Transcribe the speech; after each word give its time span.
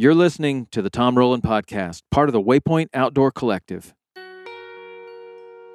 You're 0.00 0.14
listening 0.14 0.64
to 0.70 0.80
the 0.80 0.88
Tom 0.88 1.18
Rowland 1.18 1.42
Podcast, 1.42 2.04
part 2.10 2.30
of 2.30 2.32
the 2.32 2.40
Waypoint 2.40 2.86
Outdoor 2.94 3.30
Collective. 3.30 3.92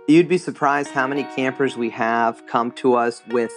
You'd 0.08 0.28
be 0.28 0.40
surprised 0.40 0.90
how 0.90 1.06
many 1.06 1.26
campers 1.36 1.78
we 1.78 1.92
have 1.92 2.42
come 2.48 2.72
to 2.72 2.96
us 2.96 3.22
with 3.30 3.52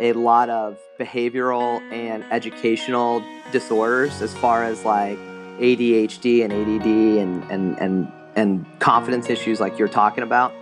a 0.00 0.12
lot 0.14 0.50
of 0.50 0.80
behavioral 0.98 1.80
and 1.92 2.24
educational 2.32 3.22
disorders 3.52 4.20
as 4.20 4.34
far 4.34 4.64
as 4.64 4.84
like 4.84 5.16
ADHD 5.60 6.42
and 6.42 6.52
ADD 6.52 6.86
and, 7.22 7.48
and, 7.48 7.78
and, 7.78 8.12
and 8.34 8.66
confidence 8.80 9.30
issues 9.30 9.60
like 9.60 9.78
you're 9.78 9.86
talking 9.86 10.24
about. 10.24 10.52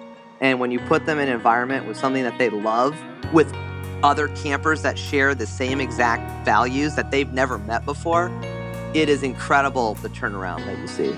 And 0.42 0.60
when 0.60 0.70
you 0.70 0.78
put 0.80 1.06
them 1.06 1.18
in 1.18 1.28
an 1.28 1.34
environment 1.34 1.86
with 1.86 1.96
something 1.96 2.24
that 2.24 2.36
they 2.36 2.50
love, 2.50 2.94
with 3.32 3.50
other 4.02 4.28
campers 4.28 4.82
that 4.82 4.98
share 4.98 5.34
the 5.34 5.46
same 5.46 5.80
exact 5.80 6.44
values 6.44 6.96
that 6.96 7.10
they've 7.10 7.32
never 7.32 7.56
met 7.56 7.86
before, 7.86 8.30
it 8.94 9.08
is 9.08 9.22
incredible 9.22 9.94
the 9.94 10.08
turnaround 10.08 10.64
that 10.66 10.78
you 10.78 10.86
see. 10.86 11.16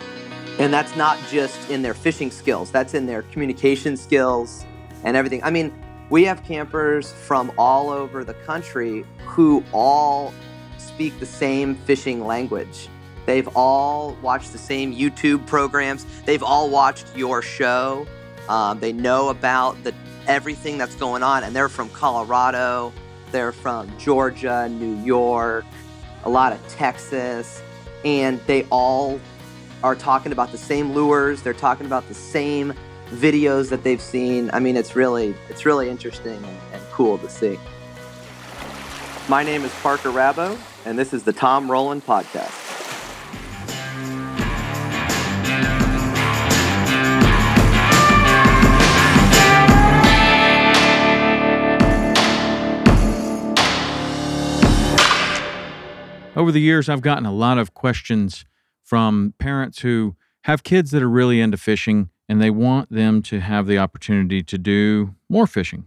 And 0.58 0.72
that's 0.72 0.96
not 0.96 1.18
just 1.30 1.70
in 1.70 1.82
their 1.82 1.94
fishing 1.94 2.30
skills, 2.30 2.70
that's 2.70 2.94
in 2.94 3.06
their 3.06 3.22
communication 3.22 3.96
skills 3.96 4.66
and 5.04 5.16
everything. 5.16 5.42
I 5.42 5.50
mean, 5.50 5.72
we 6.10 6.24
have 6.24 6.42
campers 6.44 7.12
from 7.12 7.52
all 7.56 7.88
over 7.88 8.24
the 8.24 8.34
country 8.34 9.06
who 9.24 9.64
all 9.72 10.34
speak 10.78 11.18
the 11.20 11.26
same 11.26 11.76
fishing 11.76 12.26
language. 12.26 12.88
They've 13.26 13.48
all 13.54 14.16
watched 14.20 14.52
the 14.52 14.58
same 14.58 14.94
YouTube 14.94 15.46
programs. 15.46 16.04
They've 16.24 16.42
all 16.42 16.68
watched 16.68 17.06
your 17.16 17.42
show. 17.42 18.06
Um, 18.48 18.80
they 18.80 18.92
know 18.92 19.28
about 19.28 19.82
the 19.84 19.94
everything 20.26 20.78
that's 20.78 20.96
going 20.96 21.22
on, 21.22 21.44
and 21.44 21.54
they're 21.54 21.68
from 21.68 21.88
Colorado. 21.90 22.92
They're 23.30 23.52
from 23.52 23.96
Georgia, 23.98 24.68
New 24.68 24.96
York, 25.04 25.64
a 26.24 26.30
lot 26.30 26.52
of 26.52 26.68
Texas, 26.68 27.62
and 28.04 28.40
they 28.46 28.66
all 28.70 29.20
are 29.82 29.94
talking 29.94 30.32
about 30.32 30.52
the 30.52 30.58
same 30.58 30.92
lures. 30.92 31.42
They're 31.42 31.52
talking 31.52 31.86
about 31.86 32.06
the 32.08 32.14
same 32.14 32.74
videos 33.10 33.68
that 33.70 33.82
they've 33.82 34.00
seen. 34.00 34.50
I 34.52 34.60
mean, 34.60 34.76
it's 34.76 34.94
really 34.94 35.34
it's 35.48 35.64
really 35.66 35.88
interesting 35.88 36.36
and, 36.36 36.58
and 36.72 36.82
cool 36.90 37.18
to 37.18 37.28
see. 37.28 37.58
My 39.28 39.42
name 39.42 39.64
is 39.64 39.72
Parker 39.76 40.10
Rabo, 40.10 40.58
and 40.84 40.98
this 40.98 41.12
is 41.12 41.22
the 41.22 41.32
Tom 41.32 41.70
Rowland 41.70 42.04
Podcast. 42.04 42.59
Over 56.40 56.52
the 56.52 56.60
years, 56.62 56.88
I've 56.88 57.02
gotten 57.02 57.26
a 57.26 57.34
lot 57.34 57.58
of 57.58 57.74
questions 57.74 58.46
from 58.82 59.34
parents 59.38 59.80
who 59.80 60.16
have 60.44 60.62
kids 60.62 60.90
that 60.90 61.02
are 61.02 61.10
really 61.10 61.38
into 61.38 61.58
fishing 61.58 62.08
and 62.30 62.40
they 62.40 62.48
want 62.48 62.88
them 62.90 63.20
to 63.24 63.40
have 63.40 63.66
the 63.66 63.76
opportunity 63.76 64.42
to 64.44 64.56
do 64.56 65.14
more 65.28 65.46
fishing. 65.46 65.84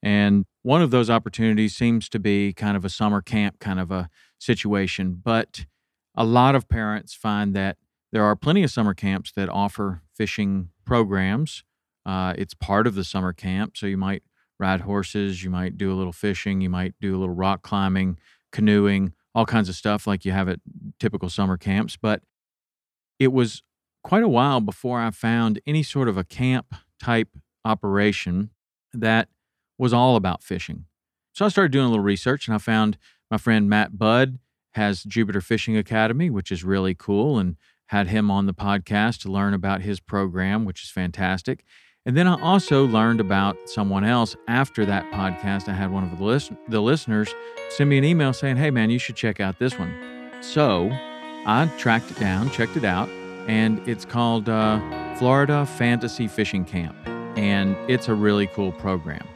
And 0.00 0.44
one 0.62 0.82
of 0.82 0.92
those 0.92 1.10
opportunities 1.10 1.74
seems 1.74 2.08
to 2.10 2.20
be 2.20 2.52
kind 2.52 2.76
of 2.76 2.84
a 2.84 2.88
summer 2.88 3.20
camp 3.20 3.58
kind 3.58 3.80
of 3.80 3.90
a 3.90 4.08
situation. 4.38 5.20
But 5.20 5.66
a 6.14 6.24
lot 6.24 6.54
of 6.54 6.68
parents 6.68 7.12
find 7.12 7.52
that 7.54 7.76
there 8.12 8.22
are 8.22 8.36
plenty 8.36 8.62
of 8.62 8.70
summer 8.70 8.94
camps 8.94 9.32
that 9.32 9.48
offer 9.48 10.02
fishing 10.14 10.68
programs. 10.84 11.64
Uh, 12.06 12.34
it's 12.38 12.54
part 12.54 12.86
of 12.86 12.94
the 12.94 13.02
summer 13.02 13.32
camp. 13.32 13.76
So 13.76 13.86
you 13.86 13.96
might 13.96 14.22
ride 14.60 14.82
horses, 14.82 15.42
you 15.42 15.50
might 15.50 15.76
do 15.76 15.92
a 15.92 15.96
little 15.96 16.12
fishing, 16.12 16.60
you 16.60 16.70
might 16.70 16.94
do 17.00 17.16
a 17.16 17.18
little 17.18 17.34
rock 17.34 17.62
climbing, 17.62 18.20
canoeing, 18.52 19.14
all 19.34 19.46
kinds 19.46 19.68
of 19.68 19.74
stuff 19.74 20.06
like 20.06 20.24
you 20.24 20.32
have 20.32 20.48
at 20.48 20.60
typical 20.98 21.28
summer 21.28 21.56
camps. 21.56 21.96
But 21.96 22.22
it 23.18 23.32
was 23.32 23.62
quite 24.02 24.22
a 24.22 24.28
while 24.28 24.60
before 24.60 25.00
I 25.00 25.10
found 25.10 25.60
any 25.66 25.82
sort 25.82 26.08
of 26.08 26.16
a 26.16 26.24
camp 26.24 26.74
type 27.00 27.28
operation 27.64 28.50
that 28.92 29.28
was 29.78 29.92
all 29.92 30.16
about 30.16 30.42
fishing. 30.42 30.86
So 31.32 31.44
I 31.44 31.48
started 31.48 31.72
doing 31.72 31.86
a 31.86 31.88
little 31.88 32.04
research 32.04 32.46
and 32.46 32.54
I 32.54 32.58
found 32.58 32.98
my 33.30 33.38
friend 33.38 33.68
Matt 33.68 33.96
Budd 33.98 34.38
has 34.72 35.02
Jupiter 35.04 35.40
Fishing 35.40 35.76
Academy, 35.76 36.30
which 36.30 36.52
is 36.52 36.64
really 36.64 36.94
cool, 36.94 37.38
and 37.38 37.56
had 37.86 38.08
him 38.08 38.30
on 38.30 38.46
the 38.46 38.54
podcast 38.54 39.20
to 39.20 39.30
learn 39.30 39.54
about 39.54 39.82
his 39.82 40.00
program, 40.00 40.64
which 40.64 40.82
is 40.82 40.90
fantastic. 40.90 41.64
And 42.04 42.16
then 42.16 42.26
I 42.26 42.40
also 42.40 42.84
learned 42.86 43.20
about 43.20 43.56
someone 43.68 44.02
else 44.02 44.34
after 44.48 44.84
that 44.86 45.08
podcast. 45.12 45.68
I 45.68 45.72
had 45.72 45.92
one 45.92 46.02
of 46.02 46.18
the, 46.18 46.24
list- 46.24 46.50
the 46.68 46.80
listeners 46.80 47.32
send 47.70 47.90
me 47.90 47.98
an 47.98 48.04
email 48.04 48.32
saying, 48.32 48.56
Hey, 48.56 48.72
man, 48.72 48.90
you 48.90 48.98
should 48.98 49.14
check 49.14 49.38
out 49.38 49.60
this 49.60 49.78
one. 49.78 49.94
So 50.40 50.90
I 51.46 51.70
tracked 51.78 52.10
it 52.10 52.18
down, 52.18 52.50
checked 52.50 52.76
it 52.76 52.84
out, 52.84 53.08
and 53.46 53.78
it's 53.88 54.04
called 54.04 54.48
uh, 54.48 54.80
Florida 55.14 55.64
Fantasy 55.64 56.26
Fishing 56.26 56.64
Camp. 56.64 56.96
And 57.36 57.76
it's 57.88 58.08
a 58.08 58.14
really 58.14 58.48
cool 58.48 58.72
program. 58.72 59.26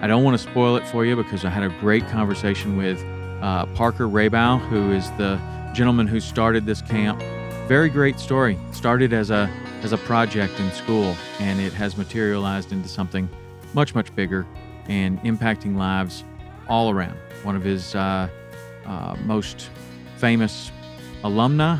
I 0.00 0.06
don't 0.06 0.22
want 0.22 0.38
to 0.38 0.50
spoil 0.50 0.76
it 0.76 0.86
for 0.86 1.04
you 1.04 1.16
because 1.16 1.44
I 1.44 1.48
had 1.50 1.64
a 1.64 1.70
great 1.80 2.06
conversation 2.06 2.76
with 2.76 3.02
uh, 3.42 3.66
Parker 3.74 4.06
Raybow, 4.06 4.60
who 4.68 4.92
is 4.92 5.10
the 5.12 5.40
gentleman 5.74 6.06
who 6.06 6.20
started 6.20 6.66
this 6.66 6.82
camp. 6.82 7.20
Very 7.66 7.88
great 7.88 8.20
story. 8.20 8.56
Started 8.70 9.12
as 9.12 9.30
a 9.30 9.50
as 9.82 9.92
a 9.92 9.98
project 9.98 10.60
in 10.60 10.70
school, 10.70 11.16
and 11.40 11.60
it 11.60 11.72
has 11.72 11.96
materialized 11.96 12.70
into 12.70 12.88
something 12.88 13.28
much 13.74 13.92
much 13.92 14.14
bigger 14.14 14.46
and 14.88 15.20
impacting 15.22 15.76
lives 15.76 16.22
all 16.68 16.90
around. 16.90 17.16
One 17.42 17.56
of 17.56 17.64
his 17.64 17.96
uh, 17.96 18.28
uh, 18.86 19.16
most 19.24 19.68
famous 20.16 20.70
alumni, 21.24 21.78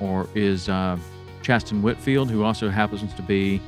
or 0.00 0.26
is 0.34 0.70
uh, 0.70 0.96
Chasten 1.42 1.82
Whitfield, 1.82 2.30
who 2.30 2.42
also 2.42 2.70
happens 2.70 3.12
to 3.12 3.22
be 3.22 3.60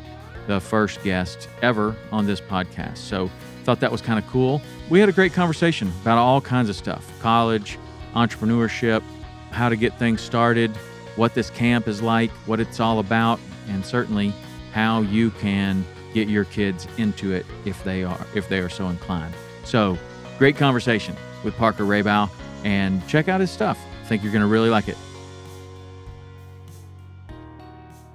the 0.47 0.59
first 0.59 1.03
guest 1.05 1.51
ever 1.61 1.95
on 2.11 2.25
this 2.25 2.41
podcast. 2.41 2.97
So 2.97 3.31
thought 3.65 3.81
that 3.81 3.93
was 3.93 4.01
kind 4.01 4.19
of 4.19 4.27
cool. 4.27 4.63
We 4.89 5.01
had 5.01 5.11
a 5.11 5.13
great 5.13 5.35
conversation 5.35 5.93
about 6.01 6.17
all 6.17 6.41
kinds 6.41 6.71
of 6.71 6.77
stuff: 6.77 7.13
college, 7.21 7.79
entrepreneurship, 8.15 9.03
how 9.51 9.69
to 9.69 9.77
get 9.77 9.99
things 9.99 10.23
started, 10.23 10.71
what 11.17 11.35
this 11.35 11.51
camp 11.51 11.89
is 11.89 12.03
like, 12.03 12.31
what 12.47 12.61
it's 12.61 12.81
all 12.81 12.99
about, 12.99 13.39
and 13.69 13.85
certainly 13.85 14.33
how 14.73 15.03
you 15.03 15.31
can 15.33 15.85
get 16.15 16.29
your 16.29 16.45
kids 16.45 16.87
into 16.99 17.33
it 17.33 17.47
if 17.65 17.83
they 17.85 18.05
are 18.05 18.27
if 18.35 18.49
they 18.49 18.59
are 18.59 18.69
so 18.69 18.89
inclined. 18.89 19.35
So, 19.65 19.99
great 20.39 20.57
conversation 20.57 21.17
with 21.45 21.57
Parker 21.57 21.85
Raybow 21.85 22.31
and 22.65 23.07
check 23.09 23.29
out 23.29 23.41
his 23.41 23.51
stuff. 23.51 23.79
I 24.03 24.07
think 24.07 24.23
you're 24.23 24.33
going 24.33 24.43
to 24.43 24.49
really 24.49 24.71
like 24.71 24.89
it. 24.89 24.97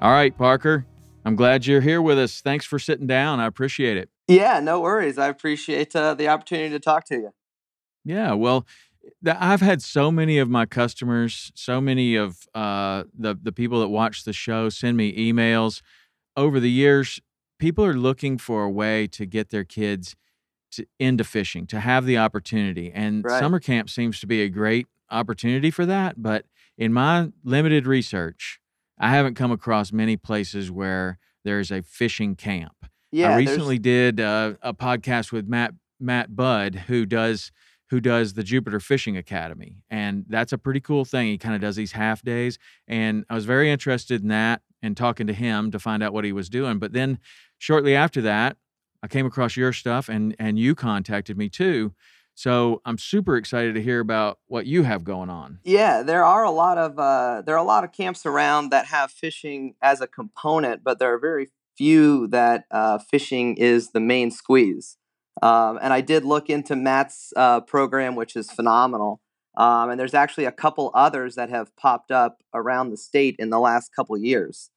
All 0.01 0.11
right, 0.11 0.37
Parker. 0.37 0.85
I'm 1.25 1.35
glad 1.35 1.65
you're 1.65 1.81
here 1.81 2.01
with 2.01 2.19
us. 2.19 2.39
Thanks 2.41 2.65
for 2.65 2.79
sitting 2.79 3.07
down. 3.07 3.39
I 3.39 3.47
appreciate 3.47 3.97
it. 3.97 4.09
Yeah, 4.27 4.59
no 4.59 4.79
worries. 4.79 5.17
I 5.17 5.27
appreciate 5.27 5.95
uh, 5.95 6.13
the 6.13 6.27
opportunity 6.27 6.69
to 6.69 6.79
talk 6.79 7.05
to 7.05 7.15
you. 7.15 7.31
Yeah, 8.05 8.33
well, 8.33 8.65
I've 9.25 9.61
had 9.61 9.81
so 9.81 10.11
many 10.11 10.37
of 10.37 10.49
my 10.49 10.65
customers, 10.65 11.51
so 11.55 11.79
many 11.81 12.15
of 12.15 12.47
uh, 12.55 13.03
the 13.17 13.35
the 13.41 13.51
people 13.51 13.79
that 13.81 13.87
watch 13.89 14.23
the 14.23 14.33
show 14.33 14.69
send 14.69 14.97
me 14.97 15.15
emails 15.31 15.81
over 16.35 16.59
the 16.59 16.71
years. 16.71 17.19
People 17.59 17.83
are 17.85 17.93
looking 17.95 18.37
for 18.37 18.63
a 18.63 18.69
way 18.69 19.07
to 19.07 19.25
get 19.25 19.49
their 19.49 19.63
kids 19.63 20.15
to, 20.71 20.85
into 20.99 21.23
fishing, 21.23 21.65
to 21.67 21.79
have 21.79 22.05
the 22.05 22.17
opportunity, 22.17 22.91
and 22.93 23.23
Right. 23.23 23.39
summer 23.39 23.59
camp 23.59 23.89
seems 23.89 24.19
to 24.19 24.27
be 24.27 24.41
a 24.41 24.49
great 24.49 24.87
opportunity 25.09 25.71
for 25.71 25.85
that. 25.85 26.21
But 26.21 26.45
in 26.77 26.93
my 26.93 27.31
limited 27.43 27.87
research, 27.87 28.59
I 28.99 29.09
haven't 29.09 29.35
come 29.35 29.51
across 29.51 29.91
many 29.91 30.17
places 30.17 30.69
where 30.69 31.17
there's 31.43 31.71
a 31.71 31.81
fishing 31.81 32.35
camp. 32.35 32.73
Yeah, 33.11 33.27
I 33.27 33.29
there's- 33.29 33.47
recently 33.49 33.79
did 33.79 34.19
uh, 34.19 34.53
a 34.61 34.73
podcast 34.73 35.31
with 35.31 35.47
Matt 35.47 35.73
Matt 35.99 36.35
Budd, 36.35 36.75
who 36.87 37.05
does 37.07 37.51
who 37.89 37.99
does 37.99 38.33
the 38.33 38.43
Jupiter 38.43 38.79
Fishing 38.79 39.17
Academy, 39.17 39.77
and 39.89 40.25
that's 40.27 40.53
a 40.53 40.57
pretty 40.57 40.79
cool 40.79 41.05
thing. 41.05 41.27
He 41.27 41.37
kind 41.37 41.55
of 41.55 41.61
does 41.61 41.75
these 41.75 41.93
half 41.93 42.21
days, 42.21 42.57
and 42.87 43.25
I 43.29 43.35
was 43.35 43.45
very 43.45 43.71
interested 43.71 44.21
in 44.21 44.27
that 44.29 44.61
and 44.81 44.95
talking 44.95 45.27
to 45.27 45.33
him 45.33 45.71
to 45.71 45.79
find 45.79 46.03
out 46.03 46.13
what 46.13 46.25
he 46.25 46.31
was 46.31 46.49
doing. 46.49 46.79
But 46.79 46.93
then 46.93 47.19
shortly 47.57 47.95
after 47.95 48.21
that, 48.21 48.57
I 49.01 49.07
came 49.07 49.25
across 49.25 49.55
your 49.55 49.73
stuff, 49.73 50.09
and 50.09 50.35
and 50.39 50.59
you 50.59 50.75
contacted 50.75 51.37
me 51.37 51.49
too. 51.49 51.93
So 52.37 52.83
I'm 52.85 52.99
super 52.99 53.35
excited 53.35 53.73
to 53.73 53.81
hear 53.81 53.99
about 53.99 54.37
what 54.45 54.67
you 54.67 54.83
have 54.83 55.03
going 55.03 55.31
on. 55.31 55.57
Yeah, 55.63 56.03
there 56.03 56.23
are 56.23 56.43
a 56.43 56.51
lot 56.51 56.77
of 56.77 56.99
uh, 56.99 57.41
there 57.43 57.55
are 57.55 57.57
a 57.57 57.63
lot 57.63 57.83
of 57.83 57.91
camps 57.91 58.27
around 58.27 58.69
that 58.69 58.85
have 58.85 59.09
fishing 59.09 59.73
as 59.81 60.01
a 60.01 60.07
component, 60.07 60.83
but 60.83 60.99
there 60.99 61.11
are 61.11 61.17
very 61.17 61.47
few 61.75 62.27
that 62.27 62.65
uh, 62.69 62.99
fishing 62.99 63.55
is 63.57 63.89
the 63.89 63.99
main 63.99 64.29
squeeze. 64.29 64.97
Um, 65.41 65.79
and 65.81 65.93
I 65.93 66.01
did 66.01 66.25
look 66.25 66.49
into 66.49 66.75
Matt's 66.75 67.33
uh, 67.35 67.61
program, 67.61 68.15
which 68.15 68.35
is 68.35 68.51
phenomenal. 68.51 69.21
Um, 69.55 69.89
and 69.89 69.99
there's 69.99 70.13
actually 70.13 70.45
a 70.45 70.51
couple 70.51 70.91
others 70.93 71.35
that 71.35 71.49
have 71.49 71.75
popped 71.75 72.11
up 72.11 72.43
around 72.53 72.91
the 72.91 72.97
state 72.97 73.35
in 73.39 73.49
the 73.49 73.59
last 73.59 73.89
couple 73.95 74.17
years. 74.17 74.69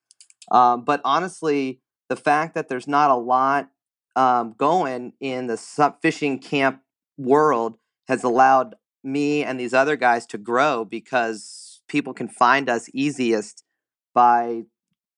Um, 0.51 0.85
but 0.85 1.01
honestly, 1.05 1.81
the 2.09 2.17
fact 2.17 2.55
that 2.55 2.69
there's 2.69 2.89
not 2.89 3.11
a 3.11 3.15
lot 3.15 3.69
um, 4.17 4.55
going 4.57 5.13
in 5.21 5.47
the 5.47 5.57
fishing 6.03 6.39
camp 6.39 6.83
world 7.17 7.77
has 8.09 8.25
allowed 8.25 8.75
me 9.05 9.45
and 9.45 9.59
these 9.59 9.75
other 9.75 9.97
guys 9.97 10.27
to 10.27 10.39
grow 10.39 10.85
because 10.85 11.81
people 11.89 12.13
can 12.13 12.29
find 12.29 12.69
us 12.69 12.89
easiest 12.93 13.65
by 14.15 14.63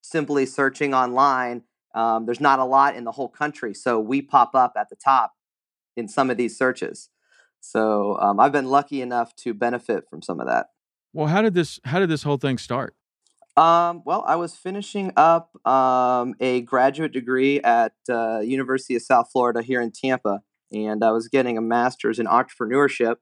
simply 0.01 0.45
searching 0.45 0.93
online. 0.93 1.63
Um, 1.93 2.25
there's 2.25 2.41
not 2.41 2.59
a 2.59 2.65
lot 2.65 2.95
in 2.95 3.03
the 3.03 3.11
whole 3.11 3.29
country, 3.29 3.73
so 3.73 3.99
we 3.99 4.21
pop 4.21 4.55
up 4.55 4.73
at 4.77 4.89
the 4.89 4.95
top 4.95 5.33
in 5.95 6.07
some 6.07 6.29
of 6.29 6.37
these 6.37 6.57
searches. 6.57 7.09
So 7.59 8.17
um, 8.19 8.39
I've 8.39 8.51
been 8.51 8.69
lucky 8.69 9.01
enough 9.01 9.35
to 9.37 9.53
benefit 9.53 10.09
from 10.09 10.21
some 10.21 10.39
of 10.39 10.47
that. 10.47 10.67
Well, 11.13 11.27
how 11.27 11.41
did 11.41 11.53
this 11.53 11.79
how 11.85 11.99
did 11.99 12.09
this 12.09 12.23
whole 12.23 12.37
thing 12.37 12.57
start? 12.57 12.95
Um, 13.55 14.01
well, 14.03 14.23
I 14.25 14.35
was 14.35 14.55
finishing 14.55 15.13
up 15.15 15.55
um, 15.65 16.33
a 16.39 16.61
graduate 16.61 17.11
degree 17.11 17.61
at 17.61 17.93
uh, 18.09 18.39
University 18.39 18.95
of 18.95 19.03
South 19.03 19.29
Florida 19.31 19.61
here 19.61 19.79
in 19.79 19.91
Tampa, 19.91 20.41
and 20.71 21.03
I 21.03 21.11
was 21.11 21.27
getting 21.27 21.57
a 21.57 21.61
master's 21.61 22.17
in 22.17 22.25
entrepreneurship. 22.25 23.17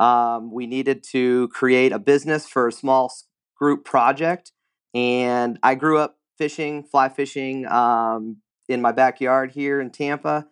Um, 0.00 0.52
we 0.52 0.66
needed 0.66 1.04
to 1.12 1.48
create 1.48 1.92
a 1.92 2.00
business 2.00 2.48
for 2.48 2.66
a 2.66 2.72
small 2.72 3.12
group 3.56 3.84
project, 3.84 4.50
and 4.92 5.58
I 5.62 5.76
grew 5.76 5.98
up 5.98 6.18
fishing, 6.40 6.82
fly 6.82 7.10
fishing 7.10 7.66
um, 7.66 8.38
in 8.66 8.80
my 8.80 8.92
backyard 8.92 9.50
here 9.50 9.78
in 9.78 9.90
Tampa. 9.90 10.46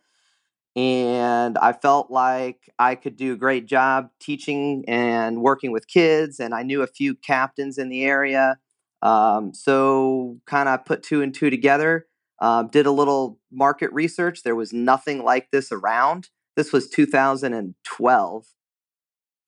And 0.77 1.57
I 1.57 1.73
felt 1.73 2.11
like 2.11 2.71
I 2.79 2.95
could 2.95 3.17
do 3.17 3.33
a 3.33 3.37
great 3.37 3.65
job 3.65 4.11
teaching 4.21 4.85
and 4.87 5.41
working 5.41 5.73
with 5.73 5.89
kids, 5.89 6.39
and 6.39 6.55
I 6.55 6.63
knew 6.63 6.83
a 6.83 6.87
few 6.87 7.15
captains 7.15 7.79
in 7.79 7.89
the 7.89 8.05
area. 8.05 8.59
Um, 9.01 9.55
so 9.55 10.37
kind 10.47 10.69
of 10.69 10.85
put 10.85 11.03
two 11.03 11.23
and 11.23 11.35
two 11.35 11.49
together. 11.49 12.07
Um, 12.39 12.69
did 12.69 12.85
a 12.85 12.93
little 12.93 13.41
market 13.51 13.91
research. 13.93 14.43
There 14.43 14.55
was 14.55 14.75
nothing 14.75 15.25
like 15.25 15.51
this 15.51 15.73
around. 15.73 16.29
This 16.55 16.71
was 16.71 16.91
2012, 16.91 18.47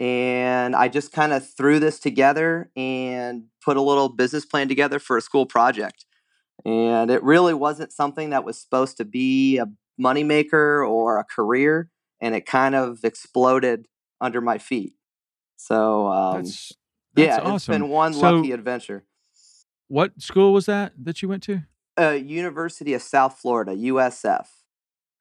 and 0.00 0.74
I 0.74 0.88
just 0.88 1.12
kind 1.12 1.32
of 1.32 1.46
threw 1.46 1.78
this 1.78 2.00
together 2.00 2.70
and 2.74 3.44
put 3.62 3.76
a 3.76 3.82
little 3.82 4.08
business 4.08 4.46
plan 4.46 4.68
together 4.68 4.98
for 4.98 5.18
a 5.18 5.20
school 5.20 5.44
project. 5.44 6.06
And 6.64 7.10
it 7.10 7.22
really 7.22 7.54
wasn't 7.54 7.92
something 7.92 8.30
that 8.30 8.44
was 8.44 8.58
supposed 8.60 8.96
to 8.98 9.04
be 9.04 9.58
a 9.58 9.66
moneymaker 10.00 10.88
or 10.88 11.18
a 11.18 11.24
career, 11.24 11.90
and 12.20 12.34
it 12.34 12.46
kind 12.46 12.74
of 12.74 13.04
exploded 13.04 13.86
under 14.20 14.40
my 14.40 14.58
feet. 14.58 14.94
So 15.56 16.06
um, 16.08 16.36
That's 16.42 16.72
that's 17.14 17.26
yeah, 17.26 17.38
awesome. 17.38 17.54
it's 17.56 17.66
been 17.66 17.88
one 17.88 18.14
So- 18.14 18.20
lucky 18.36 18.52
adventure. 18.52 19.04
What 19.88 20.20
school 20.22 20.52
was 20.52 20.66
that 20.66 20.92
that 21.02 21.20
you 21.22 21.28
went 21.28 21.42
to? 21.44 21.62
uh, 21.98 22.10
University 22.10 22.94
of 22.94 23.02
South 23.02 23.38
Florida, 23.38 23.72
USF, 23.76 24.46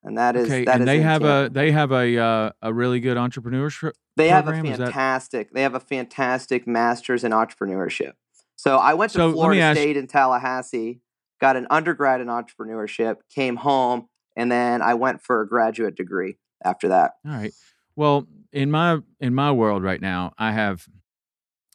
and 0.03 0.17
that 0.17 0.35
is 0.35 0.45
Okay, 0.45 0.63
that 0.65 0.73
and 0.75 0.81
is 0.83 0.85
they 0.85 1.01
have 1.01 1.23
a 1.23 1.49
they 1.51 1.71
have 1.71 1.91
a 1.91 2.17
uh, 2.17 2.51
a 2.61 2.71
really 2.73 2.99
good 2.99 3.17
entrepreneurship. 3.17 3.93
they 4.15 4.29
have 4.29 4.47
a 4.47 4.51
program, 4.51 4.65
is 4.73 4.77
that- 4.77 4.85
fantastic 4.93 5.51
they 5.53 5.63
have 5.63 5.73
a 5.75 5.79
fantastic 5.79 6.67
master's 6.67 7.23
in 7.23 7.31
entrepreneurship. 7.31 8.13
So 8.55 8.77
I 8.77 8.93
went 8.93 9.11
to 9.13 9.17
So, 9.17 9.31
Florida 9.31 9.61
ask- 9.61 9.79
State 9.79 9.97
in 9.97 10.05
Tallahassee, 10.07 11.01
got 11.39 11.55
an 11.55 11.67
undergrad 11.69 12.21
in 12.21 12.27
entrepreneurship, 12.27 13.17
came 13.33 13.57
home, 13.57 14.07
and 14.35 14.51
then 14.51 14.81
I 14.81 14.93
went 14.93 15.21
for 15.21 15.41
a 15.41 15.47
graduate 15.47 15.95
degree 15.95 16.37
after 16.63 16.87
that. 16.89 17.13
All 17.25 17.31
right. 17.31 17.53
Well, 17.95 18.27
in 18.51 18.71
my 18.71 18.99
in 19.19 19.33
my 19.35 19.51
world 19.51 19.83
right 19.83 20.01
now, 20.01 20.33
I 20.37 20.51
have 20.51 20.87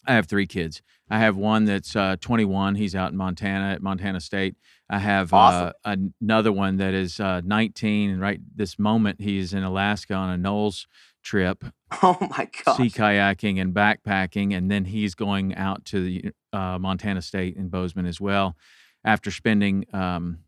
I 0.06 0.14
have 0.14 0.26
three 0.26 0.46
kids. 0.46 0.82
I 1.10 1.18
have 1.18 1.36
one 1.36 1.66
that's 1.66 1.94
uh, 1.94 2.16
21. 2.20 2.76
He's 2.76 2.94
out 2.94 3.10
in 3.12 3.16
Montana 3.18 3.72
at 3.72 3.82
Montana 3.82 4.20
State. 4.20 4.56
I 4.88 4.98
have 4.98 5.32
Awesome. 5.34 5.72
uh, 5.84 5.96
another 6.20 6.50
one 6.50 6.78
that 6.78 6.94
is 6.94 7.20
uh, 7.20 7.42
19, 7.44 8.10
and 8.10 8.20
right 8.20 8.40
this 8.54 8.78
moment 8.78 9.20
he's 9.20 9.52
in 9.52 9.62
Alaska 9.64 10.14
on 10.14 10.30
a 10.30 10.38
NOLS 10.42 10.86
trip, 11.22 11.64
Oh 12.02 12.16
my 12.36 12.48
god! 12.64 12.76
sea 12.76 12.90
kayaking 12.90 13.60
and 13.60 13.74
backpacking, 13.74 14.54
and 14.56 14.70
then 14.70 14.86
he's 14.86 15.14
going 15.14 15.54
out 15.56 15.84
to 15.86 16.02
the 16.04 16.32
uh, 16.52 16.78
Montana 16.78 17.22
State 17.22 17.56
in 17.56 17.68
Bozeman 17.68 18.06
as 18.06 18.20
well, 18.20 18.56
after 19.04 19.30
spending 19.30 19.84
um, 19.94 20.38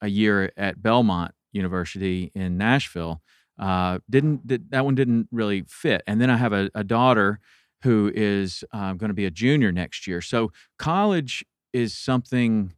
a 0.00 0.08
year 0.08 0.52
at 0.56 0.82
Belmont 0.82 1.34
University 1.52 2.30
in 2.34 2.56
Nashville. 2.58 3.22
Uh, 3.58 3.98
didn't 4.10 4.46
did, 4.46 4.70
that 4.70 4.84
one 4.84 4.94
didn't 4.94 5.28
really 5.30 5.64
fit? 5.68 6.02
And 6.06 6.20
then 6.20 6.30
I 6.30 6.36
have 6.36 6.52
a, 6.52 6.70
a 6.74 6.82
daughter 6.84 7.40
who 7.82 8.10
is 8.14 8.64
uh, 8.72 8.94
going 8.94 9.10
to 9.10 9.14
be 9.14 9.26
a 9.26 9.30
junior 9.30 9.72
next 9.72 10.06
year. 10.06 10.20
So 10.20 10.50
college 10.78 11.44
is 11.72 11.96
something 11.96 12.72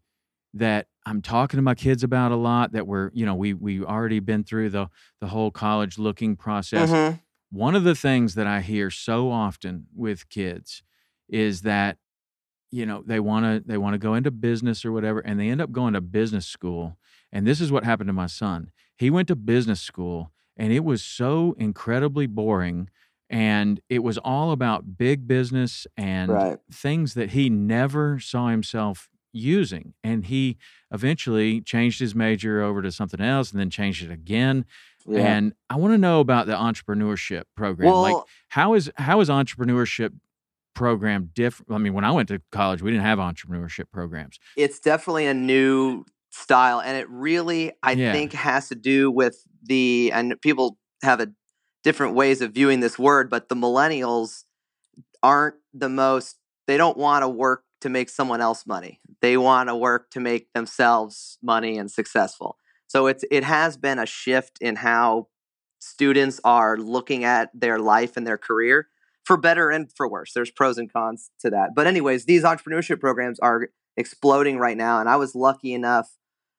that 0.55 0.87
I'm 1.07 1.21
talking 1.21 1.59
to 1.59 1.63
my 1.63 1.75
kids 1.75 2.03
about 2.03 2.33
a 2.33 2.37
lot. 2.37 2.73
That 2.73 2.87
we're 2.87 3.11
you 3.13 3.27
know 3.27 3.35
we 3.35 3.55
we 3.55 3.83
already 3.83 4.21
been 4.21 4.45
through 4.45 4.71
the 4.71 4.89
the 5.21 5.29
whole 5.29 5.51
college 5.51 5.99
looking 5.99 6.37
process 6.37 6.91
Mhm. 6.91 7.21
one 7.51 7.75
of 7.77 7.85
the 7.85 7.95
things 7.95 8.35
that 8.35 8.47
I 8.47 8.61
hear 8.63 8.91
so 8.91 9.31
often 9.31 9.87
with 9.95 10.29
kids 10.29 10.83
is 11.29 11.63
that 11.63 11.99
you 12.75 12.85
know 12.87 13.03
they 13.07 13.21
want 13.21 13.45
to 13.45 13.69
they 13.69 13.79
want 13.79 13.95
to 13.95 13.99
go 13.99 14.15
into 14.15 14.31
business 14.31 14.85
or 14.85 14.91
whatever 14.93 15.21
and 15.21 15.39
they 15.39 15.49
end 15.49 15.61
up 15.61 15.71
going 15.71 15.95
to 15.95 16.01
business 16.01 16.47
school 16.47 16.97
and 17.33 17.47
this 17.47 17.61
is 17.61 17.71
what 17.71 17.85
happened 17.85 18.09
to 18.09 18.13
my 18.13 18.27
son 18.27 18.71
he 18.97 19.11
went 19.11 19.29
to 19.29 19.37
business 19.37 19.81
school 19.81 20.31
and 20.57 20.73
it 20.73 20.85
was 20.85 21.03
so 21.05 21.55
incredibly 21.59 22.27
boring 22.27 22.89
and 23.31 23.81
it 23.89 24.01
was 24.03 24.19
all 24.19 24.51
about 24.53 24.97
big 24.99 25.27
business 25.27 25.87
and 25.97 26.31
Right. 26.31 26.59
things 26.73 27.15
that 27.15 27.31
he 27.31 27.49
never 27.49 28.19
saw 28.21 28.49
himself 28.49 29.09
using 29.33 29.95
and 30.05 30.27
he 30.27 30.57
eventually 30.93 31.61
changed 31.61 31.99
his 32.01 32.15
major 32.15 32.63
over 32.63 32.83
to 32.83 32.93
something 32.93 33.21
else 33.21 33.51
and 33.51 33.61
then 33.61 33.71
changed 33.71 34.05
it 34.05 34.11
again 34.11 34.65
Yeah. 35.07 35.19
and 35.37 35.55
I 35.69 35.77
want 35.77 35.93
to 35.95 35.99
know 35.99 36.21
about 36.21 36.47
the 36.47 36.55
entrepreneurship 36.55 37.45
program. 37.57 37.93
well, 37.93 38.01
like, 38.03 38.17
how 38.49 38.75
is 38.75 38.91
how 38.97 39.21
is 39.21 39.29
entrepreneurship 39.29 40.13
program 40.75 41.31
different? 41.35 41.73
I 41.73 41.79
mean, 41.79 41.95
when 41.95 42.05
I 42.05 42.11
went 42.11 42.29
to 42.29 42.41
college, 42.53 42.83
we 42.83 42.91
didn't 42.91 43.05
have 43.05 43.19
entrepreneurship 43.19 43.91
programs. 43.93 44.39
it's 44.57 44.81
definitely 44.81 45.27
a 45.27 45.35
new 45.35 46.05
style 46.31 46.81
and 46.81 46.97
it 46.99 47.09
really 47.09 47.71
i 47.85 47.93
Yeah. 47.93 48.13
think 48.13 48.33
has 48.33 48.69
to 48.69 48.75
do 48.75 49.09
with 49.09 49.37
the 49.63 50.11
and 50.13 50.35
people 50.43 50.79
have 51.03 51.21
a 51.21 51.29
different 51.85 52.15
ways 52.17 52.41
of 52.41 52.53
viewing 52.53 52.81
this 52.81 52.99
word 52.99 53.31
but 53.31 53.49
the 53.49 53.55
millennials 53.55 54.43
aren't 55.23 55.55
the 55.73 55.89
most 55.89 56.39
they 56.67 56.77
don't 56.77 56.97
want 56.97 57.23
to 57.23 57.29
work 57.29 57.63
to 57.83 57.89
make 57.89 58.09
someone 58.09 58.41
else 58.41 58.67
money 58.67 59.01
they 59.21 59.37
want 59.37 59.69
to 59.69 59.77
work 59.77 60.11
to 60.11 60.21
make 60.21 60.53
themselves 60.55 61.39
money 61.43 61.79
and 61.79 61.91
successful 61.91 62.57
so 62.89 63.07
it's 63.07 63.25
it 63.31 63.45
has 63.45 63.77
been 63.77 63.99
a 64.01 64.07
shift 64.07 64.59
in 64.61 64.77
how 64.77 65.29
students 65.79 66.41
are 66.45 66.77
looking 66.79 67.25
at 67.25 67.51
their 67.55 67.79
life 67.79 68.17
and 68.17 68.27
their 68.27 68.39
career 68.39 68.89
for 69.25 69.37
better 69.37 69.71
and 69.71 69.91
for 69.97 70.09
worse 70.09 70.33
there's 70.35 70.51
pros 70.51 70.79
and 70.79 70.93
cons 70.93 71.31
to 71.41 71.51
that 71.51 71.71
but 71.75 71.87
anyways 71.87 72.25
these 72.25 72.45
entrepreneurship 72.45 73.01
programs 73.01 73.39
are 73.41 73.69
exploding 73.97 74.59
right 74.59 74.77
now. 74.77 75.01
And 75.01 75.09
I 75.09 75.17
was 75.17 75.35
lucky 75.35 75.73
enough 75.73 76.09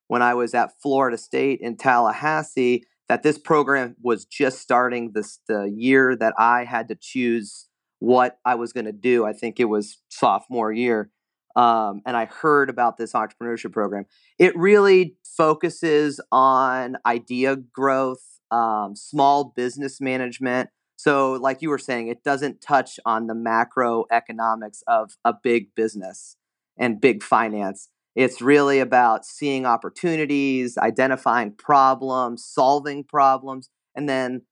when 0.08 0.22
I 0.22 0.34
was 0.34 0.54
at 0.54 0.72
Florida 0.82 1.18
State 1.18 1.60
in 1.62 1.78
Tallahassee 1.78 2.86
that 3.08 3.24
this 3.24 3.38
program 3.38 3.96
was 4.02 4.26
just 4.26 4.60
starting 4.60 5.12
this 5.14 5.40
the 5.48 5.66
year 5.66 6.16
that 6.16 6.34
I 6.38 6.64
had 6.64 6.88
to 6.88 6.96
choose 6.96 7.68
what 8.00 8.40
I 8.46 8.56
was 8.56 8.74
going 8.74 8.86
to 8.86 8.92
do. 8.92 9.26
I 9.26 9.34
think 9.34 9.60
it 9.60 9.66
was 9.66 10.02
sophomore 10.10 10.72
year. 10.72 11.12
Um, 11.56 12.02
and 12.06 12.18
I 12.18 12.26
heard 12.26 12.70
about 12.70 12.98
this 12.98 13.14
entrepreneurship 13.14 13.72
program. 13.72 14.06
It 14.38 14.56
really 14.58 15.16
focuses 15.38 16.20
on 16.32 16.98
idea 17.06 17.56
growth, 17.56 18.24
um, 18.52 18.96
small 18.96 19.54
business 19.56 20.02
management, 20.02 20.70
So, 20.98 21.34
like 21.34 21.62
you 21.62 21.70
were 21.70 21.78
saying, 21.78 22.08
it 22.08 22.24
doesn't 22.24 22.62
touch 22.62 23.00
on 23.06 23.28
the 23.28 23.34
macroeconomics 23.34 24.82
of 24.88 25.18
a 25.26 25.34
big 25.34 25.76
business 25.76 26.38
and 26.78 27.02
big 27.02 27.22
finance. 27.22 27.90
It's 28.16 28.42
really 28.42 28.80
about 28.80 29.26
seeing 29.26 29.66
opportunities, 29.66 30.78
identifying 30.78 31.52
problems, 31.52 32.46
solving 32.46 33.04
problems, 33.04 33.70
and 33.94 34.08
then 34.08 34.44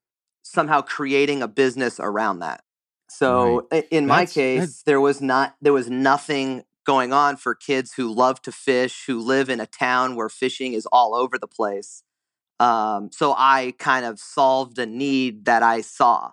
somehow 0.42 0.82
creating 0.82 1.42
a 1.42 1.48
business 1.48 2.00
around 2.00 2.40
that. 2.40 2.64
So 3.10 3.68
right. 3.72 3.88
in 3.90 4.06
my 4.06 4.22
that's, 4.22 4.34
case, 4.34 4.60
that's... 4.60 4.84
there 4.84 5.00
was 5.00 5.22
not 5.22 5.56
there 5.62 5.74
was 5.74 5.90
nothing 5.90 6.64
going 6.86 7.14
on 7.14 7.38
for 7.38 7.56
kids 7.56 7.94
who 7.94 8.14
love 8.14 8.42
to 8.42 8.52
fish, 8.52 9.06
who 9.08 9.20
live 9.20 9.50
in 9.50 9.62
a 9.62 9.66
town 9.66 10.16
where 10.16 10.30
fishing 10.30 10.74
is 10.74 10.86
all 10.92 11.16
over 11.16 11.38
the 11.38 11.48
place. 11.48 12.04
Um, 12.60 13.10
so 13.12 13.34
I 13.38 13.74
kind 13.78 14.06
of 14.06 14.20
solved 14.20 14.78
a 14.80 14.86
need 14.86 15.46
that 15.46 15.64
I 15.64 15.82
saw, 15.82 16.32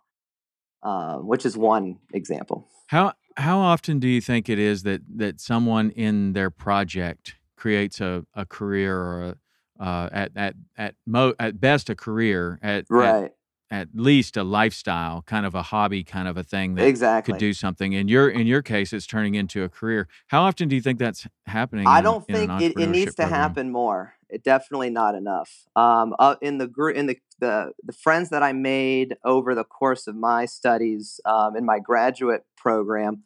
uh, 0.82 1.16
which 1.16 1.44
is 1.44 1.56
one 1.56 1.98
example. 2.12 2.68
How 2.88 3.14
how 3.36 3.58
often 3.58 3.98
do 3.98 4.08
you 4.08 4.20
think 4.20 4.48
it 4.48 4.58
is 4.58 4.82
that 4.82 5.02
that 5.16 5.40
someone 5.40 5.90
in 5.90 6.32
their 6.32 6.50
project 6.50 7.36
creates 7.56 8.00
a, 8.00 8.24
a 8.34 8.44
career 8.44 8.96
or 8.96 9.22
a, 9.22 9.82
uh, 9.82 10.08
at 10.12 10.32
at 10.36 10.54
at 10.76 10.94
mo 11.06 11.34
at 11.38 11.60
best 11.60 11.90
a 11.90 11.94
career 11.94 12.58
at 12.62 12.84
right. 12.90 13.24
At, 13.24 13.34
at 13.70 13.88
least 13.94 14.36
a 14.36 14.42
lifestyle, 14.42 15.22
kind 15.22 15.46
of 15.46 15.54
a 15.54 15.62
hobby, 15.62 16.02
kind 16.02 16.26
of 16.26 16.36
a 16.36 16.42
thing 16.42 16.74
that 16.74 16.86
exactly. 16.86 17.32
could 17.32 17.38
do 17.38 17.52
something. 17.52 17.92
In 17.92 18.08
your 18.08 18.28
in 18.28 18.46
your 18.46 18.62
case, 18.62 18.92
it's 18.92 19.06
turning 19.06 19.36
into 19.36 19.62
a 19.62 19.68
career. 19.68 20.08
How 20.28 20.42
often 20.42 20.68
do 20.68 20.74
you 20.74 20.82
think 20.82 20.98
that's 20.98 21.26
happening? 21.46 21.86
I 21.86 22.00
don't 22.00 22.24
in 22.28 22.34
think 22.34 22.62
it, 22.62 22.80
it, 22.80 22.88
needs 22.88 23.14
program? 23.14 23.30
to 23.30 23.36
happen 23.36 23.70
more. 23.70 24.14
It 24.28 24.42
definitely 24.42 24.90
not 24.90 25.14
enough. 25.14 25.66
Um, 25.76 26.14
uh, 26.18 26.36
in 26.40 26.58
the 26.58 26.66
group, 26.66 26.96
in 26.96 27.06
the, 27.06 27.18
the 27.38 27.72
the 27.84 27.92
friends 27.92 28.30
that 28.30 28.42
I 28.42 28.52
made 28.52 29.16
over 29.24 29.54
the 29.54 29.64
course 29.64 30.08
of 30.08 30.16
my 30.16 30.46
studies 30.46 31.20
um, 31.24 31.56
in 31.56 31.64
my 31.64 31.78
graduate 31.78 32.44
program, 32.56 33.22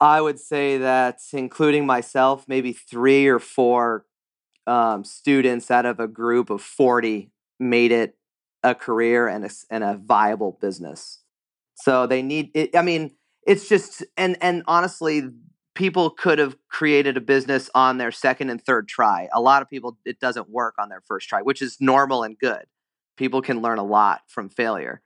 I 0.00 0.20
would 0.20 0.38
say 0.38 0.78
that 0.78 1.18
including 1.32 1.84
myself, 1.84 2.44
maybe 2.46 2.72
three 2.72 3.26
or 3.26 3.40
four 3.40 4.06
um, 4.68 5.02
students 5.02 5.68
out 5.68 5.84
of 5.84 5.98
a 5.98 6.06
group 6.06 6.48
of 6.48 6.62
forty 6.62 7.32
made 7.58 7.90
it 7.90 8.16
a 8.62 8.74
career 8.74 9.26
and 9.26 9.44
a, 9.44 9.50
and 9.70 9.84
a 9.84 9.96
viable 9.96 10.58
business. 10.60 11.18
So 11.74 12.06
they 12.06 12.22
need 12.22 12.50
it. 12.54 12.76
I 12.76 12.82
mean, 12.82 13.12
it's 13.46 13.68
just 13.68 14.04
and 14.16 14.36
and 14.40 14.62
honestly, 14.66 15.30
people 15.74 16.10
could 16.10 16.38
have 16.38 16.56
created 16.68 17.16
a 17.16 17.20
business 17.20 17.70
on 17.74 17.98
their 17.98 18.12
second 18.12 18.50
and 18.50 18.62
third 18.62 18.86
try. 18.86 19.28
A 19.32 19.40
lot 19.40 19.62
of 19.62 19.70
people 19.70 19.98
it 20.04 20.20
doesn't 20.20 20.50
work 20.50 20.74
on 20.78 20.88
their 20.88 21.02
first 21.06 21.28
try, 21.28 21.42
which 21.42 21.62
is 21.62 21.78
normal 21.80 22.22
and 22.22 22.38
good. 22.38 22.64
People 23.16 23.42
can 23.42 23.62
learn 23.62 23.78
a 23.78 23.84
lot 23.84 24.22
from 24.28 24.48
failure. 24.48 25.00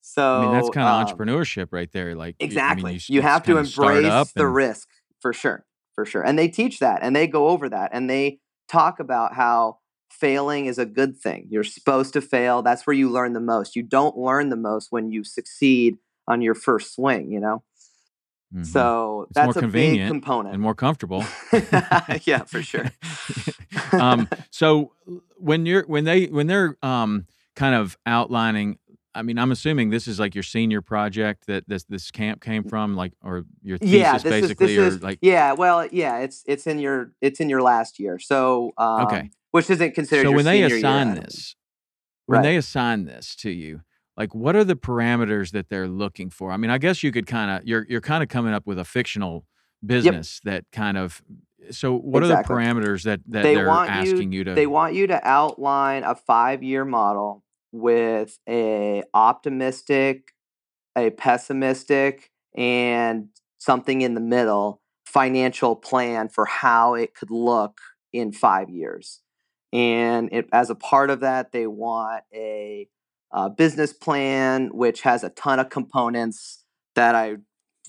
So 0.00 0.36
I 0.36 0.42
mean, 0.42 0.52
that's 0.52 0.70
kind 0.70 0.86
of 0.86 1.08
um, 1.10 1.18
entrepreneurship 1.18 1.68
right 1.70 1.90
there. 1.90 2.14
Like 2.14 2.36
exactly, 2.38 2.90
I 2.90 2.92
mean, 2.94 3.00
you, 3.08 3.14
you 3.16 3.22
have 3.22 3.42
to 3.44 3.58
embrace 3.58 4.32
the 4.32 4.46
and... 4.46 4.54
risk 4.54 4.88
for 5.20 5.32
sure, 5.32 5.66
for 5.94 6.06
sure. 6.06 6.22
And 6.22 6.38
they 6.38 6.48
teach 6.48 6.78
that, 6.78 7.00
and 7.02 7.14
they 7.14 7.26
go 7.26 7.48
over 7.48 7.68
that, 7.68 7.90
and 7.92 8.08
they 8.08 8.38
talk 8.68 9.00
about 9.00 9.34
how 9.34 9.78
failing 10.10 10.66
is 10.66 10.78
a 10.78 10.86
good 10.86 11.16
thing. 11.16 11.46
You're 11.50 11.64
supposed 11.64 12.12
to 12.14 12.20
fail. 12.20 12.62
That's 12.62 12.86
where 12.86 12.94
you 12.94 13.10
learn 13.10 13.32
the 13.32 13.40
most. 13.40 13.76
You 13.76 13.82
don't 13.82 14.16
learn 14.16 14.48
the 14.48 14.56
most 14.56 14.88
when 14.90 15.10
you 15.10 15.24
succeed 15.24 15.98
on 16.26 16.42
your 16.42 16.54
first 16.54 16.94
swing, 16.94 17.30
you 17.30 17.40
know? 17.40 17.62
Mm-hmm. 18.54 18.64
So 18.64 19.26
it's 19.28 19.34
that's 19.34 19.56
a 19.56 19.66
big 19.66 20.06
component 20.06 20.54
and 20.54 20.62
more 20.62 20.74
comfortable. 20.74 21.24
yeah, 22.24 22.44
for 22.44 22.62
sure. 22.62 22.92
um, 23.92 24.28
so 24.50 24.92
when 25.36 25.66
you're 25.66 25.82
when 25.86 26.04
they 26.04 26.26
when 26.26 26.46
they're 26.46 26.78
um, 26.80 27.26
kind 27.56 27.74
of 27.74 27.98
outlining 28.06 28.78
I 29.16 29.22
mean, 29.22 29.38
I'm 29.38 29.50
assuming 29.50 29.88
this 29.88 30.06
is 30.06 30.20
like 30.20 30.34
your 30.34 30.44
senior 30.44 30.82
project 30.82 31.46
that 31.46 31.66
this 31.66 31.84
this 31.84 32.10
camp 32.10 32.42
came 32.42 32.64
from, 32.64 32.96
like, 32.96 33.12
or 33.22 33.46
your 33.62 33.78
thesis 33.78 33.94
yeah, 33.94 34.18
basically, 34.18 34.76
is, 34.76 34.96
or 34.96 34.98
like. 34.98 35.18
Yeah, 35.22 35.54
well, 35.54 35.86
yeah, 35.86 36.18
it's 36.18 36.44
it's 36.46 36.66
in 36.66 36.78
your 36.78 37.12
it's 37.22 37.40
in 37.40 37.48
your 37.48 37.62
last 37.62 37.98
year, 37.98 38.18
so 38.18 38.72
um, 38.76 39.06
okay, 39.06 39.30
which 39.56 39.70
isn't 39.70 39.94
considered. 39.94 40.26
So 40.26 40.32
when 40.32 40.44
they 40.44 40.62
assign 40.62 41.14
this, 41.14 41.56
when 42.26 42.40
right. 42.40 42.42
they 42.42 42.56
assign 42.56 43.06
this 43.06 43.34
to 43.36 43.50
you, 43.50 43.80
like, 44.14 44.34
what 44.34 44.54
are 44.54 44.64
the 44.64 44.76
parameters 44.76 45.52
that 45.52 45.70
they're 45.70 45.88
looking 45.88 46.28
for? 46.28 46.52
I 46.52 46.58
mean, 46.58 46.70
I 46.70 46.76
guess 46.76 47.02
you 47.02 47.10
could 47.10 47.26
kind 47.26 47.50
of 47.50 47.66
you're 47.66 47.86
you're 47.88 48.02
kind 48.02 48.22
of 48.22 48.28
coming 48.28 48.52
up 48.52 48.66
with 48.66 48.78
a 48.78 48.84
fictional 48.84 49.46
business 49.84 50.42
yep. 50.44 50.52
that 50.52 50.64
kind 50.72 50.98
of 50.98 51.22
so 51.70 51.96
what 51.96 52.22
exactly. 52.22 52.54
are 52.54 52.58
the 52.58 52.64
parameters 52.64 53.02
that, 53.04 53.20
that 53.28 53.44
they 53.44 53.56
are 53.56 53.68
asking 53.68 54.32
you, 54.32 54.38
you, 54.38 54.44
to 54.44 54.54
they 54.54 54.66
want 54.66 54.94
you 54.94 55.06
to 55.06 55.26
outline 55.26 56.04
a 56.04 56.14
five 56.14 56.62
year 56.62 56.84
model 56.84 57.42
with 57.72 58.38
a 58.46 59.04
optimistic, 59.14 60.32
a 60.96 61.08
pessimistic, 61.08 62.30
and 62.54 63.28
something 63.56 64.02
in 64.02 64.12
the 64.12 64.20
middle 64.20 64.82
financial 65.06 65.74
plan 65.74 66.28
for 66.28 66.44
how 66.44 66.92
it 66.92 67.14
could 67.14 67.30
look 67.30 67.80
in 68.12 68.32
five 68.32 68.68
years. 68.68 69.22
And 69.72 70.28
it, 70.32 70.48
as 70.52 70.70
a 70.70 70.74
part 70.74 71.10
of 71.10 71.20
that, 71.20 71.52
they 71.52 71.66
want 71.66 72.24
a, 72.32 72.88
a 73.32 73.50
business 73.50 73.92
plan 73.92 74.70
which 74.72 75.02
has 75.02 75.24
a 75.24 75.30
ton 75.30 75.58
of 75.58 75.68
components 75.68 76.64
that 76.94 77.14
I 77.14 77.36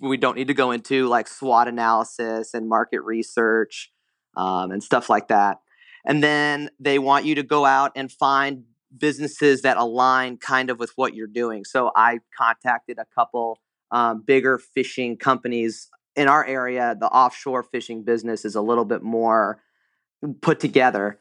we 0.01 0.17
don't 0.17 0.35
need 0.35 0.47
to 0.47 0.53
go 0.53 0.71
into, 0.71 1.07
like 1.07 1.27
SWOT 1.27 1.67
analysis 1.67 2.53
and 2.53 2.69
market 2.69 3.01
research 3.01 3.91
um, 4.35 4.71
and 4.71 4.83
stuff 4.83 5.09
like 5.09 5.29
that. 5.29 5.59
And 6.05 6.23
then 6.23 6.69
they 6.79 6.99
want 6.99 7.25
you 7.25 7.35
to 7.35 7.43
go 7.43 7.65
out 7.65 7.91
and 7.95 8.11
find 8.11 8.63
businesses 8.95 9.63
that 9.63 9.77
align 9.77 10.37
kind 10.37 10.69
of 10.69 10.79
with 10.79 10.91
what 10.95 11.13
you're 11.13 11.27
doing. 11.27 11.65
So 11.65 11.91
I 11.95 12.19
contacted 12.37 12.97
a 12.97 13.05
couple 13.13 13.59
um, 13.91 14.23
bigger 14.25 14.57
fishing 14.57 15.17
companies 15.17 15.89
in 16.15 16.27
our 16.27 16.45
area. 16.45 16.95
The 16.97 17.07
offshore 17.07 17.63
fishing 17.63 18.03
business 18.03 18.45
is 18.45 18.55
a 18.55 18.61
little 18.61 18.85
bit 18.85 19.03
more 19.03 19.61
put 20.41 20.59
together. 20.59 21.19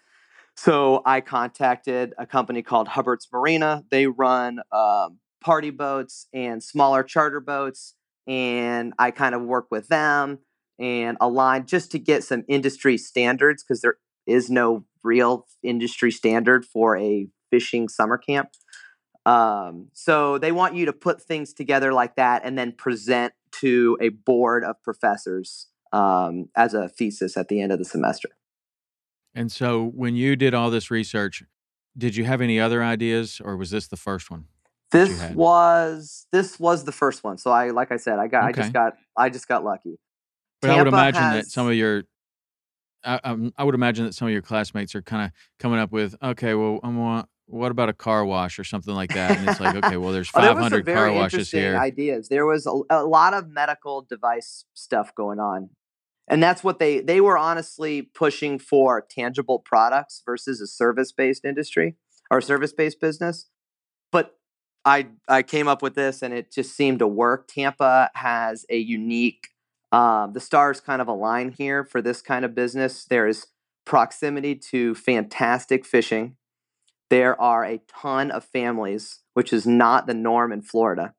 So 0.57 1.03
I 1.05 1.21
contacted 1.21 2.15
a 2.19 2.27
company 2.27 2.63
called 2.63 2.89
Hubbard's 2.89 3.29
Marina. 3.33 3.85
They 3.91 4.07
run 4.07 4.61
um, 4.73 5.19
party 5.41 5.71
boats 5.71 6.29
and 6.33 6.63
smaller 6.63 7.03
charter 7.03 7.41
boats, 7.41 7.95
and 8.27 8.95
I 8.99 9.11
kind 9.11 9.35
of 9.35 9.43
work 9.43 9.67
with 9.71 9.89
them 9.89 10.39
and 10.79 11.17
align 11.21 11.67
just 11.67 11.91
to 11.93 11.99
get 11.99 12.25
some 12.25 12.45
industry 12.49 12.99
standards 12.99 13.63
because 13.63 13.83
there 13.83 13.97
is 14.27 14.51
no 14.51 14.85
real 15.03 15.47
industry 15.63 16.11
standard 16.11 16.65
for 16.65 16.97
a 16.97 17.29
fishing 17.51 17.89
summer 17.89 18.19
camp. 18.19 18.51
Um, 19.25 19.89
so 19.93 20.39
they 20.39 20.53
want 20.53 20.75
you 20.75 20.87
to 20.87 20.93
put 20.93 21.23
things 21.23 21.53
together 21.53 21.93
like 21.93 22.17
that 22.17 22.43
and 22.45 22.57
then 22.57 22.73
present 22.73 23.35
to 23.61 23.99
a 24.01 24.09
board 24.11 24.65
of 24.65 24.83
professors 24.83 25.69
um, 25.93 26.49
as 26.57 26.75
a 26.75 26.89
thesis 26.89 27.37
at 27.37 27.49
the 27.49 27.61
end 27.61 27.73
of 27.73 27.79
the 27.79 27.85
semester. 27.85 28.31
And 29.37 29.53
so 29.53 29.85
when 29.85 30.17
you 30.17 30.35
did 30.35 30.55
all 30.55 30.71
this 30.71 30.91
research, 30.91 31.43
did 31.97 32.17
you 32.17 32.25
have 32.25 32.41
any 32.41 32.59
other 32.59 32.83
ideas 32.83 33.41
or 33.45 33.57
was 33.57 33.71
this 33.71 33.87
the 33.87 33.97
first 33.97 34.31
one? 34.31 34.47
This 34.91 35.31
was 35.35 36.27
this 36.33 36.59
was 36.59 36.85
the 36.85 36.93
first 36.93 37.23
one. 37.23 37.37
So 37.37 37.51
I 37.51 37.71
like 37.71 37.93
I 37.93 37.99
said, 37.99 38.19
I 38.19 38.29
got 38.29 38.51
okay. 38.51 38.61
I 38.61 38.63
just 38.63 38.73
got 38.73 38.93
I 39.17 39.29
just 39.29 39.47
got 39.47 39.63
lucky. 39.63 39.99
But 40.63 40.69
Tampa 40.69 40.81
I 40.81 40.83
would 40.83 40.89
imagine 40.89 41.23
has, 41.23 41.45
that 41.45 41.51
some 41.51 41.69
of 41.69 41.75
your 41.75 42.05
I, 43.05 43.21
um, 43.25 43.53
I, 43.57 43.65
would 43.65 43.75
imagine 43.75 44.07
that 44.07 44.15
some 44.15 44.27
of 44.27 44.33
your 44.33 44.43
classmates 44.43 44.95
are 44.95 45.03
kind 45.03 45.27
of 45.27 45.31
coming 45.61 45.79
up 45.79 45.93
with, 45.93 46.17
okay, 46.21 46.55
well, 46.55 46.81
I'm 46.83 46.99
want, 46.99 47.29
what 47.47 47.71
about 47.71 47.89
a 47.89 47.93
car 47.93 48.25
wash 48.25 48.59
or 48.59 48.65
something 48.65 48.95
like 48.95 49.13
that? 49.15 49.39
And 49.39 49.49
it's 49.49 49.61
like, 49.61 49.77
okay, 49.77 49.97
well, 49.97 50.11
there's 50.11 50.29
500 50.31 50.85
there 50.85 50.95
car 50.97 51.13
washes 51.13 51.51
here. 51.51 51.77
Ideas. 51.77 52.29
There 52.29 52.47
was 52.47 52.67
a, 52.67 52.73
a, 52.91 53.05
lot 53.05 53.33
of 53.33 53.49
medical 53.49 54.03
device 54.03 54.65
stuff 54.75 55.15
going 55.15 55.39
on, 55.39 55.71
and 56.29 56.43
that's 56.43 56.65
what 56.65 56.79
they 56.79 57.01
they 57.01 57.21
were 57.21 57.39
honestly 57.39 58.03
pushing 58.03 58.59
for 58.59 59.01
tangible 59.01 59.59
products 59.59 60.23
versus 60.25 60.61
a 60.61 60.67
service 60.67 61.13
based 61.13 61.45
industry 61.45 61.97
or 62.31 62.41
service 62.41 62.73
based 62.73 63.01
business. 63.01 63.49
But 64.13 64.37
I 64.85 65.09
I 65.29 65.43
came 65.43 65.69
up 65.69 65.83
with 65.83 65.95
this, 65.95 66.23
and 66.23 66.35
it 66.35 66.53
just 66.53 66.75
seemed 66.77 67.01
to 67.01 67.07
work. 67.07 67.49
Tampa 67.49 68.11
has 68.15 68.65
a 68.69 68.79
unique. 68.79 69.49
Um, 69.93 70.33
the 70.33 70.41
stars 70.41 70.81
kind 70.81 71.01
of 71.01 71.09
align 71.09 71.53
here 71.53 71.85
for 71.85 72.03
this 72.03 72.21
kind 72.21 72.45
of 72.45 72.55
business. 72.55 73.05
There 73.05 73.27
is 73.27 73.47
proximity 73.85 74.57
to 74.57 74.95
fantastic 74.97 75.87
fishing 75.87 76.37
there 77.09 77.41
are 77.41 77.65
a 77.65 77.81
ton 77.89 78.31
of 78.31 78.45
families, 78.45 79.21
which 79.35 79.53
is 79.53 79.67
not 79.67 80.07
the 80.07 80.15
norm 80.15 80.53
in 80.53 80.63
Florida. 80.63 81.15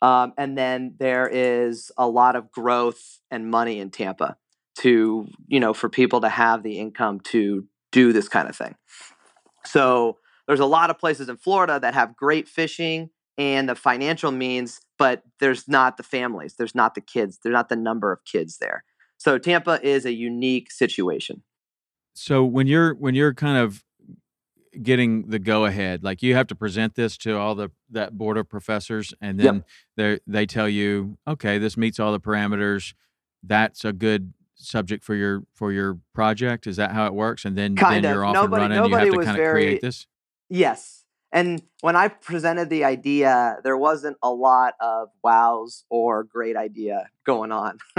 Um, 0.00 0.32
and 0.38 0.56
then 0.56 0.94
there 0.98 1.28
is 1.28 1.90
a 1.96 2.08
lot 2.08 2.36
of 2.36 2.50
growth 2.50 3.20
and 3.30 3.50
money 3.50 3.80
in 3.80 3.90
Tampa 3.90 4.36
to, 4.78 5.26
you 5.48 5.60
know, 5.60 5.74
for 5.74 5.88
people 5.88 6.20
to 6.20 6.28
have 6.28 6.62
the 6.62 6.78
income 6.78 7.20
to 7.20 7.66
do 7.90 8.12
this 8.12 8.28
kind 8.28 8.48
of 8.48 8.56
thing. 8.56 8.76
So 9.64 10.18
there's 10.46 10.60
a 10.60 10.66
lot 10.66 10.90
of 10.90 10.98
places 10.98 11.28
in 11.28 11.36
Florida 11.36 11.80
that 11.80 11.94
have 11.94 12.16
great 12.16 12.48
fishing 12.48 13.10
and 13.36 13.68
the 13.68 13.74
financial 13.74 14.32
means, 14.32 14.80
but 14.98 15.22
there's 15.40 15.68
not 15.68 15.96
the 15.96 16.02
families, 16.02 16.54
there's 16.54 16.74
not 16.74 16.94
the 16.94 17.00
kids, 17.00 17.38
there's 17.42 17.52
not 17.52 17.68
the 17.68 17.76
number 17.76 18.12
of 18.12 18.24
kids 18.24 18.58
there. 18.58 18.84
So 19.16 19.38
Tampa 19.38 19.80
is 19.82 20.04
a 20.04 20.12
unique 20.12 20.70
situation. 20.70 21.42
So 22.14 22.44
when 22.44 22.66
you're 22.66 22.94
when 22.94 23.14
you're 23.14 23.34
kind 23.34 23.58
of 23.58 23.84
getting 24.82 25.28
the 25.28 25.38
go 25.38 25.64
ahead? 25.64 26.02
Like 26.04 26.22
you 26.22 26.34
have 26.34 26.46
to 26.48 26.54
present 26.54 26.94
this 26.94 27.16
to 27.18 27.36
all 27.38 27.54
the 27.54 27.70
that 27.90 28.16
board 28.18 28.36
of 28.38 28.48
professors, 28.48 29.14
and 29.20 29.38
then 29.38 29.64
they 29.96 30.20
they 30.26 30.46
tell 30.46 30.68
you, 30.68 31.18
okay, 31.26 31.58
this 31.58 31.76
meets 31.76 31.98
all 32.00 32.12
the 32.12 32.20
parameters. 32.20 32.94
That's 33.42 33.84
a 33.84 33.92
good 33.92 34.32
subject 34.54 35.04
for 35.04 35.14
your 35.14 35.44
for 35.54 35.72
your 35.72 35.98
project. 36.14 36.66
Is 36.66 36.76
that 36.76 36.92
how 36.92 37.06
it 37.06 37.14
works? 37.14 37.44
And 37.44 37.56
then 37.56 37.76
Kind 37.76 38.04
then 38.04 38.10
of. 38.10 38.14
you're 38.16 38.24
off 38.24 38.34
Nobody- 38.34 38.64
and 38.64 38.74
running. 38.74 38.90
You 38.90 38.96
have 38.98 39.08
to 39.08 39.16
kind 39.18 39.28
of 39.30 39.36
very- 39.36 39.62
create 39.64 39.80
this. 39.82 40.06
Yes. 40.48 41.04
And 41.30 41.62
when 41.82 41.94
I 41.94 42.08
presented 42.08 42.70
the 42.70 42.84
idea, 42.84 43.58
there 43.62 43.76
wasn't 43.76 44.16
a 44.22 44.30
lot 44.30 44.72
of 44.80 45.10
wows 45.22 45.84
or 45.90 46.24
great 46.24 46.56
idea 46.56 47.10
going 47.26 47.52
on. 47.52 47.76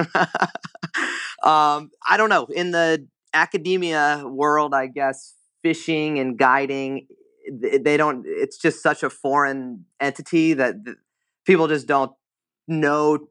um, 1.44 1.92
I 2.08 2.18
don't 2.18 2.30
know. 2.30 2.46
In 2.46 2.72
the 2.72 3.08
academia 3.34 4.24
world, 4.26 4.74
I 4.74 4.88
guess 4.88 5.36
fishing 5.64 6.20
and 6.20 6.38
guiding, 6.38 7.08
they 7.52 7.98
don't, 7.98 8.26
it's 8.28 8.58
just 8.58 8.82
such 8.84 9.04
a 9.04 9.10
foreign 9.10 9.86
entity 10.00 10.54
that 10.54 10.76
people 11.46 11.68
just 11.68 11.88
don't 11.88 12.12
know, 12.68 13.28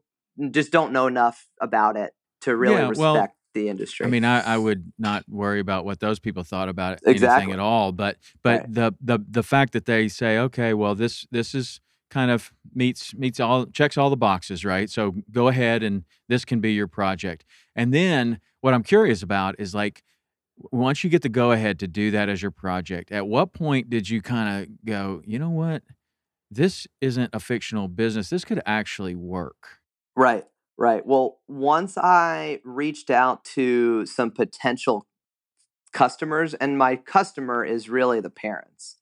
just 0.51 0.71
don't 0.71 0.91
know 0.91 1.07
enough 1.07 1.47
about 1.61 1.95
it 1.95 2.13
to 2.41 2.55
really 2.55 2.75
Yeah, 2.75 2.87
well, 2.89 3.13
respect 3.13 3.35
the 3.53 3.69
industry. 3.69 4.05
I 4.05 4.09
mean, 4.09 4.23
I, 4.25 4.41
I 4.41 4.57
would 4.57 4.91
not 4.97 5.23
worry 5.27 5.59
about 5.59 5.85
what 5.85 5.99
those 5.99 6.19
people 6.19 6.43
thought 6.43 6.69
about 6.69 6.93
it, 6.93 7.01
anything 7.05 7.51
at 7.51 7.59
all. 7.59 7.91
But 7.91 8.17
but 8.43 8.61
Right. 8.61 8.73
the 8.73 8.93
the 9.01 9.19
the 9.29 9.43
fact 9.43 9.73
that 9.73 9.85
they 9.85 10.07
say, 10.07 10.37
okay, 10.37 10.73
well, 10.73 10.95
this 10.95 11.25
this 11.31 11.55
is 11.55 11.81
kind 12.09 12.31
of 12.31 12.51
meets 12.73 13.13
meets 13.15 13.39
all 13.39 13.65
checks 13.67 13.97
all 13.97 14.09
the 14.09 14.17
boxes, 14.17 14.63
right? 14.65 14.89
So 14.89 15.15
go 15.31 15.47
ahead 15.47 15.83
and 15.83 16.03
this 16.27 16.45
can 16.45 16.59
be 16.59 16.73
your 16.73 16.87
project. 16.87 17.45
And 17.75 17.93
then 17.93 18.39
what 18.61 18.73
I'm 18.73 18.83
curious 18.83 19.21
about 19.23 19.55
is 19.59 19.73
like 19.75 20.03
once 20.71 21.03
you 21.03 21.09
get 21.09 21.21
the 21.21 21.29
go 21.29 21.51
ahead 21.51 21.79
to 21.79 21.87
do 21.87 22.11
that 22.11 22.29
as 22.29 22.41
your 22.41 22.51
project, 22.51 23.11
at 23.11 23.27
what 23.27 23.53
point 23.53 23.89
did 23.89 24.09
you 24.09 24.21
kind 24.21 24.63
of 24.63 24.85
go, 24.85 25.21
you 25.25 25.39
know 25.39 25.49
what? 25.49 25.83
This 26.51 26.87
isn't 27.01 27.29
a 27.33 27.39
fictional 27.39 27.87
business. 27.87 28.29
This 28.29 28.43
could 28.43 28.61
actually 28.65 29.15
work. 29.15 29.79
Right, 30.15 30.45
right. 30.77 31.05
Well, 31.05 31.39
once 31.47 31.97
I 31.97 32.59
reached 32.63 33.09
out 33.09 33.45
to 33.55 34.05
some 34.05 34.31
potential 34.31 35.05
customers, 35.91 36.53
and 36.53 36.77
my 36.77 36.95
customer 36.95 37.63
is 37.63 37.89
really 37.89 38.19
the 38.19 38.29
parents. 38.29 38.97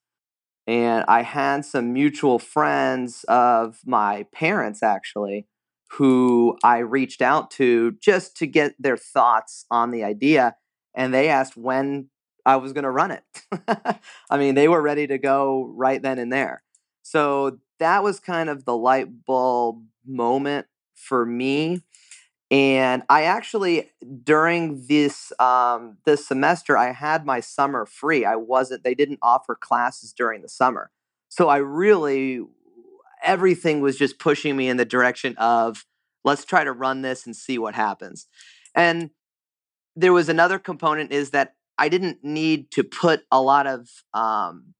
And 0.66 1.06
I 1.08 1.22
had 1.22 1.64
some 1.66 1.94
mutual 1.94 2.40
friends 2.40 3.24
of 3.28 3.80
my 3.86 4.26
parents 4.34 4.84
actually 4.84 5.48
who 5.92 6.58
I 6.64 6.80
reached 6.80 7.22
out 7.22 7.50
to 7.52 7.94
just 8.02 8.36
to 8.38 8.48
get 8.48 8.76
their 8.78 8.98
thoughts 8.98 9.66
on 9.72 9.92
the 9.92 10.04
idea. 10.04 10.56
And 10.98 11.13
they 11.13 11.30
asked 11.30 11.56
when 11.56 12.10
I 12.46 12.58
was 12.58 12.74
going 12.74 12.84
to 12.84 12.89
run 12.89 13.12
it. 13.12 13.24
I 14.30 14.38
mean, 14.38 14.56
they 14.56 14.68
were 14.68 14.82
ready 14.82 15.08
to 15.08 15.18
go 15.18 15.72
right 15.75 16.01
then 16.01 16.18
and 16.18 16.34
there. 16.34 16.63
So 17.04 17.60
that 17.80 18.04
was 18.04 18.20
kind 18.20 18.50
of 18.50 18.66
the 18.66 18.75
light 18.75 19.25
bulb 19.25 19.84
moment 20.06 20.68
for 20.96 21.25
me. 21.25 21.84
And 22.50 23.04
I 23.10 23.24
actually 23.24 23.92
during 24.24 24.86
this 24.88 25.34
um, 25.39 25.98
this 26.06 26.25
semester 26.25 26.77
I 26.77 26.94
had 26.94 27.25
my 27.25 27.42
summer 27.42 27.86
free. 27.86 28.25
I 28.25 28.38
wasn't 28.38 28.84
they 28.84 28.96
didn't 28.96 29.20
offer 29.22 29.54
classes 29.54 30.13
during 30.13 30.42
the 30.42 30.50
summer. 30.50 30.89
So 31.30 31.50
I 31.50 31.58
really 31.58 32.42
everything 33.24 33.82
was 33.82 33.98
just 33.98 34.20
pushing 34.20 34.56
me 34.56 34.70
in 34.70 34.77
the 34.77 34.86
direction 34.86 35.36
of 35.38 35.86
let's 36.24 36.46
try 36.46 36.63
to 36.63 36.72
run 36.72 37.01
this 37.01 37.25
and 37.25 37.36
see 37.36 37.58
what 37.58 37.75
happens. 37.75 38.27
And 38.74 39.10
there 39.98 40.13
was 40.13 40.30
another 40.30 40.60
component 40.60 41.12
is 41.12 41.32
that 41.32 41.56
I 41.77 41.89
didn't 41.89 42.24
need 42.24 42.70
to 42.72 42.84
put 42.84 43.24
a 43.32 43.42
lot 43.42 43.66
of 43.66 43.89
um, 44.13 44.75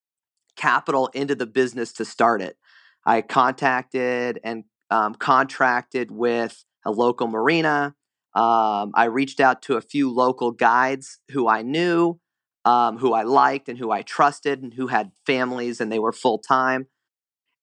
capital 0.56 1.08
into 1.08 1.34
the 1.34 1.48
business 1.48 1.92
to 1.94 2.06
start 2.06 2.42
it. 2.42 2.56
I 3.04 3.22
contacted 3.22 4.40
and 4.44 4.64
um, 4.92 5.16
contracted 5.16 6.12
with 6.12 6.64
a 6.86 6.92
local 6.92 7.28
marina. 7.28 7.96
Um, 8.36 8.92
I 8.94 9.06
reached 9.06 9.40
out 9.40 9.64
to 9.64 9.76
a 9.76 9.82
few 9.82 10.14
local 10.14 10.52
guides 10.52 11.20
who 11.32 11.48
I 11.48 11.64
knew, 11.64 12.20
um, 12.64 13.00
who 13.00 13.14
I 13.14 13.24
liked, 13.24 13.70
and 13.70 13.78
who 13.78 13.90
I 13.90 14.04
trusted, 14.04 14.62
and 14.62 14.74
who 14.74 14.88
had 14.88 15.12
families 15.26 15.82
and 15.82 15.92
they 15.92 16.00
were 16.00 16.12
full 16.12 16.38
time. 16.38 16.88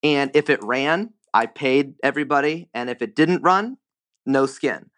And 0.03 0.29
if 0.33 0.49
it 0.49 0.61
ran, 0.61 1.13
I 1.33 1.45
paid 1.45 1.93
everybody. 2.03 2.69
And 2.73 2.89
if 2.89 3.01
it 3.01 3.15
didn't 3.15 3.43
run, 3.43 3.77
no 4.25 4.45
skin. 4.45 4.89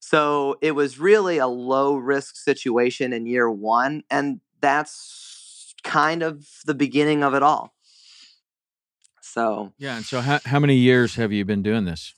So 0.00 0.56
it 0.60 0.72
was 0.72 0.98
really 0.98 1.38
a 1.38 1.46
low 1.46 1.96
risk 1.96 2.36
situation 2.36 3.12
in 3.12 3.26
year 3.26 3.50
one. 3.50 4.02
And 4.10 4.40
that's 4.60 5.74
kind 5.82 6.22
of 6.22 6.46
the 6.64 6.74
beginning 6.74 7.22
of 7.22 7.34
it 7.34 7.42
all. 7.42 7.74
So, 9.20 9.72
Yeah. 9.78 9.96
And 9.96 10.04
so 10.04 10.20
how 10.20 10.40
how 10.44 10.58
many 10.58 10.76
years 10.76 11.16
have 11.16 11.32
you 11.32 11.44
been 11.44 11.62
doing 11.62 11.84
this? 11.84 12.14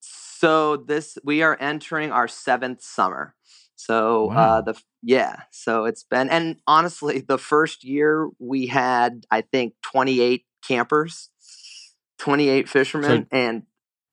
so 0.00 0.76
this 0.76 1.18
we 1.24 1.42
are 1.42 1.56
entering 1.58 2.12
our 2.12 2.28
seventh 2.28 2.80
summer. 2.82 3.34
So 3.74 4.26
Wow. 4.26 4.58
uh, 4.58 4.60
the 4.60 4.82
yeah, 5.02 5.42
so 5.50 5.84
it's 5.84 6.04
been 6.04 6.30
and 6.30 6.56
honestly, 6.66 7.20
the 7.20 7.38
first 7.38 7.82
year 7.84 8.28
we 8.38 8.66
had 8.66 9.26
I 9.30 9.40
think 9.40 9.74
twenty 9.82 10.20
eight 10.20 10.44
campers, 10.66 11.30
twenty 12.18 12.48
eight 12.48 12.68
fishermen, 12.68 13.26
and 13.32 13.62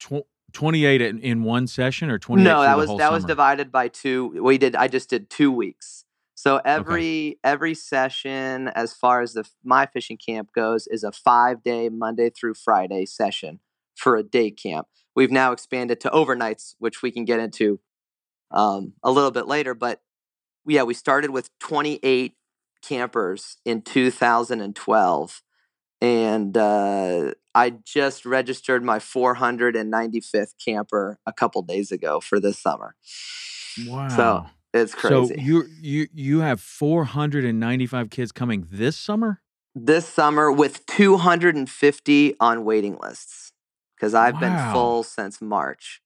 Tw- 0.00 0.26
28 0.56 1.02
in, 1.02 1.18
in 1.18 1.42
one 1.42 1.66
session 1.66 2.10
or 2.10 2.18
28 2.18 2.42
no, 2.42 2.62
that 2.62 2.78
was 2.78 2.88
that 2.96 3.12
was 3.12 3.26
divided 3.26 3.70
by 3.70 3.88
two. 3.88 4.42
We 4.42 4.56
did 4.56 4.74
I 4.74 4.88
just 4.88 5.10
did 5.10 5.28
two 5.28 5.52
weeks. 5.52 6.06
So 6.34 6.62
every 6.64 7.38
every 7.44 7.74
session, 7.74 8.68
as 8.68 8.94
far 8.94 9.20
as 9.20 9.34
the 9.34 9.44
my 9.62 9.84
fishing 9.84 10.16
camp 10.16 10.54
goes, 10.54 10.86
is 10.86 11.04
a 11.04 11.12
five 11.12 11.62
day 11.62 11.90
Monday 11.90 12.30
through 12.30 12.54
Friday 12.54 13.04
session 13.04 13.60
for 13.96 14.16
a 14.16 14.22
day 14.22 14.50
camp. 14.50 14.86
We've 15.14 15.30
now 15.30 15.52
expanded 15.52 16.00
to 16.00 16.10
overnights, 16.10 16.74
which 16.78 17.02
we 17.02 17.10
can 17.10 17.26
get 17.26 17.38
into 17.38 17.78
um, 18.50 18.94
a 19.02 19.10
little 19.10 19.30
bit 19.30 19.46
later. 19.46 19.74
But 19.74 20.00
yeah, 20.66 20.84
we 20.84 20.94
started 20.94 21.30
with 21.30 21.50
28 21.58 22.32
campers 22.82 23.58
in 23.66 23.82
2012. 23.82 25.42
And 26.00 26.56
uh, 26.56 27.32
I 27.54 27.70
just 27.70 28.26
registered 28.26 28.84
my 28.84 28.98
495th 28.98 30.54
camper 30.62 31.18
a 31.26 31.32
couple 31.32 31.62
days 31.62 31.90
ago 31.90 32.20
for 32.20 32.38
this 32.38 32.58
summer. 32.58 32.94
Wow. 33.86 34.08
So 34.08 34.46
it's 34.74 34.94
crazy. 34.94 35.34
So 35.34 35.40
you 35.40 35.64
you 35.80 36.08
you 36.12 36.40
have 36.40 36.60
495 36.60 38.10
kids 38.10 38.32
coming 38.32 38.66
this 38.70 38.96
summer? 38.96 39.40
this 39.76 40.08
summer 40.08 40.50
with 40.50 40.86
250 40.86 42.34
on 42.40 42.64
waiting 42.64 42.96
lists 43.00 43.52
because 43.94 44.14
I've 44.14 44.40
been 44.40 44.56
full 44.72 45.02
since 45.02 45.40
March. 45.42 46.00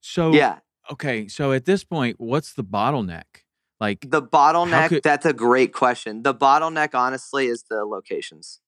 So 0.00 0.32
yeah, 0.32 0.58
okay, 0.90 1.28
so 1.28 1.52
at 1.52 1.64
this 1.64 1.84
point, 1.84 2.16
what's 2.18 2.52
the 2.52 2.64
bottleneck? 2.64 3.44
Like 3.80 4.10
the 4.10 4.22
bottleneck, 4.22 4.88
could- 4.88 5.02
that's 5.04 5.24
a 5.24 5.32
great 5.32 5.72
question. 5.72 6.22
The 6.24 6.34
bottleneck, 6.34 6.94
honestly, 6.94 7.46
is 7.46 7.64
the 7.70 7.84
locations. 7.84 8.60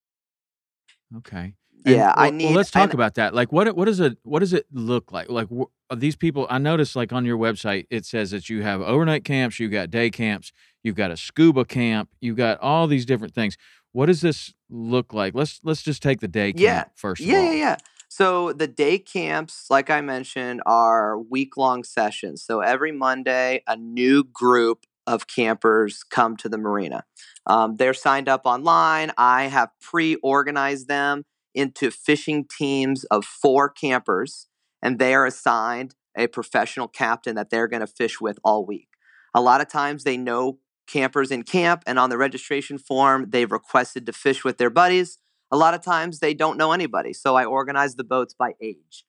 Okay. 1.17 1.53
And, 1.85 1.95
Yeah, 1.95 2.13
I 2.15 2.31
need. 2.31 2.45
Well, 2.45 2.53
let's 2.55 2.71
talk 2.71 2.93
about 2.93 3.15
that. 3.15 3.33
Like, 3.33 3.51
what 3.51 3.75
what 3.75 3.85
does 3.85 3.99
it 3.99 4.17
what 4.23 4.39
does 4.39 4.53
it 4.53 4.65
look 4.71 5.11
like? 5.11 5.29
Like, 5.29 5.47
these 5.95 6.15
people? 6.15 6.47
I 6.49 6.57
noticed, 6.57 6.95
like 6.95 7.13
on 7.13 7.25
your 7.25 7.37
website, 7.37 7.85
it 7.89 8.05
says 8.05 8.31
that 8.31 8.49
you 8.49 8.61
have 8.63 8.81
overnight 8.81 9.23
camps, 9.23 9.59
you've 9.59 9.71
got 9.71 9.89
day 9.89 10.09
camps, 10.09 10.51
you've 10.83 10.95
got 10.95 11.11
a 11.11 11.17
scuba 11.17 11.65
camp, 11.65 12.09
you've 12.19 12.37
got 12.37 12.59
all 12.59 12.87
these 12.87 13.05
different 13.05 13.33
things. 13.33 13.57
What 13.93 14.07
does 14.07 14.21
this 14.21 14.53
look 14.69 15.13
like? 15.13 15.33
Let's 15.33 15.61
let's 15.63 15.81
just 15.81 16.03
take 16.03 16.19
the 16.19 16.27
day 16.27 16.51
camp 16.51 16.59
Yeah, 16.59 16.83
first. 16.95 17.21
Yeah, 17.21 17.43
yeah, 17.43 17.51
yeah. 17.51 17.77
So 18.09 18.51
the 18.53 18.67
day 18.67 18.99
camps, 18.99 19.67
like 19.69 19.89
I 19.89 20.01
mentioned, 20.01 20.61
are 20.65 21.19
week 21.19 21.57
long 21.57 21.83
sessions. 21.83 22.43
So 22.43 22.61
every 22.61 22.91
Monday, 22.91 23.63
a 23.67 23.75
new 23.75 24.23
group 24.23 24.85
of 25.07 25.27
campers 25.27 26.03
come 26.03 26.37
to 26.37 26.49
the 26.49 26.57
marina. 26.57 27.03
Um, 27.45 27.77
they're 27.77 27.93
signed 27.93 28.29
up 28.29 28.41
online. 28.45 29.11
I 29.17 29.45
have 29.45 29.69
pre 29.81 30.15
organized 30.15 30.87
them 30.87 31.23
into 31.55 31.89
fishing 31.89 32.45
teams 32.45 33.03
of 33.05 33.25
four 33.25 33.69
campers, 33.69 34.47
and 34.81 34.99
they 34.99 35.15
are 35.15 35.25
assigned 35.25 35.95
a 36.15 36.27
professional 36.27 36.87
captain 36.87 37.35
that 37.35 37.49
they're 37.49 37.67
going 37.67 37.79
to 37.79 37.87
fish 37.87 38.21
with 38.21 38.37
all 38.43 38.65
week. 38.65 38.89
A 39.33 39.41
lot 39.41 39.61
of 39.61 39.69
times 39.69 40.03
they 40.03 40.17
know 40.17 40.59
campers 40.87 41.31
in 41.31 41.43
camp, 41.43 41.83
and 41.87 41.97
on 41.97 42.09
the 42.09 42.17
registration 42.17 42.77
form, 42.77 43.27
they've 43.29 43.51
requested 43.51 44.05
to 44.05 44.13
fish 44.13 44.43
with 44.43 44.57
their 44.57 44.69
buddies 44.69 45.17
a 45.51 45.57
lot 45.57 45.73
of 45.73 45.81
times 45.81 46.19
they 46.19 46.33
don't 46.33 46.57
know 46.57 46.71
anybody 46.71 47.13
so 47.13 47.35
i 47.35 47.45
organize 47.45 47.95
the 47.95 48.03
boats 48.03 48.33
by 48.33 48.53
age 48.61 49.05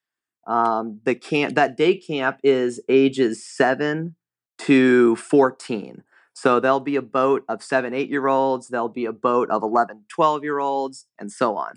um, 0.47 1.01
the 1.05 1.15
camp 1.15 1.55
that 1.55 1.77
day 1.77 1.97
camp 1.97 2.39
is 2.43 2.81
ages 2.89 3.45
7 3.45 4.15
to 4.59 5.17
14 5.17 6.03
so 6.35 6.61
there'll 6.61 6.81
be 6.81 6.97
a 6.97 7.03
boat 7.03 7.45
of 7.49 7.63
7 7.63 7.95
8 7.95 8.09
year 8.11 8.27
olds 8.29 8.69
there'll 8.69 8.89
be 8.89 9.05
a 9.05 9.13
boat 9.13 9.51
of 9.51 9.63
11 9.63 10.05
12 10.09 10.43
year 10.45 10.59
olds 10.59 11.07
and 11.19 11.33
so 11.33 11.57
on 11.57 11.75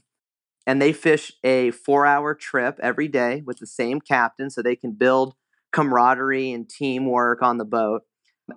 and 0.68 0.82
they 0.82 0.94
fish 0.94 1.32
a 1.44 1.72
four 1.72 2.06
hour 2.06 2.34
trip 2.36 2.80
every 2.82 3.08
day 3.08 3.42
with 3.46 3.58
the 3.58 3.68
same 3.68 4.00
captain 4.00 4.50
so 4.50 4.62
they 4.62 4.76
can 4.76 4.92
build 4.94 5.34
camaraderie 5.72 6.52
and 6.52 6.70
teamwork 6.70 7.42
on 7.42 7.58
the 7.58 7.66
boat 7.66 8.04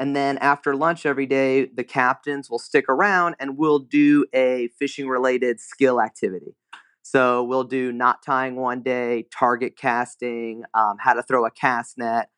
And 0.01 0.17
then 0.17 0.39
after 0.39 0.77
lunch 0.77 1.07
every 1.07 1.27
day, 1.27 1.67
the 1.67 1.85
captains 1.85 2.51
will 2.51 2.61
stick 2.61 2.87
around 2.91 3.37
and 3.41 3.59
we'll 3.59 3.81
do 3.81 4.27
a 4.35 4.69
fishing 4.79 5.09
related 5.09 5.61
skill 5.61 6.03
activity. 6.03 6.57
So 7.03 7.45
we'll 7.45 7.65
do 7.65 7.93
knot 7.93 8.23
tying 8.27 8.57
one 8.57 8.83
day, 8.83 9.27
target 9.33 9.77
casting, 9.79 10.65
um, 10.75 10.97
how 11.01 11.15
to 11.15 11.23
throw 11.23 11.47
a 11.47 11.51
cast 11.53 11.99
net. 11.99 12.31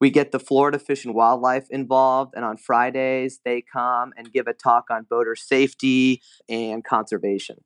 We 0.00 0.10
get 0.10 0.32
the 0.32 0.38
Florida 0.38 0.78
Fish 0.78 1.04
and 1.04 1.14
Wildlife 1.14 1.66
involved, 1.70 2.34
and 2.36 2.44
on 2.44 2.56
Fridays 2.56 3.40
they 3.44 3.62
come 3.62 4.12
and 4.16 4.32
give 4.32 4.46
a 4.46 4.52
talk 4.52 4.86
on 4.90 5.06
boater 5.08 5.34
safety 5.36 6.22
and 6.48 6.84
conservation. 6.84 7.58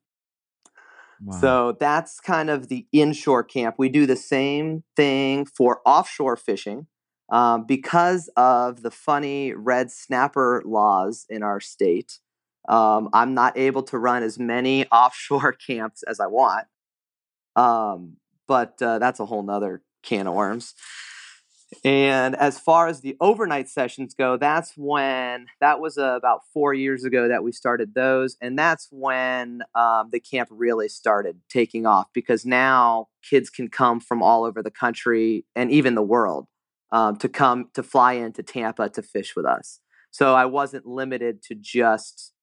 Wow. 1.23 1.39
So 1.39 1.77
that's 1.79 2.19
kind 2.19 2.49
of 2.49 2.67
the 2.67 2.87
inshore 2.91 3.43
camp. 3.43 3.75
We 3.77 3.89
do 3.89 4.05
the 4.05 4.15
same 4.15 4.83
thing 4.95 5.45
for 5.45 5.81
offshore 5.85 6.37
fishing. 6.37 6.87
Um, 7.31 7.65
because 7.65 8.29
of 8.35 8.81
the 8.81 8.91
funny 8.91 9.53
red 9.53 9.89
snapper 9.89 10.61
laws 10.65 11.25
in 11.29 11.43
our 11.43 11.61
state, 11.61 12.19
um, 12.67 13.09
I'm 13.13 13.33
not 13.33 13.57
able 13.57 13.83
to 13.83 13.97
run 13.97 14.23
as 14.23 14.37
many 14.37 14.85
offshore 14.91 15.53
camps 15.53 16.03
as 16.03 16.19
I 16.19 16.27
want. 16.27 16.67
Um, 17.55 18.17
but 18.47 18.81
uh, 18.81 18.99
that's 18.99 19.19
a 19.19 19.25
whole 19.25 19.43
nother 19.43 19.81
can 20.03 20.27
of 20.27 20.33
worms. 20.33 20.73
And 21.83 22.35
as 22.35 22.59
far 22.59 22.87
as 22.87 23.01
the 23.01 23.15
overnight 23.21 23.69
sessions 23.69 24.13
go, 24.13 24.37
that's 24.37 24.73
when 24.75 25.47
that 25.61 25.79
was 25.79 25.97
uh, 25.97 26.15
about 26.17 26.41
four 26.53 26.73
years 26.73 27.03
ago 27.03 27.27
that 27.27 27.43
we 27.43 27.51
started 27.51 27.93
those. 27.93 28.35
And 28.41 28.59
that's 28.59 28.87
when 28.91 29.61
um, 29.73 30.09
the 30.11 30.19
camp 30.19 30.49
really 30.51 30.89
started 30.89 31.39
taking 31.49 31.85
off 31.85 32.07
because 32.13 32.45
now 32.45 33.07
kids 33.27 33.49
can 33.49 33.69
come 33.69 33.99
from 33.99 34.21
all 34.21 34.43
over 34.43 34.61
the 34.61 34.71
country 34.71 35.45
and 35.55 35.71
even 35.71 35.95
the 35.95 36.01
world 36.01 36.47
um, 36.91 37.15
to 37.17 37.29
come 37.29 37.69
to 37.73 37.83
fly 37.83 38.13
into 38.13 38.43
Tampa 38.43 38.89
to 38.89 39.01
fish 39.01 39.35
with 39.35 39.45
us. 39.45 39.79
So 40.11 40.35
I 40.35 40.45
wasn't 40.45 40.85
limited 40.85 41.41
to 41.43 41.55
just, 41.55 42.33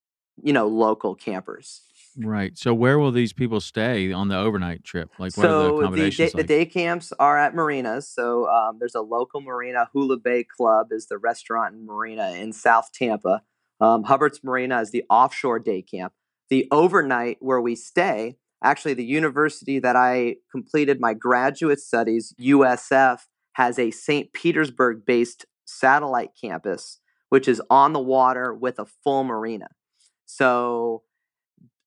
you 0.42 0.54
know, 0.54 0.66
local 0.66 1.14
campers. 1.14 1.82
Right. 2.20 2.58
So 2.58 2.74
where 2.74 2.98
will 2.98 3.12
these 3.12 3.32
people 3.32 3.60
stay 3.60 4.12
on 4.12 4.28
the 4.28 4.36
overnight 4.36 4.82
trip? 4.82 5.10
Like, 5.18 5.36
what 5.36 5.44
so 5.44 5.60
are 5.60 5.68
the 5.68 5.74
accommodations 5.76 6.32
the 6.32 6.38
day, 6.38 6.42
like? 6.42 6.48
the 6.48 6.54
day 6.54 6.66
camps 6.66 7.12
are 7.18 7.38
at 7.38 7.54
marinas. 7.54 8.08
So 8.08 8.48
um, 8.48 8.78
there's 8.80 8.96
a 8.96 9.00
local 9.00 9.40
marina, 9.40 9.88
Hula 9.92 10.16
Bay 10.16 10.44
Club 10.44 10.88
is 10.90 11.06
the 11.06 11.18
restaurant 11.18 11.74
and 11.74 11.86
marina 11.86 12.32
in 12.32 12.52
South 12.52 12.90
Tampa. 12.92 13.42
Um, 13.80 14.04
Hubbard's 14.04 14.42
Marina 14.42 14.80
is 14.80 14.90
the 14.90 15.04
offshore 15.08 15.60
day 15.60 15.82
camp. 15.82 16.12
The 16.50 16.66
overnight 16.72 17.36
where 17.40 17.60
we 17.60 17.76
stay, 17.76 18.36
actually, 18.64 18.94
the 18.94 19.04
university 19.04 19.78
that 19.78 19.94
I 19.94 20.36
completed 20.50 21.00
my 21.00 21.14
graduate 21.14 21.78
studies, 21.78 22.34
USF, 22.40 23.20
has 23.52 23.78
a 23.78 23.92
St. 23.92 24.32
Petersburg 24.32 25.04
based 25.06 25.46
satellite 25.64 26.30
campus, 26.40 26.98
which 27.28 27.46
is 27.46 27.62
on 27.70 27.92
the 27.92 28.00
water 28.00 28.52
with 28.52 28.78
a 28.80 28.86
full 28.86 29.22
marina. 29.22 29.68
So 30.26 31.02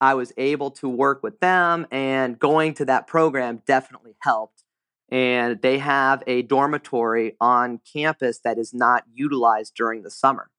I 0.01 0.15
was 0.15 0.33
able 0.35 0.71
to 0.71 0.89
work 0.89 1.21
with 1.21 1.39
them, 1.39 1.85
and 1.91 2.39
going 2.39 2.73
to 2.75 2.85
that 2.85 3.05
program 3.07 3.61
definitely 3.67 4.15
helped. 4.19 4.63
And 5.09 5.61
they 5.61 5.77
have 5.77 6.23
a 6.25 6.41
dormitory 6.41 7.35
on 7.39 7.79
campus 7.93 8.39
that 8.43 8.57
is 8.57 8.73
not 8.73 9.03
utilized 9.13 9.75
during 9.75 10.01
the 10.01 10.09
summer. 10.09 10.49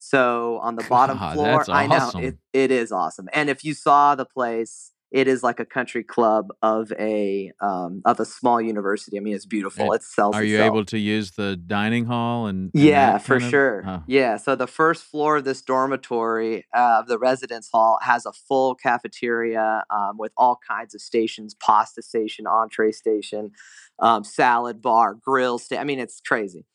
So 0.00 0.58
on 0.58 0.74
the 0.74 0.82
bottom 0.88 1.18
God, 1.18 1.34
floor, 1.34 1.64
I 1.70 1.86
know 1.86 2.10
it, 2.16 2.36
it 2.52 2.70
is 2.70 2.90
awesome. 2.90 3.28
And 3.32 3.48
if 3.48 3.64
you 3.64 3.74
saw 3.74 4.14
the 4.14 4.24
place, 4.24 4.90
it 5.14 5.28
is 5.28 5.44
like 5.44 5.60
a 5.60 5.64
country 5.64 6.02
club 6.02 6.48
of 6.60 6.92
a 6.98 7.52
um, 7.60 8.02
of 8.04 8.18
a 8.18 8.24
small 8.24 8.60
university. 8.60 9.16
I 9.16 9.20
mean, 9.20 9.36
it's 9.36 9.46
beautiful. 9.46 9.84
And 9.84 9.94
it 9.94 10.02
sells. 10.02 10.34
Are 10.34 10.42
you 10.42 10.56
itself. 10.56 10.74
able 10.74 10.84
to 10.86 10.98
use 10.98 11.30
the 11.30 11.54
dining 11.54 12.06
hall 12.06 12.48
and? 12.48 12.72
and 12.74 12.82
yeah, 12.82 13.18
for 13.18 13.38
sure. 13.38 13.82
Huh. 13.82 14.00
Yeah, 14.08 14.36
so 14.38 14.56
the 14.56 14.66
first 14.66 15.04
floor 15.04 15.36
of 15.36 15.44
this 15.44 15.62
dormitory 15.62 16.66
uh, 16.74 16.98
of 16.98 17.06
the 17.06 17.16
residence 17.16 17.68
hall 17.72 18.00
has 18.02 18.26
a 18.26 18.32
full 18.32 18.74
cafeteria 18.74 19.84
um, 19.88 20.18
with 20.18 20.32
all 20.36 20.58
kinds 20.66 20.96
of 20.96 21.00
stations: 21.00 21.54
pasta 21.54 22.02
station, 22.02 22.48
entree 22.48 22.90
station, 22.90 23.52
um, 24.00 24.24
salad 24.24 24.82
bar, 24.82 25.14
grill. 25.14 25.60
Sta- 25.60 25.78
I 25.78 25.84
mean, 25.84 26.00
it's 26.00 26.20
crazy 26.20 26.66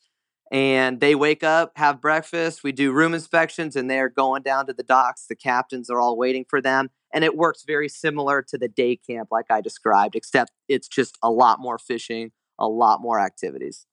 and 0.50 0.98
they 0.98 1.14
wake 1.14 1.44
up, 1.44 1.72
have 1.76 2.00
breakfast. 2.00 2.64
We 2.64 2.72
do 2.72 2.92
room 2.92 3.14
inspections, 3.14 3.76
and 3.76 3.88
they're 3.88 4.08
going 4.08 4.42
down 4.42 4.66
to 4.66 4.72
the 4.72 4.82
docks. 4.82 5.26
The 5.28 5.36
captains 5.36 5.88
are 5.88 6.00
all 6.00 6.16
waiting 6.16 6.44
for 6.48 6.60
them. 6.60 6.90
And 7.12 7.24
it 7.24 7.36
works 7.36 7.64
very 7.64 7.88
similar 7.88 8.42
to 8.42 8.58
the 8.58 8.68
day 8.68 8.96
camp, 8.96 9.28
like 9.30 9.46
I 9.50 9.60
described, 9.60 10.16
except 10.16 10.52
it's 10.68 10.88
just 10.88 11.18
a 11.22 11.30
lot 11.30 11.60
more 11.60 11.78
fishing, 11.78 12.32
a 12.58 12.68
lot 12.68 13.00
more 13.00 13.20
activities. 13.20 13.86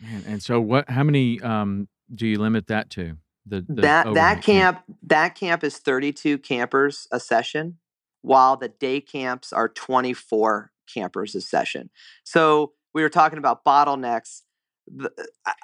Man, 0.00 0.24
and 0.26 0.42
so, 0.42 0.60
what? 0.60 0.90
How 0.90 1.02
many 1.02 1.40
um, 1.40 1.88
do 2.14 2.26
you 2.26 2.38
limit 2.38 2.66
that 2.68 2.90
to? 2.90 3.16
The, 3.46 3.64
the 3.68 3.82
that 3.82 4.14
that 4.14 4.42
camp, 4.42 4.78
camp 4.78 4.98
that 5.04 5.34
camp 5.36 5.64
is 5.64 5.78
32 5.78 6.38
campers 6.38 7.08
a 7.12 7.18
session, 7.18 7.78
while 8.22 8.56
the 8.56 8.68
day 8.68 9.00
camps 9.00 9.52
are 9.52 9.68
24 9.68 10.72
campers 10.92 11.34
a 11.34 11.40
session. 11.40 11.90
So 12.24 12.72
we 12.92 13.02
were 13.02 13.08
talking 13.08 13.38
about 13.38 13.64
bottlenecks 13.64 14.42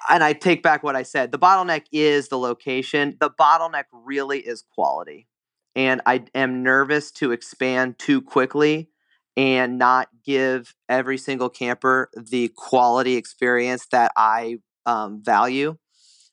and 0.09 0.23
I 0.23 0.33
take 0.33 0.63
back 0.63 0.83
what 0.83 0.95
I 0.95 1.03
said. 1.03 1.31
The 1.31 1.39
bottleneck 1.39 1.85
is 1.91 2.29
the 2.29 2.37
location. 2.37 3.17
The 3.19 3.29
bottleneck 3.29 3.85
really 3.91 4.39
is 4.39 4.63
quality. 4.73 5.27
And 5.75 6.01
I 6.05 6.25
am 6.35 6.61
nervous 6.61 7.11
to 7.13 7.31
expand 7.31 7.97
too 7.97 8.21
quickly 8.21 8.89
and 9.35 9.79
not 9.79 10.09
give 10.23 10.75
every 10.87 11.17
single 11.17 11.49
camper 11.49 12.09
the 12.15 12.51
quality 12.55 13.15
experience 13.15 13.87
that 13.87 14.11
I 14.15 14.57
um, 14.85 15.23
value. 15.23 15.77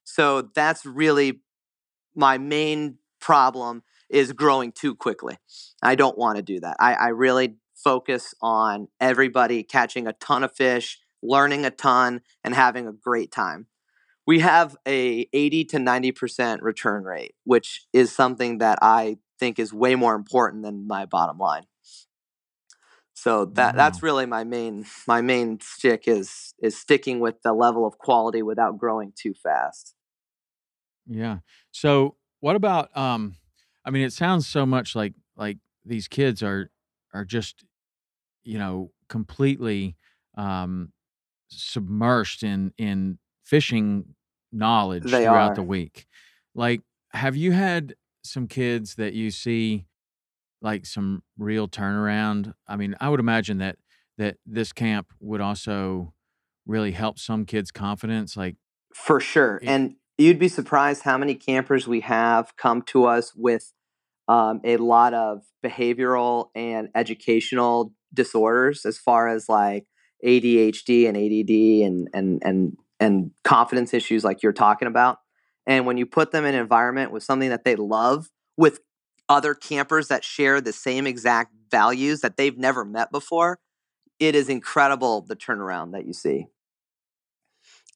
So 0.05 0.50
that's 0.55 0.85
really 0.85 1.40
my 2.14 2.37
main 2.38 2.98
problem 3.20 3.83
is 4.11 4.33
growing 4.33 4.72
too 4.72 4.94
quickly. 4.94 5.38
I 5.83 5.94
don't 5.94 6.18
want 6.18 6.37
to 6.37 6.42
do 6.42 6.61
that. 6.61 6.76
I, 6.81 6.94
I 6.94 7.09
really 7.09 7.57
focus 7.74 8.35
on 8.42 8.88
everybody 9.00 9.62
catching 9.62 10.07
a 10.07 10.12
ton 10.14 10.44
of 10.44 10.55
fish 10.55 10.98
learning 11.22 11.64
a 11.64 11.70
ton, 11.70 12.22
and 12.44 12.54
having 12.54 12.87
a 12.87 12.92
great 12.92 13.30
time. 13.30 13.66
We 14.26 14.40
have 14.40 14.76
a 14.87 15.26
80 15.33 15.64
to 15.66 15.76
90% 15.78 16.59
return 16.62 17.04
rate, 17.04 17.35
which 17.44 17.87
is 17.92 18.12
something 18.12 18.59
that 18.59 18.78
I 18.80 19.16
think 19.38 19.59
is 19.59 19.72
way 19.72 19.94
more 19.96 20.14
important 20.14 20.62
than 20.62 20.87
my 20.87 21.06
bottom 21.06 21.38
line. 21.38 21.64
So 23.14 23.44
that 23.44 23.76
that's 23.76 24.02
really 24.02 24.24
my 24.24 24.44
main 24.44 24.87
my 25.06 25.20
main 25.20 25.59
stick 25.61 26.04
is 26.06 26.54
is 26.62 26.78
sticking 26.78 27.20
with 27.20 27.42
the 27.42 27.52
level 27.52 27.87
of 27.87 27.98
quality 27.98 28.40
without 28.42 28.78
growing 28.78 29.12
too 29.14 29.35
fast. 29.35 29.94
Yeah. 31.06 31.40
So 31.70 32.16
what 32.40 32.56
about 32.56 32.96
um 32.96 33.37
I 33.85 33.90
mean 33.90 34.04
it 34.04 34.14
sounds 34.14 34.46
so 34.46 34.64
much 34.64 34.96
like 34.96 35.12
like 35.37 35.59
these 35.85 36.09
kids 36.09 36.42
are 36.42 36.70
are 37.12 37.26
just 37.26 37.64
you 38.42 38.59
know 38.59 38.90
completely 39.11 39.96
um 40.38 40.92
submersed 41.52 42.42
in 42.42 42.72
in 42.78 43.18
fishing 43.44 44.14
knowledge 44.52 45.04
they 45.04 45.24
throughout 45.24 45.52
are. 45.52 45.54
the 45.54 45.62
week. 45.62 46.06
Like, 46.54 46.82
have 47.12 47.36
you 47.36 47.52
had 47.52 47.94
some 48.22 48.46
kids 48.46 48.96
that 48.96 49.14
you 49.14 49.30
see 49.30 49.86
like 50.62 50.86
some 50.86 51.22
real 51.38 51.68
turnaround? 51.68 52.54
I 52.66 52.76
mean, 52.76 52.94
I 53.00 53.08
would 53.08 53.20
imagine 53.20 53.58
that 53.58 53.76
that 54.18 54.36
this 54.44 54.72
camp 54.72 55.08
would 55.20 55.40
also 55.40 56.12
really 56.66 56.92
help 56.92 57.18
some 57.18 57.44
kids' 57.44 57.70
confidence. 57.70 58.36
Like, 58.36 58.56
for 58.94 59.20
sure, 59.20 59.56
it, 59.58 59.68
and 59.68 59.96
you'd 60.18 60.38
be 60.38 60.48
surprised 60.48 61.02
how 61.02 61.18
many 61.18 61.34
campers 61.34 61.88
we 61.88 62.00
have 62.00 62.56
come 62.56 62.82
to 62.82 63.06
us 63.06 63.32
with 63.34 63.72
um, 64.28 64.60
a 64.62 64.76
lot 64.76 65.14
of 65.14 65.42
behavioral 65.64 66.50
and 66.54 66.88
educational 66.94 67.92
disorders, 68.12 68.84
as 68.84 68.98
far 68.98 69.28
as 69.28 69.48
like 69.48 69.86
ADHD 70.24 71.09
and 71.09 71.16
ADD 71.16 71.87
and 71.87 72.09
and 72.12 72.42
and 72.44 72.76
and 72.98 73.30
confidence 73.44 73.94
issues 73.94 74.24
like 74.24 74.42
you're 74.42 74.52
talking 74.52 74.88
about. 74.88 75.18
And 75.66 75.87
when 75.87 75.96
you 75.96 76.06
put 76.06 76.33
them 76.33 76.44
in 76.44 76.54
an 76.54 76.61
environment 76.61 77.12
with 77.12 77.22
something 77.22 77.50
that 77.50 77.64
they 77.64 77.76
love, 77.76 78.28
with 78.56 78.80
other 79.28 79.54
campers 79.54 80.09
that 80.09 80.24
share 80.24 80.61
the 80.61 80.72
same 80.72 81.06
exact 81.06 81.54
values 81.70 82.20
that 82.20 82.37
they've 82.37 82.59
never 82.59 82.85
met 82.85 83.11
before, 83.12 83.59
it 84.18 84.35
is 84.35 84.48
incredible 84.48 85.22
the 85.22 85.37
turnaround 85.37 85.92
that 85.92 86.06
you 86.06 86.12
see. 86.12 86.46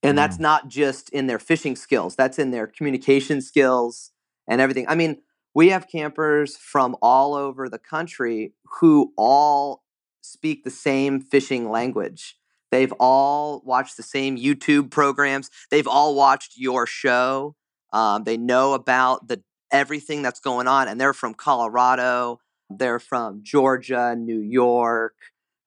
And 0.02 0.16
that's 0.16 0.37
mm. 0.37 0.40
not 0.40 0.68
just 0.68 1.10
in 1.10 1.26
their 1.26 1.38
fishing 1.38 1.76
skills, 1.76 2.14
that's 2.14 2.38
in 2.38 2.50
their 2.50 2.66
communication 2.66 3.40
skills 3.40 4.12
and 4.48 4.60
everything. 4.60 4.87
I 4.88 4.94
mean, 4.94 5.22
we 5.54 5.70
have 5.70 5.88
campers 5.88 6.56
from 6.56 6.96
all 7.00 7.34
over 7.34 7.68
the 7.68 7.78
country 7.78 8.54
who 8.80 9.12
all 9.16 9.83
speak 10.24 10.64
the 10.64 10.70
same 10.70 11.20
fishing 11.20 11.70
language. 11.70 12.37
They've 12.70 12.92
all 12.98 13.62
watched 13.64 13.96
the 13.96 14.02
same 14.02 14.37
YouTube 14.37 14.90
programs. 14.90 15.50
They've 15.70 15.87
all 15.87 16.14
watched 16.14 16.54
your 16.56 16.87
show. 16.87 17.54
Um, 17.92 18.24
they 18.24 18.37
know 18.37 18.72
about 18.72 19.28
the 19.28 19.42
everything 19.70 20.22
that's 20.22 20.40
going 20.40 20.66
on, 20.66 20.88
and 20.88 21.00
they're 21.00 21.12
from 21.12 21.34
Colorado. 21.34 22.40
They're 22.70 22.98
from 22.98 23.40
Georgia, 23.42 24.16
New 24.16 24.40
York, 24.40 25.14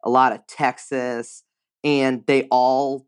a 0.04 0.10
lot 0.10 0.34
of 0.34 0.46
Texas, 0.48 1.44
and 1.84 2.26
they 2.26 2.48
all 2.50 3.06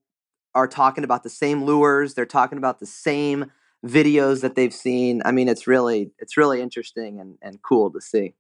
are 0.54 0.68
talking 0.68 1.04
about 1.04 1.24
the 1.24 1.30
same 1.30 1.64
lures. 1.64 2.14
They're 2.14 2.26
talking 2.26 2.58
about 2.58 2.80
the 2.80 2.86
same 2.86 3.52
videos 3.86 4.42
that 4.42 4.56
they've 4.56 4.74
seen. 4.74 5.22
I 5.26 5.32
mean, 5.32 5.50
it's 5.50 5.68
really 5.68 6.12
it's 6.20 6.38
really 6.38 6.62
interesting 6.62 7.20
and, 7.20 7.38
and 7.42 7.62
cool 7.62 7.92
to 7.92 8.00
see. 8.00 8.36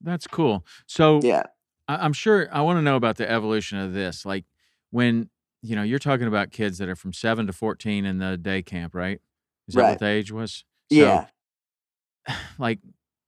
That's 0.00 0.26
cool. 0.26 0.64
So 0.86 1.20
Yeah. 1.22 1.44
I, 1.90 2.04
I'm 2.04 2.12
sure 2.12 2.48
I 2.52 2.60
want 2.62 2.78
to 2.78 2.82
know 2.82 2.96
about 2.96 3.16
the 3.16 3.30
evolution 3.30 3.78
of 3.78 3.92
this. 3.92 4.24
Like 4.24 4.44
when 4.90 5.30
you 5.62 5.76
know 5.76 5.82
you're 5.82 5.98
talking 5.98 6.26
about 6.26 6.50
kids 6.50 6.78
that 6.78 6.88
are 6.88 6.96
from 6.96 7.12
seven 7.12 7.46
to 7.46 7.52
fourteen 7.52 8.04
in 8.04 8.18
the 8.18 8.36
day 8.36 8.62
camp, 8.62 8.94
right? 8.94 9.20
Is 9.68 9.74
that 9.74 9.82
Right. 9.82 9.90
what 9.90 9.98
the 9.98 10.06
age 10.06 10.32
was? 10.32 10.64
So, 10.90 10.96
Yeah. 10.96 11.26
like 12.58 12.80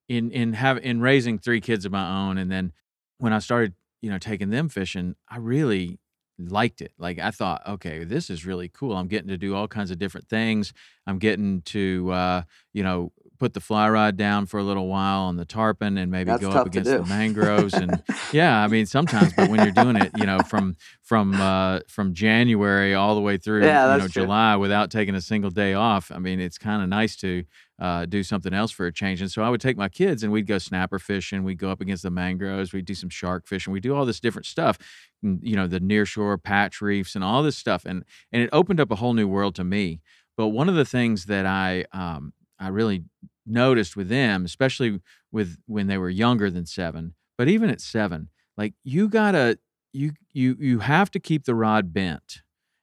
in 0.08 0.30
in 0.30 0.52
have 0.54 0.78
in 0.78 1.00
raising 1.00 1.38
three 1.38 1.60
kids 1.60 1.84
of 1.84 1.92
my 1.92 2.28
own, 2.28 2.38
and 2.38 2.50
then 2.50 2.72
when 3.18 3.32
I 3.32 3.38
started, 3.38 3.74
you 4.00 4.10
know, 4.10 4.18
taking 4.18 4.50
them 4.50 4.68
fishing, 4.68 5.14
I 5.28 5.38
really 5.38 5.98
liked 6.38 6.80
it. 6.80 6.92
Like 6.98 7.18
I 7.18 7.30
thought, 7.30 7.66
okay, 7.68 8.04
this 8.04 8.28
is 8.30 8.44
really 8.44 8.68
cool. 8.68 8.96
I'm 8.96 9.06
getting 9.06 9.28
to 9.28 9.36
do 9.38 9.54
all 9.54 9.68
kinds 9.68 9.90
of 9.90 9.98
different 9.98 10.28
things. 10.28 10.72
I'm 11.06 11.18
getting 11.18 11.62
to, 11.62 12.10
uh, 12.10 12.42
you 12.72 12.82
know, 12.82 13.12
put 13.42 13.54
the 13.54 13.60
fly 13.60 13.90
rod 13.90 14.16
down 14.16 14.46
for 14.46 14.60
a 14.60 14.62
little 14.62 14.86
while 14.86 15.22
on 15.22 15.34
the 15.36 15.44
tarpon 15.44 15.98
and 15.98 16.12
maybe 16.12 16.30
That's 16.30 16.42
go 16.42 16.52
up 16.52 16.64
against 16.64 16.88
the 16.88 17.02
mangroves 17.06 17.74
and 17.74 18.00
yeah, 18.32 18.62
I 18.62 18.68
mean 18.68 18.86
sometimes, 18.86 19.32
but 19.32 19.50
when 19.50 19.58
you're 19.64 19.72
doing 19.72 19.96
it, 19.96 20.12
you 20.16 20.26
know, 20.26 20.38
from 20.38 20.76
from 21.02 21.34
uh, 21.34 21.80
from 21.88 22.14
January 22.14 22.94
all 22.94 23.16
the 23.16 23.20
way 23.20 23.38
through, 23.38 23.64
Yeah, 23.64 23.94
you 23.94 24.02
know, 24.02 24.06
true. 24.06 24.22
July 24.22 24.54
without 24.54 24.92
taking 24.92 25.16
a 25.16 25.20
single 25.20 25.50
day 25.50 25.74
off. 25.74 26.12
I 26.12 26.20
mean, 26.20 26.38
it's 26.38 26.56
kind 26.56 26.84
of 26.84 26.88
nice 26.88 27.16
to 27.16 27.42
uh, 27.80 28.06
do 28.06 28.22
something 28.22 28.54
else 28.54 28.70
for 28.70 28.86
a 28.86 28.92
change. 28.92 29.20
And 29.20 29.28
so 29.28 29.42
I 29.42 29.48
would 29.48 29.60
take 29.60 29.76
my 29.76 29.88
kids 29.88 30.22
and 30.22 30.32
we'd 30.32 30.46
go 30.46 30.58
snapper 30.58 31.00
fishing. 31.00 31.42
We'd 31.42 31.58
go 31.58 31.72
up 31.72 31.80
against 31.80 32.04
the 32.04 32.12
mangroves. 32.12 32.72
We'd 32.72 32.84
do 32.84 32.94
some 32.94 33.10
shark 33.10 33.48
fishing. 33.48 33.72
We 33.72 33.80
do 33.80 33.92
all 33.92 34.06
this 34.06 34.20
different 34.20 34.46
stuff, 34.46 34.78
you 35.20 35.56
know, 35.56 35.66
the 35.66 35.80
nearshore 35.80 36.40
patch 36.40 36.80
reefs 36.80 37.16
and 37.16 37.24
all 37.24 37.42
this 37.42 37.56
stuff. 37.56 37.84
And 37.84 38.04
and 38.30 38.40
it 38.40 38.50
opened 38.52 38.78
up 38.78 38.92
a 38.92 38.96
whole 38.96 39.14
new 39.14 39.26
world 39.26 39.56
to 39.56 39.64
me. 39.64 40.00
But 40.36 40.48
one 40.48 40.68
of 40.68 40.76
the 40.76 40.84
things 40.84 41.24
that 41.26 41.44
I 41.44 41.86
um, 41.92 42.32
I 42.58 42.68
really 42.68 43.04
noticed 43.46 43.96
with 43.96 44.08
them, 44.08 44.44
especially 44.44 45.00
with 45.32 45.58
when 45.66 45.86
they 45.86 45.98
were 45.98 46.10
younger 46.10 46.50
than 46.50 46.66
seven, 46.66 47.14
but 47.36 47.48
even 47.48 47.70
at 47.70 47.80
seven, 47.80 48.28
like 48.56 48.74
you 48.84 49.08
gotta 49.08 49.58
you 49.92 50.12
you 50.32 50.56
you 50.58 50.78
have 50.80 51.10
to 51.12 51.20
keep 51.20 51.44
the 51.44 51.54
rod 51.54 51.92
bent 51.92 52.42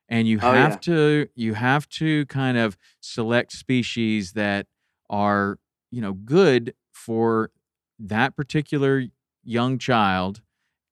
and 0.10 0.28
you 0.28 0.40
Oh, 0.42 0.54
have 0.54 0.74
yeah. 0.74 0.78
to 0.82 1.28
you 1.36 1.54
have 1.54 1.88
to 1.90 2.26
kind 2.28 2.58
of 2.58 2.78
select 3.02 3.52
species 3.54 4.34
that 4.34 4.68
are 5.10 5.58
you 5.92 6.02
know 6.02 6.14
good 6.14 6.74
for 6.92 7.52
that 8.00 8.36
particular 8.36 9.04
young 9.44 9.78
child 9.78 10.42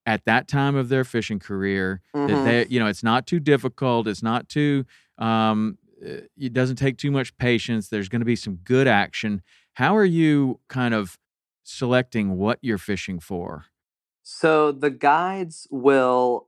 at 0.06 0.26
that 0.26 0.48
time 0.48 0.76
of 0.76 0.90
their 0.90 1.04
fishing 1.04 1.40
career 1.40 2.02
that 2.26 2.36
Mhm. 2.36 2.44
they 2.44 2.66
you 2.68 2.80
know 2.80 2.88
it's 2.88 3.04
not 3.04 3.28
too 3.28 3.40
difficult 3.40 4.08
it's 4.08 4.24
not 4.24 4.48
too 4.50 4.86
um 5.18 5.78
it 6.02 6.54
doesn't 6.54 6.76
take 6.78 6.98
too 6.98 7.12
much 7.12 7.36
patience. 7.38 7.90
There's 7.90 8.10
going 8.10 8.22
to 8.22 8.26
be 8.26 8.36
some 8.36 8.56
good 8.64 8.88
action. 8.88 9.42
How 9.74 9.96
are 9.96 10.06
you 10.06 10.60
kind 10.70 10.94
of 10.94 11.18
selecting 11.64 12.38
what 12.38 12.60
you're 12.62 12.78
fishing 12.78 13.20
for? 13.20 13.66
So 14.24 14.72
the 14.72 14.92
guides 14.92 15.68
will 15.72 16.48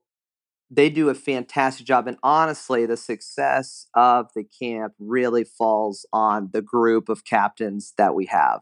they 0.71 0.89
do 0.89 1.09
a 1.09 1.15
fantastic 1.15 1.85
job 1.85 2.07
and 2.07 2.17
honestly 2.21 2.85
the 2.85 2.97
success 2.97 3.87
of 3.95 4.29
the 4.35 4.43
camp 4.43 4.93
really 4.99 5.43
falls 5.43 6.05
on 6.13 6.49
the 6.53 6.61
group 6.61 7.09
of 7.09 7.25
captains 7.25 7.93
that 7.97 8.13
we 8.13 8.25
have 8.27 8.61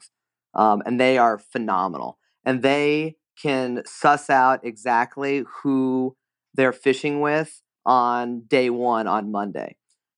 um, 0.53 0.81
and 0.85 0.99
they 0.99 1.17
are 1.17 1.37
phenomenal 1.37 2.17
and 2.45 2.61
they 2.61 3.15
can 3.41 3.81
suss 3.85 4.29
out 4.29 4.63
exactly 4.63 5.43
who 5.61 6.15
they're 6.53 6.73
fishing 6.73 7.19
with 7.19 7.61
on 7.85 8.41
day 8.47 8.69
one 8.69 9.07
on 9.07 9.31
monday 9.31 9.75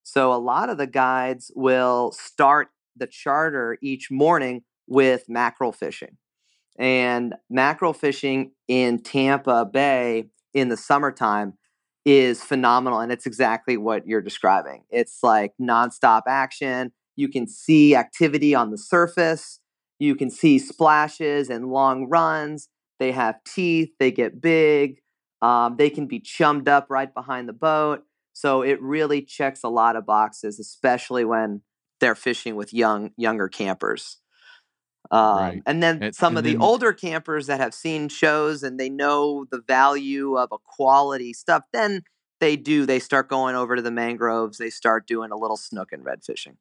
so 0.10 0.34
a 0.34 0.36
lot 0.36 0.70
of 0.70 0.78
the 0.78 0.88
guides 0.88 1.52
will 1.56 2.12
start 2.12 2.70
the 2.96 3.08
charter 3.08 3.78
each 3.82 4.10
morning 4.10 4.64
with 4.88 5.26
mackerel 5.30 5.72
fishing 5.72 6.18
and 6.80 7.36
mackerel 7.50 7.94
fishing 7.94 8.52
in 8.68 9.04
Tampa 9.04 9.66
Bay 9.66 10.30
in 10.54 10.70
the 10.70 10.78
summertime 10.78 11.54
is 12.06 12.42
phenomenal. 12.42 13.02
And 13.02 13.12
it's 13.12 13.26
exactly 13.26 13.76
what 13.76 14.08
you're 14.08 14.22
describing. 14.22 14.84
It's 14.90 15.20
like 15.22 15.54
nonstop 15.62 16.22
action. 16.28 16.94
You 17.18 17.28
can 17.28 17.48
see 17.48 17.96
activity 17.96 18.56
on 18.56 18.72
the 18.72 18.78
surface, 18.78 19.60
you 20.00 20.16
can 20.16 20.30
see 20.30 20.58
splashes 20.58 21.50
and 21.50 21.68
long 21.68 22.08
runs. 22.10 22.70
They 23.00 23.12
have 23.12 23.36
teeth, 23.46 23.90
they 24.00 24.12
get 24.12 24.42
big, 24.42 25.02
um, 25.42 25.76
they 25.78 25.90
can 25.90 26.08
be 26.08 26.22
chummed 26.22 26.70
up 26.70 26.88
right 26.90 27.14
behind 27.14 27.50
the 27.50 27.54
boat. 27.54 28.04
So 28.40 28.62
it 28.62 28.82
really 28.82 29.22
checks 29.22 29.64
a 29.66 29.70
lot 29.70 29.98
of 29.98 30.06
boxes, 30.06 30.60
especially 30.60 31.26
when 31.26 31.62
they're 32.00 32.16
fishing 32.16 32.56
with 32.56 32.74
young 32.74 33.12
younger 33.18 33.50
campers. 33.50 34.18
Um, 35.12 35.38
Right. 35.38 35.62
And 35.66 35.84
then 35.84 36.04
And- 36.04 36.16
some 36.16 36.38
and 36.38 36.40
of 36.40 36.44
the 36.46 36.58
older 36.58 36.94
campers 36.94 37.48
that 37.48 37.60
have 37.60 37.74
seen 37.74 38.08
shows 38.08 38.64
and 38.64 38.80
they 38.80 38.90
know 38.90 39.46
the 39.52 39.62
value 39.68 40.38
of 40.38 40.50
a 40.54 40.58
quality 40.58 41.34
stuff, 41.34 41.64
then 41.74 42.04
they 42.40 42.56
do. 42.56 42.86
They 42.86 43.00
start 43.00 43.28
going 43.28 43.56
over 43.58 43.76
to 43.76 43.82
the 43.82 43.92
mangroves. 43.92 44.58
They 44.58 44.70
start 44.70 45.06
doing 45.06 45.32
a 45.32 45.38
little 45.38 45.58
snook 45.58 45.92
and 45.92 46.06
red 46.06 46.24
fishing. 46.24 46.58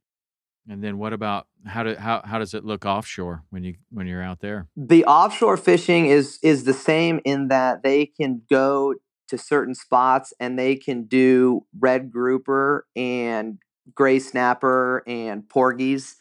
and 0.70 0.82
then 0.84 0.98
what 0.98 1.12
about 1.12 1.46
how 1.64 1.82
do 1.84 1.94
how, 1.94 2.20
how 2.24 2.38
does 2.38 2.52
it 2.54 2.64
look 2.64 2.84
offshore 2.84 3.42
when 3.50 3.62
you 3.64 3.74
when 3.90 4.06
you're 4.08 4.22
out 4.30 4.40
there 4.40 4.66
The 4.76 5.04
offshore 5.04 5.56
fishing 5.56 6.06
is 6.06 6.38
is 6.42 6.64
the 6.64 6.74
same 6.74 7.20
in 7.24 7.48
that 7.48 7.82
they 7.82 8.06
can 8.06 8.42
go 8.50 8.94
to 9.28 9.38
certain 9.38 9.74
spots 9.74 10.32
and 10.40 10.58
they 10.58 10.76
can 10.76 11.04
do 11.04 11.64
red 11.78 12.10
grouper 12.10 12.86
and 12.96 13.58
gray 13.94 14.18
snapper 14.18 15.02
and 15.06 15.48
porgies, 15.48 16.16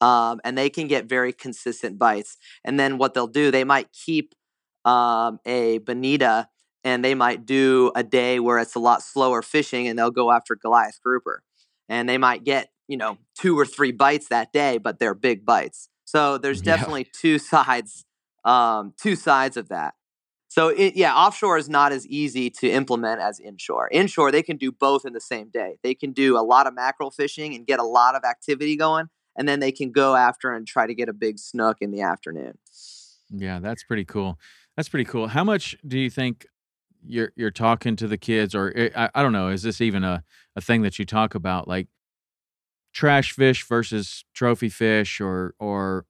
um, 0.00 0.40
and 0.44 0.56
they 0.56 0.70
can 0.70 0.86
get 0.88 1.06
very 1.06 1.32
consistent 1.32 1.98
bites. 1.98 2.36
And 2.64 2.78
then 2.80 2.98
what 2.98 3.14
they'll 3.14 3.26
do, 3.26 3.50
they 3.50 3.64
might 3.64 3.88
keep 3.92 4.34
um, 4.84 5.38
a 5.46 5.78
bonita 5.78 6.48
and 6.84 7.04
they 7.04 7.14
might 7.14 7.44
do 7.44 7.92
a 7.94 8.02
day 8.02 8.40
where 8.40 8.58
it's 8.58 8.74
a 8.74 8.78
lot 8.78 9.02
slower 9.02 9.42
fishing 9.42 9.86
and 9.86 9.98
they'll 9.98 10.10
go 10.10 10.30
after 10.32 10.56
Goliath 10.56 10.98
grouper, 11.04 11.42
and 11.88 12.08
they 12.08 12.16
might 12.18 12.44
get 12.44 12.70
you 12.88 12.96
know 12.96 13.18
two 13.38 13.58
or 13.58 13.66
three 13.66 13.92
bites 13.92 14.28
that 14.28 14.52
day, 14.52 14.78
but 14.78 14.98
they're 14.98 15.14
big 15.14 15.44
bites. 15.44 15.88
So 16.04 16.38
there's 16.38 16.60
Yeah. 16.60 16.76
definitely 16.76 17.04
two 17.12 17.38
sides, 17.52 18.04
um, 18.44 18.94
two 19.00 19.14
sides 19.16 19.56
of 19.58 19.68
that. 19.68 19.94
So 20.50 20.66
it, 20.66 20.96
yeah, 20.96 21.14
offshore 21.14 21.58
is 21.58 21.68
not 21.68 21.92
as 21.92 22.04
easy 22.08 22.50
to 22.50 22.68
implement 22.68 23.20
as 23.20 23.38
inshore. 23.38 23.88
Inshore, 23.92 24.32
they 24.32 24.42
can 24.42 24.56
do 24.56 24.72
both 24.72 25.04
in 25.06 25.12
the 25.12 25.20
same 25.20 25.48
day. 25.48 25.78
They 25.84 25.94
can 25.94 26.10
do 26.10 26.36
a 26.36 26.42
lot 26.42 26.66
of 26.66 26.74
mackerel 26.74 27.12
fishing 27.12 27.54
and 27.54 27.64
get 27.64 27.78
a 27.78 27.84
lot 27.84 28.16
of 28.16 28.24
activity 28.24 28.76
going, 28.76 29.10
and 29.36 29.48
then 29.48 29.60
they 29.60 29.70
can 29.70 29.92
go 29.92 30.16
after 30.16 30.52
and 30.52 30.66
try 30.66 30.88
to 30.88 30.94
get 30.94 31.08
a 31.08 31.12
big 31.12 31.38
snook 31.38 31.76
in 31.80 31.92
the 31.92 32.00
afternoon. 32.00 32.58
Yeah, 33.30 33.60
that's 33.60 33.84
pretty 33.84 34.04
cool. 34.04 34.40
That's 34.76 34.88
pretty 34.88 35.04
cool. 35.04 35.28
How 35.28 35.44
much 35.44 35.76
do 35.86 35.96
you 35.96 36.10
think 36.10 36.44
you're 37.06 37.32
you're 37.36 37.52
talking 37.52 37.94
to 37.94 38.08
the 38.08 38.18
kids, 38.18 38.52
or 38.52 38.72
eh, 38.74 38.90
I, 38.96 39.08
I 39.14 39.22
don't 39.22 39.32
know, 39.32 39.50
is 39.50 39.62
this 39.62 39.80
even 39.80 40.02
a, 40.02 40.24
a 40.56 40.60
thing 40.60 40.82
that 40.82 40.98
you 40.98 41.04
talk 41.04 41.36
about, 41.36 41.68
like 41.68 41.86
trash 42.92 43.30
fish 43.30 43.64
versus 43.68 44.24
trophy 44.34 44.68
fish, 44.68 45.20
or 45.20 45.54
or 45.60 46.06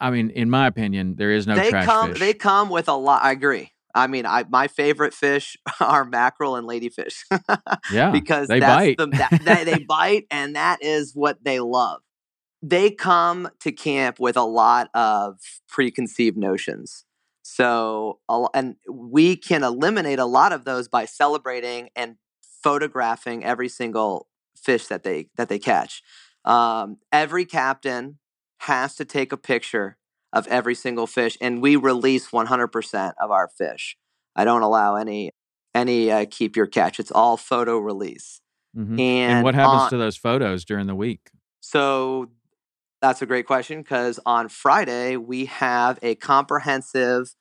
I 0.00 0.10
mean, 0.10 0.30
in 0.30 0.50
my 0.50 0.66
opinion, 0.66 1.16
there 1.16 1.30
is 1.30 1.46
no 1.46 1.54
they 1.54 1.70
trash 1.70 1.84
come 1.84 2.10
fish. 2.10 2.20
they 2.20 2.34
come 2.34 2.70
with 2.70 2.88
a 2.88 2.94
lot. 2.94 3.22
I 3.22 3.32
agree. 3.32 3.72
I 3.94 4.06
mean, 4.08 4.26
I 4.26 4.44
my 4.48 4.66
favorite 4.68 5.14
fish 5.14 5.56
are 5.80 6.04
mackerel 6.04 6.56
and 6.56 6.66
ladyfish 6.66 7.24
yeah, 7.92 8.10
because 8.10 8.48
they 8.48 8.60
that's 8.60 8.76
bite. 8.76 8.98
the 8.98 9.06
that, 9.06 9.40
that 9.44 9.64
they 9.66 9.78
bite 9.78 10.26
and 10.30 10.56
that 10.56 10.82
is 10.82 11.12
what 11.14 11.44
they 11.44 11.60
love. 11.60 12.00
They 12.62 12.90
come 12.90 13.50
to 13.60 13.72
camp 13.72 14.18
with 14.18 14.36
a 14.36 14.42
lot 14.42 14.88
of 14.94 15.38
preconceived 15.68 16.36
notions. 16.36 17.04
So, 17.42 18.20
and 18.54 18.76
we 18.90 19.36
can 19.36 19.62
eliminate 19.62 20.18
a 20.18 20.24
lot 20.24 20.52
of 20.52 20.64
those 20.64 20.88
by 20.88 21.04
celebrating 21.04 21.90
and 21.94 22.16
photographing 22.62 23.44
every 23.44 23.68
single 23.68 24.28
fish 24.56 24.86
that 24.86 25.02
they 25.02 25.28
that 25.36 25.50
they 25.50 25.58
catch. 25.58 26.02
Um, 26.46 26.98
every 27.12 27.44
captain 27.44 28.18
has 28.66 28.94
to 28.96 29.04
take 29.04 29.32
a 29.32 29.36
picture 29.36 29.96
of 30.32 30.46
every 30.48 30.74
single 30.74 31.06
fish, 31.06 31.36
and 31.40 31.62
we 31.62 31.76
release 31.76 32.30
100% 32.30 33.12
of 33.20 33.30
our 33.30 33.48
fish. 33.48 33.96
I 34.36 34.44
don't 34.44 34.62
allow 34.62 34.96
any 34.96 35.30
any 35.74 36.10
uh, 36.10 36.24
keep 36.30 36.54
your 36.54 36.66
catch. 36.66 37.00
It's 37.00 37.10
all 37.10 37.36
photo 37.36 37.78
release. 37.78 38.40
Mhm. 38.76 38.98
And, 38.98 39.32
and 39.32 39.44
what 39.44 39.54
happens 39.56 39.82
on- 39.82 39.90
to 39.90 39.96
those 39.96 40.16
photos 40.16 40.64
during 40.64 40.86
the 40.86 40.94
week? 40.94 41.30
so 41.60 42.28
that's 43.00 43.20
a 43.22 43.26
great 43.26 43.46
question 43.46 43.82
because 43.82 44.18
on 44.24 44.48
Friday 44.48 45.16
we 45.16 45.44
have 45.46 45.98
a 46.02 46.14
comprehensive 46.14 47.34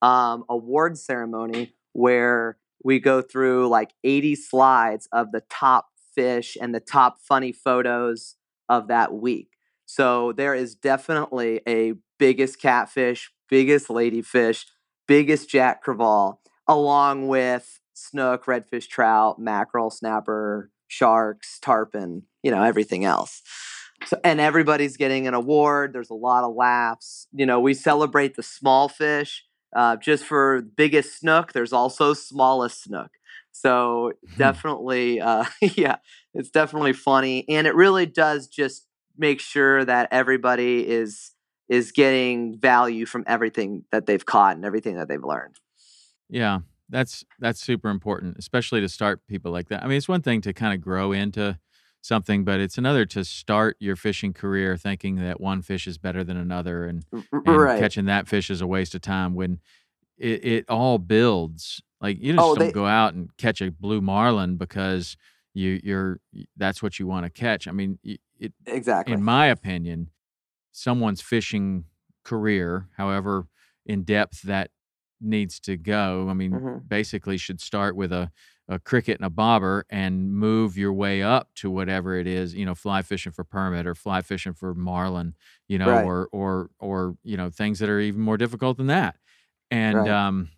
um, 0.00 0.44
award 0.48 0.96
ceremony 0.96 1.72
where 1.92 2.56
we 2.84 3.00
go 3.00 3.20
through 3.20 3.68
like 3.68 3.90
80 4.04 4.36
slides 4.36 5.08
of 5.12 5.32
the 5.32 5.42
top 5.50 5.88
fish 6.14 6.56
and 6.60 6.72
the 6.74 6.80
top 6.80 7.18
funny 7.20 7.50
photos 7.52 8.36
of 8.68 8.88
that 8.88 9.12
week. 9.12 9.48
So 9.88 10.32
there 10.32 10.54
is 10.54 10.76
definitely 10.76 11.62
a 11.66 11.94
biggest 12.18 12.60
catfish, 12.60 13.32
biggest 13.48 13.88
ladyfish, 13.88 14.66
biggest 15.08 15.50
jack 15.50 15.84
crevalle, 15.84 16.36
along 16.68 17.28
with 17.28 17.80
snook, 17.94 18.44
redfish, 18.44 18.88
trout, 18.88 19.40
mackerel, 19.40 19.90
snapper, 19.90 20.70
sharks, 20.88 21.58
tarpon, 21.60 22.24
you 22.42 22.50
know, 22.50 22.62
everything 22.62 23.06
else. 23.06 23.42
So, 24.06 24.20
and 24.22 24.40
everybody's 24.40 24.96
getting 24.96 25.26
an 25.26 25.34
award. 25.34 25.92
There's 25.92 26.10
a 26.10 26.14
lot 26.14 26.44
of 26.44 26.54
laughs. 26.54 27.26
You 27.32 27.46
know, 27.46 27.60
we 27.60 27.74
celebrate 27.74 28.36
the 28.36 28.42
small 28.42 28.88
fish. 28.88 29.44
Uh, 29.74 29.96
just 29.96 30.24
for 30.24 30.62
biggest 30.62 31.18
snook, 31.20 31.52
there's 31.52 31.72
also 31.74 32.14
smallest 32.14 32.84
snook. 32.84 33.10
So 33.52 34.12
Hmm. 34.26 34.38
definitely, 34.38 35.20
uh, 35.20 35.44
yeah, 35.60 35.96
it's 36.34 36.50
definitely 36.50 36.92
funny, 36.92 37.44
and 37.48 37.66
it 37.66 37.74
really 37.74 38.06
does 38.06 38.46
just 38.48 38.86
make 39.18 39.40
sure 39.40 39.84
that 39.84 40.08
everybody 40.10 40.88
is 40.88 41.32
is 41.68 41.92
getting 41.92 42.58
value 42.58 43.04
from 43.04 43.24
everything 43.26 43.84
that 43.92 44.06
they've 44.06 44.24
caught 44.24 44.56
and 44.56 44.64
everything 44.64 44.96
that 44.96 45.06
they've 45.08 45.22
learned. 45.24 45.56
Yeah, 46.30 46.60
that's 46.88 47.24
that's 47.38 47.60
super 47.60 47.90
important, 47.90 48.36
especially 48.38 48.80
to 48.80 48.88
start 48.88 49.26
people 49.26 49.52
like 49.52 49.68
that. 49.68 49.82
I 49.84 49.86
mean, 49.88 49.98
it's 49.98 50.08
one 50.08 50.22
thing 50.22 50.40
to 50.42 50.52
kind 50.52 50.72
of 50.74 50.80
grow 50.80 51.12
into 51.12 51.58
something, 52.00 52.44
but 52.44 52.60
it's 52.60 52.78
another 52.78 53.04
to 53.04 53.24
start 53.24 53.76
your 53.80 53.96
fishing 53.96 54.32
career 54.32 54.76
thinking 54.76 55.16
that 55.16 55.40
one 55.40 55.60
fish 55.62 55.86
is 55.86 55.98
better 55.98 56.22
than 56.22 56.36
another 56.36 56.84
and, 56.86 57.04
R- 57.12 57.22
r- 57.32 57.42
and 57.44 57.56
right. 57.56 57.80
catching 57.80 58.04
that 58.06 58.28
fish 58.28 58.50
is 58.50 58.60
a 58.60 58.66
waste 58.66 58.94
of 58.94 59.00
time 59.02 59.34
when 59.34 59.58
it, 60.16 60.44
it 60.44 60.64
all 60.70 60.98
builds. 60.98 61.82
Like 62.00 62.18
you 62.22 62.32
just 62.34 62.42
Oh, 62.44 62.54
don't 62.54 62.68
they- 62.68 62.72
go 62.72 62.86
out 62.86 63.14
and 63.14 63.36
catch 63.36 63.60
a 63.60 63.70
blue 63.72 64.00
marlin 64.00 64.56
because 64.56 65.16
you 65.58 65.80
you're 65.82 66.20
that's 66.56 66.82
what 66.82 66.98
you 66.98 67.06
want 67.06 67.24
to 67.24 67.30
catch. 67.30 67.68
I 67.68 67.72
mean, 67.72 67.98
it 68.04 68.20
Exactly. 68.66 69.18
in 69.18 69.22
my 69.22 69.46
opinion, 69.46 70.10
someone's 70.72 71.20
fishing 71.22 71.84
career, 72.24 72.88
however 72.96 73.48
in 73.86 74.04
depth 74.04 74.42
that 74.42 74.70
needs 75.20 75.60
to 75.60 75.76
go, 75.76 76.28
I 76.28 76.34
mean, 76.34 76.60
Mhm. 76.60 76.88
basically 76.88 77.38
should 77.38 77.60
start 77.60 77.96
with 77.96 78.12
a, 78.12 78.30
a 78.68 78.78
cricket 78.78 79.18
and 79.18 79.26
a 79.26 79.30
bobber 79.30 79.86
and 79.90 80.32
move 80.32 80.76
your 80.76 80.92
way 80.92 81.22
up 81.22 81.54
to 81.56 81.70
whatever 81.70 82.16
it 82.16 82.26
is, 82.26 82.54
you 82.54 82.66
know, 82.66 82.74
fly 82.74 83.02
fishing 83.02 83.32
for 83.32 83.44
permit 83.44 83.86
or 83.86 83.94
fly 83.94 84.22
fishing 84.22 84.54
for 84.54 84.74
marlin, 84.74 85.34
you 85.68 85.78
know, 85.78 85.96
Right. 85.96 86.00
or 86.00 86.28
or 86.32 86.70
or 86.80 87.16
you 87.24 87.36
know 87.36 87.50
things 87.50 87.78
that 87.80 87.88
are 87.88 88.00
even 88.00 88.20
more 88.20 88.36
difficult 88.38 88.76
than 88.78 88.88
that. 88.88 89.16
And 89.70 90.06
Right. 90.06 90.08
um, 90.08 90.50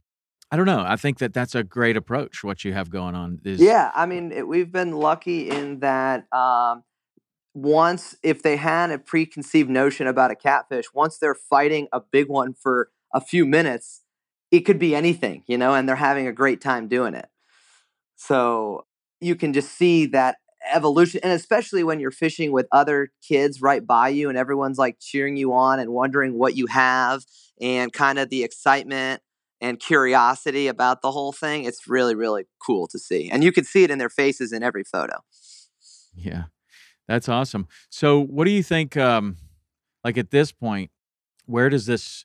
I 0.50 0.56
don't 0.56 0.66
know. 0.66 0.84
I 0.84 0.96
think 0.96 1.18
that 1.18 1.32
that's 1.32 1.54
a 1.54 1.62
great 1.62 1.96
approach. 1.96 2.42
What 2.42 2.64
you 2.64 2.72
have 2.72 2.90
going 2.90 3.14
on 3.14 3.40
is 3.44 3.60
Yeah, 3.60 3.92
I 3.94 4.06
mean, 4.06 4.32
it, 4.32 4.48
we've 4.48 4.72
been 4.72 4.92
lucky 4.92 5.48
in 5.48 5.80
that 5.80 6.26
um, 6.32 6.82
once, 7.54 8.16
if 8.22 8.42
they 8.42 8.56
had 8.56 8.90
a 8.90 8.98
preconceived 8.98 9.70
notion 9.70 10.06
about 10.06 10.30
a 10.30 10.36
catfish, 10.36 10.86
once 10.92 11.18
they're 11.18 11.36
fighting 11.36 11.88
a 11.92 12.00
big 12.00 12.28
one 12.28 12.54
for 12.54 12.90
a 13.14 13.20
few 13.20 13.46
minutes, 13.46 14.02
it 14.50 14.60
could 14.60 14.78
be 14.78 14.94
anything, 14.94 15.44
you 15.46 15.56
know, 15.56 15.74
and 15.74 15.88
they're 15.88 15.96
having 15.96 16.26
a 16.26 16.32
great 16.32 16.60
time 16.60 16.88
doing 16.88 17.14
it. 17.14 17.28
So 18.16 18.86
you 19.20 19.36
can 19.36 19.52
just 19.52 19.76
see 19.76 20.06
that 20.06 20.36
evolution, 20.72 21.20
and 21.22 21.32
especially 21.32 21.84
when 21.84 22.00
you're 22.00 22.10
fishing 22.10 22.50
with 22.52 22.66
other 22.72 23.12
kids 23.26 23.62
right 23.62 23.86
by 23.86 24.08
you, 24.08 24.28
and 24.28 24.36
everyone's 24.36 24.78
like 24.78 24.98
cheering 25.00 25.36
you 25.36 25.52
on 25.52 25.78
and 25.78 25.90
wondering 25.90 26.38
what 26.38 26.56
you 26.56 26.66
have, 26.66 27.22
and 27.60 27.92
kind 27.92 28.18
of 28.18 28.30
the 28.30 28.42
excitement 28.42 29.22
and 29.60 29.78
curiosity 29.78 30.66
about 30.66 31.02
the 31.02 31.12
whole 31.12 31.32
thing. 31.32 31.64
It's 31.64 31.86
really, 31.88 32.14
really 32.14 32.44
cool 32.64 32.86
to 32.88 32.98
see. 32.98 33.30
And 33.30 33.44
you 33.44 33.52
can 33.52 33.64
see 33.64 33.84
it 33.84 33.90
in 33.90 33.98
their 33.98 34.08
faces 34.08 34.52
in 34.52 34.62
every 34.62 34.84
photo. 34.84 35.18
Yeah, 36.14 36.44
that's 37.06 37.28
awesome. 37.28 37.68
So, 37.88 38.20
what 38.20 38.44
do 38.44 38.50
you 38.50 38.62
think? 38.62 38.96
Um, 38.96 39.36
like 40.04 40.18
at 40.18 40.30
this 40.30 40.52
point, 40.52 40.90
where 41.46 41.68
does 41.68 41.86
this? 41.86 42.24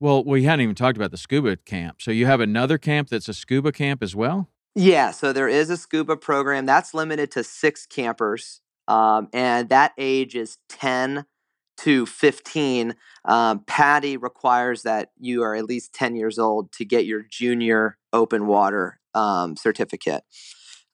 Well, 0.00 0.24
we 0.24 0.42
hadn't 0.42 0.62
even 0.62 0.74
talked 0.74 0.96
about 0.96 1.10
the 1.10 1.16
scuba 1.16 1.56
camp. 1.56 2.02
So 2.02 2.10
you 2.10 2.26
have 2.26 2.40
another 2.40 2.78
camp 2.78 3.08
that's 3.08 3.28
a 3.28 3.34
scuba 3.34 3.72
camp 3.72 4.02
as 4.02 4.14
well. 4.14 4.50
Yeah, 4.74 5.12
so 5.12 5.32
there 5.32 5.48
is 5.48 5.70
a 5.70 5.76
scuba 5.76 6.16
program 6.16 6.66
that's 6.66 6.94
limited 6.94 7.30
to 7.32 7.44
six 7.44 7.86
campers, 7.86 8.60
um, 8.88 9.28
and 9.32 9.68
that 9.68 9.92
age 9.96 10.34
is 10.34 10.58
10 10.68 11.26
to 11.78 12.06
15. 12.06 12.94
Um, 13.24 13.60
PADI 13.66 14.16
requires 14.16 14.82
that 14.82 15.10
you 15.18 15.42
are 15.42 15.54
at 15.54 15.64
least 15.64 15.94
10 15.94 16.16
years 16.16 16.38
old 16.38 16.72
to 16.72 16.84
get 16.84 17.06
your 17.06 17.22
junior 17.22 17.98
open 18.12 18.46
water 18.46 19.00
um, 19.14 19.56
certificate. 19.56 20.24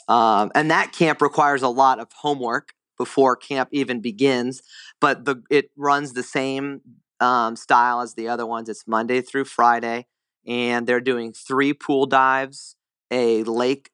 Um, 0.09 0.51
and 0.55 0.71
that 0.71 0.93
camp 0.93 1.23
requires 1.23 1.63
a 1.63 1.69
lot 1.69 2.01
of 2.01 2.09
homework 2.13 2.75
before 2.99 3.37
camp 3.37 3.71
even 3.73 4.01
begins, 4.01 4.63
but 5.01 5.25
the 5.25 5.43
it 5.49 5.71
runs 5.77 6.13
the 6.13 6.23
same 6.23 6.83
um, 7.21 7.57
style 7.57 8.01
as 8.01 8.15
the 8.15 8.29
other 8.29 8.45
ones. 8.45 8.69
It's 8.69 8.87
Monday 8.87 9.23
through 9.23 9.47
Friday, 9.47 10.07
and 10.47 10.87
they're 10.87 11.01
doing 11.01 11.33
three 11.33 11.73
pool 11.73 12.07
dives, 12.07 12.77
a 13.11 13.43
lake 13.45 13.91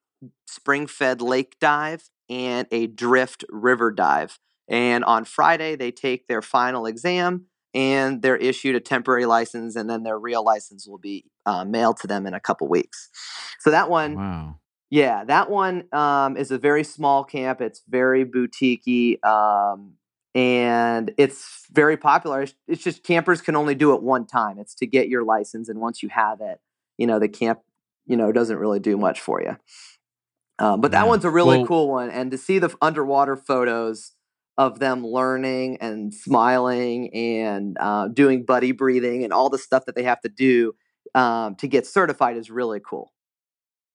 spring 0.46 0.87
fed 0.87 1.20
lake 1.20 1.57
dive, 1.61 2.11
and 2.29 2.66
a 2.72 2.87
drift 2.87 3.44
river 3.49 3.92
dive. 3.92 4.38
And 4.69 5.05
on 5.05 5.25
Friday, 5.25 5.77
they 5.77 5.91
take 5.93 6.27
their 6.27 6.43
final 6.43 6.87
exam 6.87 7.47
and 7.75 8.23
they're 8.23 8.37
issued 8.37 8.75
a 8.75 8.81
temporary 8.81 9.27
license, 9.27 9.77
and 9.77 9.89
then 9.91 10.03
their 10.03 10.19
real 10.19 10.43
license 10.43 10.87
will 10.89 10.99
be 10.99 11.27
uh, 11.45 11.65
mailed 11.65 11.99
to 11.99 12.07
them 12.07 12.27
in 12.27 12.33
a 12.35 12.41
couple 12.41 12.67
weeks. 12.69 13.11
So 13.61 13.71
that 13.71 13.91
one, 13.91 14.17
Wow. 14.17 14.57
yeah, 14.89 15.25
that 15.25 15.51
one 15.51 15.85
um, 15.93 16.37
is 16.39 16.51
a 16.51 16.57
very 16.59 16.83
small 16.85 17.23
camp. 17.23 17.61
It's 17.61 17.83
very 17.87 18.25
boutiquey, 18.25 19.23
um, 19.25 19.93
and 20.35 21.13
it's 21.19 21.67
very 21.71 21.99
popular. 21.99 22.43
It's, 22.43 22.55
it's 22.67 22.83
just 22.83 23.03
campers 23.03 23.43
can 23.43 23.57
only 23.57 23.75
do 23.75 23.95
it 23.95 24.03
one 24.03 24.27
time. 24.27 24.59
It's 24.59 24.75
to 24.77 24.87
get 24.87 25.09
your 25.09 25.23
license, 25.25 25.69
and 25.69 25.79
once 25.79 26.03
you 26.03 26.09
have 26.09 26.41
it, 26.41 26.61
you 26.97 27.07
know 27.07 27.19
the 27.19 27.29
camp, 27.29 27.61
you 28.07 28.17
know, 28.17 28.33
doesn't 28.33 28.57
really 28.57 28.81
do 28.81 28.97
much 28.97 29.21
for 29.21 29.43
you. 29.43 29.57
Um, 30.59 30.81
but 30.81 30.93
that 30.93 31.03
Yeah. 31.03 31.09
one's 31.09 31.25
a 31.27 31.31
really 31.31 31.59
Well- 31.59 31.67
cool 31.67 31.89
one, 31.91 32.09
and 32.09 32.31
to 32.31 32.39
see 32.39 32.59
the 32.59 32.75
underwater 32.81 33.37
photos 33.37 34.13
of 34.59 34.79
them 34.79 35.07
learning 35.07 35.79
and 35.81 36.14
smiling 36.14 37.14
and 37.14 37.77
uh, 37.79 38.09
doing 38.09 38.45
buddy 38.45 38.73
breathing 38.73 39.25
and 39.25 39.33
all 39.33 39.51
the 39.51 39.59
stuff 39.59 39.85
that 39.87 39.95
they 39.95 40.03
have 40.03 40.21
to 40.21 40.29
do 40.29 40.75
um, 41.14 41.55
to 41.57 41.69
get 41.69 41.87
certified 41.87 42.37
is 42.37 42.51
really 42.51 42.81
cool. 42.81 43.12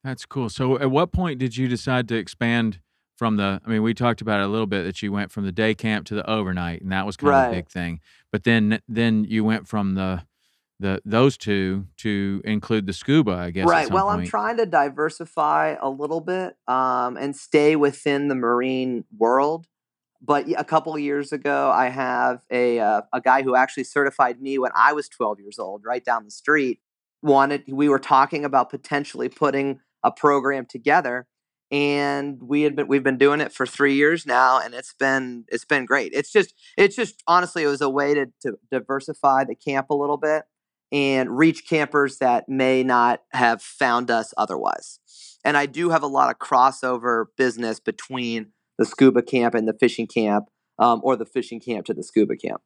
That's 0.03 0.25
cool. 0.25 0.49
So, 0.49 0.79
at 0.79 0.89
what 0.89 1.11
point 1.11 1.39
did 1.39 1.57
you 1.57 1.67
decide 1.67 2.07
to 2.09 2.15
expand 2.15 2.79
from 3.17 3.37
the? 3.37 3.61
I 3.63 3.69
mean, 3.69 3.83
we 3.83 3.93
talked 3.93 4.21
about 4.21 4.39
it 4.39 4.45
a 4.45 4.47
little 4.47 4.67
bit 4.67 4.83
that 4.83 5.01
you 5.03 5.11
went 5.11 5.31
from 5.31 5.45
the 5.45 5.51
day 5.51 5.75
camp 5.75 6.07
to 6.07 6.15
the 6.15 6.27
overnight, 6.27 6.81
and 6.81 6.91
that 6.91 7.05
was 7.05 7.17
kind 7.17 7.35
of 7.35 7.51
a 7.51 7.55
big 7.55 7.69
thing. 7.69 7.99
But 8.31 8.43
then, 8.43 8.81
then 8.87 9.25
you 9.25 9.43
went 9.43 9.67
from 9.67 9.93
the 9.93 10.23
the 10.81 10.99
those 11.05 11.37
two 11.37 11.85
to 11.97 12.41
include 12.43 12.87
the 12.87 12.93
scuba. 12.93 13.33
I 13.33 13.51
guess. 13.51 13.67
right 13.67 13.89
well 13.89 14.09
i'm 14.09 14.25
trying 14.25 14.57
to 14.57 14.65
diversify 14.65 15.75
a 15.79 15.89
little 15.89 16.19
bit 16.19 16.55
um, 16.67 17.15
and 17.17 17.35
stay 17.35 17.75
within 17.75 18.27
the 18.27 18.35
marine 18.35 19.05
world 19.15 19.67
but 20.21 20.45
a 20.57 20.63
couple 20.63 20.97
years 20.97 21.31
ago 21.31 21.71
i 21.73 21.89
have 21.89 22.41
a, 22.51 22.79
uh, 22.79 23.01
a 23.13 23.21
guy 23.21 23.41
who 23.41 23.55
actually 23.55 23.83
certified 23.83 24.41
me 24.41 24.57
when 24.57 24.71
i 24.75 24.93
was 24.93 25.09
12 25.09 25.39
years 25.39 25.59
old 25.59 25.83
right 25.85 26.05
down 26.05 26.25
the 26.25 26.31
street 26.31 26.79
wanted 27.21 27.63
we 27.67 27.89
were 27.89 27.99
talking 27.99 28.45
about 28.45 28.69
potentially 28.69 29.29
putting 29.29 29.79
a 30.03 30.11
program 30.11 30.65
together 30.65 31.27
and 31.69 32.41
we 32.41 32.63
had 32.63 32.75
been 32.75 32.87
we've 32.87 33.03
been 33.03 33.17
doing 33.17 33.39
it 33.39 33.53
for 33.53 33.65
three 33.65 33.95
years 33.95 34.25
now 34.25 34.59
and 34.59 34.73
it's 34.73 34.93
been 34.93 35.45
it's 35.49 35.65
been 35.65 35.85
great 35.85 36.11
it's 36.13 36.31
just 36.31 36.53
it's 36.77 36.95
just 36.95 37.23
honestly 37.27 37.63
it 37.63 37.67
was 37.67 37.81
a 37.81 37.89
way 37.89 38.13
to, 38.13 38.25
to 38.41 38.57
diversify 38.71 39.43
the 39.43 39.55
camp 39.55 39.89
a 39.89 39.95
little 39.95 40.17
bit 40.17 40.43
and 40.91 41.37
reach 41.37 41.67
campers 41.67 42.17
that 42.17 42.49
may 42.49 42.83
not 42.83 43.21
have 43.31 43.61
found 43.61 44.11
us 44.11 44.33
otherwise. 44.37 44.99
And 45.43 45.57
I 45.57 45.65
do 45.65 45.89
have 45.89 46.03
a 46.03 46.07
lot 46.07 46.29
of 46.29 46.37
crossover 46.37 47.25
business 47.37 47.79
between 47.79 48.47
the 48.81 48.85
scuba 48.85 49.21
camp 49.21 49.53
and 49.53 49.67
the 49.67 49.73
fishing 49.79 50.07
camp, 50.07 50.45
um, 50.79 50.99
or 51.03 51.15
the 51.15 51.25
fishing 51.25 51.59
camp 51.59 51.85
to 51.85 51.93
the 51.93 52.03
scuba 52.03 52.35
camp. 52.35 52.61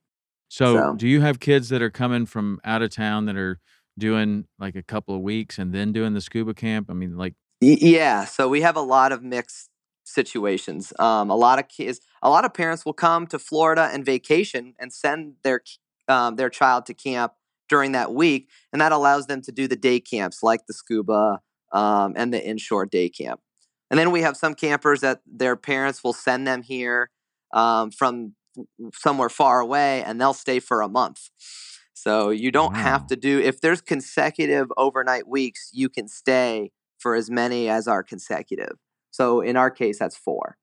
So, 0.48 0.76
So- 0.76 0.96
do 0.96 1.08
you 1.08 1.20
have 1.22 1.40
kids 1.40 1.70
that 1.70 1.82
are 1.82 1.90
coming 1.92 2.26
from 2.26 2.60
out 2.64 2.82
of 2.82 2.90
town 2.90 3.26
that 3.26 3.36
are 3.36 3.60
doing 3.98 4.46
like 4.58 4.76
a 4.76 4.84
couple 4.84 5.14
of 5.16 5.22
weeks 5.22 5.58
and 5.60 5.74
then 5.74 5.92
doing 5.92 6.14
the 6.14 6.22
scuba 6.22 6.54
camp? 6.54 6.90
I 6.90 6.94
mean, 6.94 7.18
like, 7.18 7.34
Y- 7.62 7.78
yeah, 7.82 8.26
so 8.26 8.48
we 8.48 8.62
have 8.62 8.76
a 8.78 8.82
lot 8.82 9.12
of 9.12 9.24
mixed 9.24 9.70
situations. 10.06 10.94
Um, 11.00 11.30
a 11.30 11.36
lot 11.36 11.60
of 11.60 11.68
kids, 11.68 12.00
a 12.22 12.30
lot 12.30 12.46
of 12.46 12.54
parents 12.54 12.86
will 12.86 12.94
come 12.94 13.28
to 13.28 13.40
Florida 13.40 13.90
and 13.92 14.06
vacation 14.06 14.74
and 14.80 14.94
send 14.94 15.36
their 15.44 15.62
um, 16.08 16.36
their 16.36 16.50
child 16.50 16.86
to 16.86 16.94
camp 16.94 17.34
during 17.68 17.92
that 17.94 18.14
week, 18.14 18.50
and 18.72 18.80
that 18.82 18.92
allows 18.92 19.26
them 19.28 19.42
to 19.42 19.52
do 19.52 19.68
the 19.68 19.76
day 19.76 20.00
camps 20.00 20.44
like 20.44 20.62
the 20.68 20.74
scuba 20.74 21.42
um, 21.74 22.14
and 22.16 22.32
the 22.34 22.46
inshore 22.46 22.86
day 22.86 23.10
camp. 23.10 23.40
And 23.90 24.00
then 24.00 24.12
we 24.12 24.22
have 24.22 24.36
some 24.38 24.54
campers 24.56 25.02
that 25.02 25.22
their 25.26 25.56
parents 25.56 26.04
will 26.04 26.14
send 26.14 26.48
them 26.48 26.64
here 26.64 27.10
um, 27.54 27.92
from 27.92 28.36
somewhere 28.94 29.30
far 29.30 29.60
away, 29.60 30.04
and 30.04 30.20
they'll 30.20 30.34
stay 30.34 30.60
for 30.60 30.82
a 30.82 30.88
month. 30.90 31.30
So 31.94 32.30
you 32.30 32.52
don't 32.52 32.74
Wow. 32.74 32.82
have 32.82 33.08
to 33.08 33.16
do 33.16 33.40
if 33.40 33.62
there's 33.62 33.82
consecutive 33.82 34.72
overnight 34.78 35.28
weeks, 35.28 35.70
you 35.74 35.90
can 35.90 36.08
stay 36.08 36.72
for 36.98 37.16
as 37.16 37.30
many 37.30 37.70
as 37.70 37.88
are 37.88 38.04
consecutive. 38.04 38.78
So 39.12 39.42
in 39.42 39.56
our 39.58 39.72
case, 39.72 40.00
that's 40.00 40.18
four. 40.18 40.58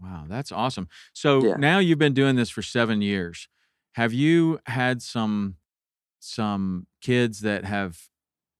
wow, 0.00 0.24
that's 0.28 0.52
awesome. 0.52 0.88
So 1.12 1.48
Yeah. 1.48 1.54
now 1.54 1.78
you've 1.78 1.98
been 1.98 2.14
doing 2.14 2.36
this 2.36 2.50
for 2.50 2.62
seven 2.62 3.02
years. 3.02 3.48
Have 3.92 4.12
you 4.12 4.60
had 4.66 5.02
some 5.02 5.56
some 6.20 6.86
kids 7.00 7.40
that 7.40 7.64
have 7.64 8.08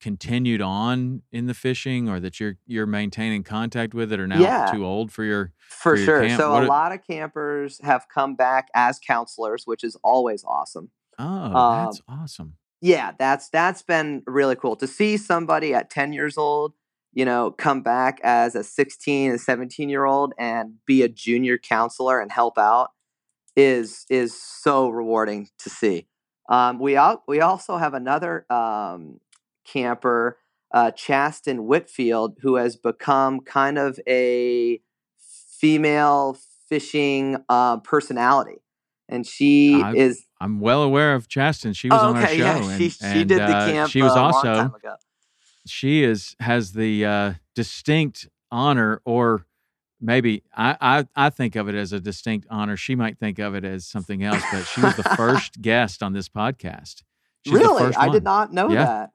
continued 0.00 0.60
on 0.62 1.22
in 1.32 1.46
the 1.46 1.54
fishing 1.54 2.08
or 2.08 2.20
that 2.20 2.38
you're 2.38 2.56
you're 2.66 2.86
maintaining 2.86 3.42
contact 3.42 3.94
with 3.94 4.10
that 4.10 4.20
are 4.20 4.26
now 4.26 4.42
Yeah. 4.42 4.70
too 4.72 4.84
old 4.84 5.10
for 5.12 5.24
your 5.24 5.52
For 5.68 5.92
for 5.92 5.96
your 5.96 6.06
sure. 6.06 6.22
camp? 6.22 6.40
So 6.40 6.52
What 6.52 6.62
a 6.64 6.66
a- 6.66 6.68
lot 6.68 6.92
of 6.92 7.00
campers 7.06 7.80
have 7.82 8.06
come 8.12 8.34
back 8.36 8.68
as 8.74 8.98
counselors, 8.98 9.62
which 9.66 9.82
is 9.84 9.96
always 10.04 10.44
awesome. 10.44 10.90
oh 11.18 11.24
Um, 11.54 11.86
that's 11.86 12.02
awesome 12.08 12.54
yeah 12.82 13.12
that's 13.18 13.48
that's 13.48 13.80
been 13.82 14.22
really 14.26 14.54
cool 14.54 14.76
to 14.76 14.86
see 14.86 15.16
somebody 15.16 15.72
at 15.72 15.88
10 15.88 16.12
years 16.12 16.36
old 16.36 16.74
you 17.14 17.24
know 17.24 17.50
come 17.50 17.80
back 17.80 18.20
as 18.22 18.54
a 18.54 18.62
16 18.62 19.30
and 19.30 19.40
17 19.40 19.88
year 19.88 20.04
old 20.04 20.34
and 20.38 20.74
be 20.84 21.00
a 21.02 21.08
junior 21.08 21.56
counselor 21.56 22.20
and 22.20 22.30
help 22.30 22.58
out 22.58 22.90
is 23.56 24.04
is 24.10 24.38
so 24.38 24.90
rewarding 24.90 25.48
to 25.58 25.70
see 25.70 26.06
um, 26.50 26.78
we 26.78 26.96
al- 26.96 27.24
we 27.26 27.40
also 27.40 27.78
have 27.78 27.94
another 27.94 28.44
um, 28.52 29.18
camper 29.66 30.38
uh, 30.72 30.90
Chasten 30.90 31.66
Whitfield 31.66 32.36
who 32.42 32.56
has 32.56 32.76
become 32.76 33.40
kind 33.40 33.78
of 33.78 33.98
a 34.08 34.80
female 35.18 36.36
fishing 36.68 37.36
uh, 37.48 37.78
personality 37.78 38.62
and 39.08 39.26
she 39.26 39.74
I- 39.80 39.94
is 39.94 40.26
i'm 40.40 40.60
well 40.60 40.82
aware 40.82 41.14
of 41.14 41.28
Chasten. 41.28 41.72
she 41.72 41.88
was 41.88 42.02
Oh, 42.02 42.08
on 42.08 42.16
our 42.16 42.26
show 42.26 42.34
yeah, 42.34 42.56
and, 42.70 42.82
she, 42.82 42.88
she 42.90 43.04
and, 43.04 43.28
did 43.28 43.38
the 43.38 43.44
uh, 43.56 43.72
camp. 43.72 43.90
she 43.90 44.02
was 44.02 44.12
uh, 44.12 44.16
a 44.16 44.22
long 44.22 44.32
also 44.34 44.54
time 44.54 44.74
ago. 44.74 44.96
she 45.66 46.02
is 46.02 46.34
has 46.40 46.72
the 46.72 47.04
uh, 47.04 47.32
distinct 47.54 48.28
honor 48.50 49.00
or 49.04 49.46
maybe 50.00 50.42
I, 50.56 50.76
I 50.80 51.06
i 51.26 51.30
think 51.30 51.56
of 51.56 51.68
it 51.68 51.74
as 51.74 51.92
a 51.92 52.00
distinct 52.00 52.46
honor 52.50 52.76
she 52.76 52.94
might 52.94 53.18
think 53.18 53.38
of 53.38 53.54
it 53.54 53.64
as 53.64 53.86
something 53.86 54.22
else 54.22 54.42
but 54.52 54.64
she 54.66 54.80
was 54.82 54.94
the 54.96 55.02
first 55.16 55.62
guest 55.62 56.02
on 56.02 56.12
this 56.12 56.28
podcast 56.28 57.02
She's 57.44 57.52
the 57.54 57.58
really, 57.60 57.94
I 57.94 58.08
did 58.08 58.24
not 58.24 58.52
know 58.52 58.70
Yeah. 58.72 58.84
that. 58.84 59.10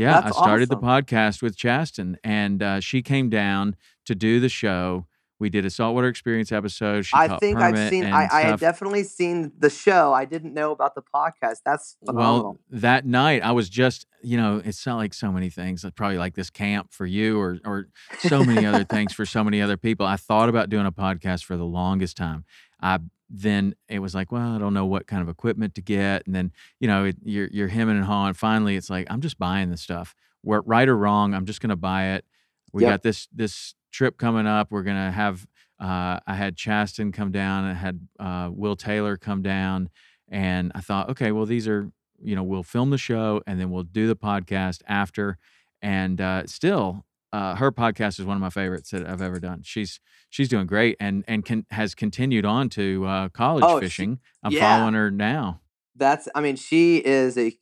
Yeah, 0.00 0.22
That's 0.22 0.38
I 0.38 0.42
started 0.42 0.70
the 0.70 0.78
podcast 0.78 1.42
with 1.42 1.56
Chasten, 1.56 2.16
and 2.24 2.62
uh, 2.62 2.80
she 2.80 3.02
came 3.02 3.28
down 3.28 3.76
to 4.06 4.14
do 4.14 4.40
the 4.40 4.48
show. 4.48 5.06
We 5.38 5.50
did 5.50 5.66
a 5.66 5.70
saltwater 5.70 6.08
experience 6.08 6.52
episode. 6.52 7.04
She 7.04 7.12
I 7.14 7.36
think 7.36 7.58
I've 7.58 7.90
seen. 7.90 8.06
I, 8.06 8.26
I 8.32 8.40
had 8.42 8.60
definitely 8.60 9.04
seen 9.04 9.52
the 9.58 9.68
show. 9.68 10.14
I 10.14 10.24
didn't 10.24 10.54
know 10.54 10.72
about 10.72 10.94
the 10.94 11.02
podcast. 11.02 11.58
That's 11.66 11.98
phenomenal. 12.04 12.42
Well, 12.42 12.60
that 12.70 13.04
night 13.04 13.42
I 13.42 13.52
was 13.52 13.68
just, 13.68 14.06
you 14.22 14.38
know, 14.38 14.62
it's 14.64 14.86
not 14.86 14.96
like 14.96 15.12
so 15.12 15.30
many 15.30 15.50
things. 15.50 15.84
Probably 15.96 16.16
like 16.16 16.34
this 16.34 16.48
camp 16.48 16.92
for 16.92 17.04
you, 17.04 17.38
or 17.38 17.58
or 17.66 17.88
so 18.20 18.42
many 18.42 18.64
other 18.64 18.84
things 18.90 19.12
for 19.12 19.26
so 19.26 19.44
many 19.44 19.60
other 19.60 19.76
people. 19.76 20.06
I 20.06 20.16
thought 20.16 20.48
about 20.48 20.70
doing 20.70 20.86
a 20.86 20.92
podcast 20.92 21.44
for 21.44 21.58
the 21.58 21.66
longest 21.66 22.16
time. 22.16 22.46
I 22.80 23.00
then 23.30 23.74
it 23.88 24.00
was 24.00 24.14
like, 24.14 24.32
well, 24.32 24.54
I 24.54 24.58
don't 24.58 24.74
know 24.74 24.86
what 24.86 25.06
kind 25.06 25.22
of 25.22 25.28
equipment 25.28 25.74
to 25.76 25.82
get, 25.82 26.26
and 26.26 26.34
then 26.34 26.52
you 26.80 26.88
know, 26.88 27.04
it, 27.06 27.16
you're 27.22 27.48
you're 27.52 27.68
hemming 27.68 27.96
and 27.96 28.04
hawing. 28.04 28.34
Finally, 28.34 28.76
it's 28.76 28.90
like 28.90 29.06
I'm 29.10 29.20
just 29.20 29.38
buying 29.38 29.70
the 29.70 29.76
stuff. 29.76 30.14
Where 30.42 30.62
right 30.62 30.88
or 30.88 30.96
wrong, 30.96 31.34
I'm 31.34 31.46
just 31.46 31.60
gonna 31.60 31.76
buy 31.76 32.14
it. 32.14 32.24
We 32.72 32.82
Yep. 32.82 32.90
got 32.90 33.02
this 33.02 33.28
this 33.32 33.74
trip 33.92 34.18
coming 34.18 34.46
up. 34.46 34.70
We're 34.70 34.82
gonna 34.82 35.12
have. 35.12 35.46
Uh, 35.78 36.20
I 36.26 36.34
had 36.34 36.56
Chasten 36.56 37.10
come 37.10 37.30
down. 37.32 37.64
I 37.64 37.72
had 37.72 38.06
uh, 38.18 38.50
Will 38.52 38.76
Taylor 38.76 39.16
come 39.16 39.42
down, 39.42 39.88
and 40.28 40.72
I 40.74 40.80
thought, 40.80 41.08
okay, 41.10 41.32
well, 41.32 41.46
these 41.46 41.66
are 41.68 41.90
you 42.22 42.34
know 42.36 42.42
we'll 42.42 42.62
film 42.62 42.90
the 42.90 42.98
show 42.98 43.42
and 43.46 43.58
then 43.58 43.70
we'll 43.70 43.82
do 43.84 44.06
the 44.06 44.16
podcast 44.16 44.82
after. 44.86 45.38
And 45.82 46.20
uh, 46.20 46.46
still, 46.46 47.06
uh, 47.32 47.54
her 47.56 47.70
podcast 47.70 48.18
is 48.18 48.24
one 48.26 48.36
of 48.36 48.40
my 48.40 48.50
favorites 48.50 48.90
that 48.90 49.06
I've 49.06 49.22
ever 49.22 49.38
done. 49.38 49.62
She's 49.64 50.00
she's 50.30 50.48
doing 50.48 50.66
great 50.66 50.96
and 51.00 51.24
and 51.28 51.44
can, 51.44 51.66
has 51.70 51.94
continued 51.94 52.44
on 52.44 52.68
to 52.70 53.04
uh, 53.06 53.28
college 53.28 53.64
Oh, 53.66 53.78
she- 53.80 53.86
fishing. 53.86 54.18
I'm 54.42 54.52
yeah. 54.52 54.60
following 54.78 54.94
her 54.94 55.10
now. 55.10 55.60
That's. 55.96 56.28
I 56.34 56.40
mean, 56.40 56.56
she 56.56 56.96
is 56.98 57.36
a, 57.36 57.52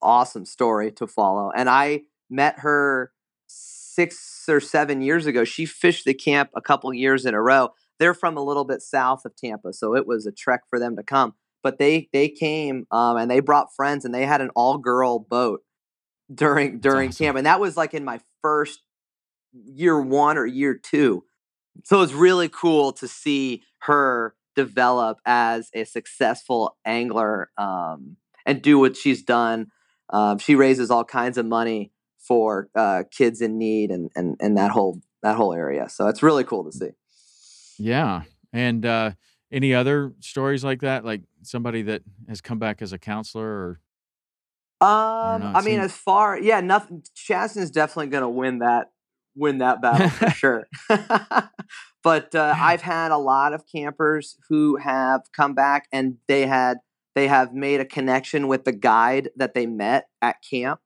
awesome 0.00 0.44
story 0.44 0.92
to 0.92 1.06
follow, 1.06 1.50
and 1.56 1.68
I 1.68 2.02
met 2.28 2.60
her 2.60 3.10
six 3.46 4.44
or 4.48 4.60
seven 4.60 5.00
years 5.02 5.26
ago. 5.26 5.44
She 5.44 5.66
fished 5.66 6.04
the 6.04 6.14
camp 6.14 6.50
a 6.54 6.60
couple 6.60 6.92
years 6.94 7.24
in 7.26 7.34
a 7.34 7.42
row. 7.42 7.70
They're 7.98 8.14
from 8.14 8.36
a 8.36 8.42
little 8.42 8.64
bit 8.64 8.80
south 8.80 9.24
of 9.24 9.34
Tampa, 9.36 9.72
so 9.72 9.94
it 9.96 10.06
was 10.06 10.24
a 10.26 10.32
trek 10.32 10.60
for 10.70 10.78
them 10.78 10.96
to 10.96 11.02
come. 11.02 11.34
But 11.62 11.78
they 11.78 12.08
they 12.12 12.28
came 12.28 12.86
um, 12.90 13.16
and 13.16 13.30
they 13.30 13.40
brought 13.40 13.74
friends, 13.74 14.04
and 14.04 14.14
they 14.14 14.24
had 14.24 14.40
an 14.40 14.50
all 14.54 14.78
girl 14.78 15.18
boat 15.18 15.62
during 16.32 16.78
during 16.80 17.08
awesome. 17.08 17.24
camp, 17.24 17.36
and 17.38 17.46
that 17.46 17.60
was 17.60 17.76
like 17.76 17.92
in 17.92 18.04
my 18.04 18.20
first 18.42 18.82
year 19.52 20.00
one 20.00 20.38
or 20.38 20.46
year 20.46 20.74
two. 20.74 21.24
So 21.84 22.02
it's 22.02 22.12
really 22.12 22.48
cool 22.48 22.92
to 22.94 23.08
see 23.08 23.62
her 23.82 24.34
develop 24.56 25.18
as 25.24 25.70
a 25.74 25.84
successful 25.84 26.76
angler 26.84 27.50
um, 27.56 28.16
and 28.44 28.60
do 28.60 28.78
what 28.78 28.96
she's 28.96 29.22
done. 29.22 29.68
Um, 30.12 30.38
she 30.38 30.54
raises 30.56 30.90
all 30.90 31.04
kinds 31.04 31.38
of 31.38 31.46
money 31.46 31.92
for 32.18 32.68
uh, 32.74 33.04
kids 33.10 33.40
in 33.40 33.58
need 33.58 33.90
and, 33.90 34.10
and 34.14 34.36
and 34.40 34.56
that 34.56 34.70
whole 34.72 35.00
that 35.22 35.36
whole 35.36 35.52
area. 35.54 35.88
So 35.88 36.08
it's 36.08 36.22
really 36.22 36.44
cool 36.44 36.64
to 36.64 36.72
see. 36.72 36.90
Yeah. 37.78 38.22
And 38.52 38.84
uh, 38.84 39.12
any 39.52 39.72
other 39.74 40.12
stories 40.20 40.64
like 40.64 40.80
that, 40.80 41.04
like 41.04 41.22
somebody 41.42 41.82
that 41.82 42.02
has 42.28 42.40
come 42.40 42.58
back 42.58 42.82
as 42.82 42.92
a 42.92 42.98
counselor 42.98 43.46
or 43.46 43.80
Um, 44.86 45.40
know, 45.42 45.52
I 45.54 45.62
mean, 45.62 45.80
seems- 45.80 45.84
as 45.84 45.92
far 45.92 46.38
yeah, 46.38 46.60
nothing. 46.60 47.02
Chasten's 47.14 47.70
definitely 47.70 48.08
going 48.08 48.22
to 48.22 48.28
win 48.28 48.58
that 48.58 48.90
win 49.36 49.58
that 49.58 49.80
battle 49.80 50.08
for 50.08 50.30
sure. 50.30 50.66
but 52.02 52.34
uh, 52.34 52.54
I've 52.56 52.82
had 52.82 53.10
a 53.10 53.18
lot 53.18 53.52
of 53.52 53.64
campers 53.66 54.36
who 54.48 54.76
have 54.76 55.22
come 55.34 55.54
back 55.54 55.86
and 55.92 56.16
they 56.28 56.46
had 56.46 56.78
they 57.14 57.26
have 57.28 57.52
made 57.52 57.80
a 57.80 57.84
connection 57.84 58.46
with 58.46 58.64
the 58.64 58.72
guide 58.72 59.30
that 59.36 59.52
they 59.52 59.66
met 59.66 60.06
at 60.22 60.36
camp, 60.48 60.80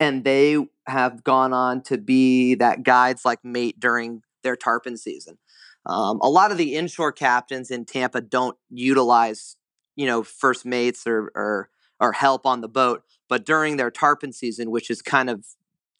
and 0.00 0.24
they 0.24 0.66
have 0.86 1.22
gone 1.22 1.52
on 1.52 1.82
to 1.82 1.98
be 1.98 2.54
that 2.54 2.82
guide's 2.82 3.24
like 3.24 3.44
mate 3.44 3.78
during 3.78 4.22
their 4.42 4.56
tarpon 4.56 4.96
season. 4.96 5.36
Um, 5.84 6.20
a 6.22 6.28
lot 6.28 6.50
of 6.50 6.58
the 6.58 6.74
inshore 6.74 7.12
captains 7.12 7.70
in 7.70 7.84
Tampa 7.84 8.22
don't 8.22 8.56
utilize, 8.70 9.56
you 9.94 10.06
know, 10.06 10.22
first 10.22 10.64
mates 10.64 11.06
or 11.06 11.30
or 11.34 11.68
or 12.00 12.12
help 12.12 12.46
on 12.46 12.62
the 12.62 12.68
boat 12.68 13.02
but 13.28 13.44
during 13.44 13.76
their 13.76 13.90
tarpon 13.90 14.32
season, 14.32 14.70
which 14.70 14.90
is 14.90 15.02
kind 15.02 15.30
of 15.30 15.44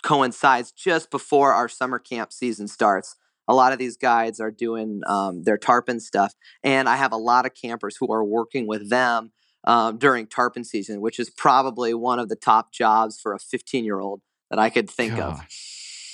coincides 0.03 0.73
just 0.73 1.11
before 1.11 1.53
our 1.53 1.69
summer 1.69 1.99
camp 1.99 2.33
season 2.33 2.69
starts, 2.69 3.17
a 3.47 3.55
lot 3.55 3.73
of 3.73 3.79
these 3.79 3.97
guides 3.97 4.41
are 4.41 4.51
doing 4.51 5.01
um, 5.07 5.43
their 5.45 5.57
tarpon 5.57 6.01
stuff, 6.01 6.35
and 6.63 6.89
I 6.89 6.97
have 6.97 7.13
a 7.13 7.17
lot 7.17 7.47
of 7.47 7.55
campers 7.55 7.97
who 7.99 8.13
are 8.13 8.25
working 8.25 8.67
with 8.67 8.91
them 8.91 9.33
um, 9.65 9.99
during 9.99 10.27
tarpon 10.27 10.65
season, 10.65 11.01
which 11.01 11.19
is 11.19 11.31
probably 11.31 11.95
one 11.95 12.19
of 12.19 12.29
the 12.29 12.37
top 12.37 12.73
jobs 12.73 13.19
for 13.21 13.33
a 13.33 13.39
15 13.39 13.85
year 13.85 14.01
old 14.01 14.21
that 14.51 14.59
I 14.59 14.71
could 14.71 14.89
think 14.89 15.19
of. 15.19 15.41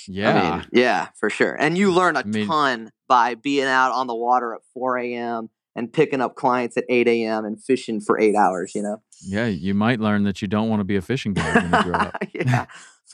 yeah. 0.07 0.29
I 0.29 0.57
mean, 0.57 0.67
yeah, 0.73 1.07
for 1.19 1.29
sure. 1.29 1.53
And 1.53 1.77
you 1.77 1.91
learn 1.91 2.15
a 2.15 2.19
I 2.19 2.23
mean- 2.23 2.47
ton 2.47 2.91
by 3.07 3.35
being 3.35 3.65
out 3.65 3.91
on 3.91 4.07
the 4.07 4.15
water 4.15 4.53
at 4.53 4.61
4 4.73 4.97
a.m. 4.97 5.49
and 5.75 5.91
picking 5.93 6.21
up 6.21 6.35
clients 6.35 6.75
at 6.77 6.85
8 6.89 7.07
a.m. 7.07 7.45
and 7.45 7.61
fishing 7.61 8.01
for 8.01 8.19
eight 8.19 8.35
hours, 8.35 8.73
you 8.73 8.81
know? 8.81 9.01
yeah, 9.21 9.45
you 9.47 9.73
might 9.73 9.99
learn 9.99 10.23
that 10.23 10.41
you 10.41 10.47
don't 10.47 10.69
want 10.69 10.79
to 10.81 10.83
be 10.83 10.95
a 10.95 11.01
fishing 11.01 11.33
guide 11.33 11.55
when 11.55 11.65
you 11.71 11.83
grow 11.91 11.99
up. 11.99 12.17
yeah, 12.33 12.65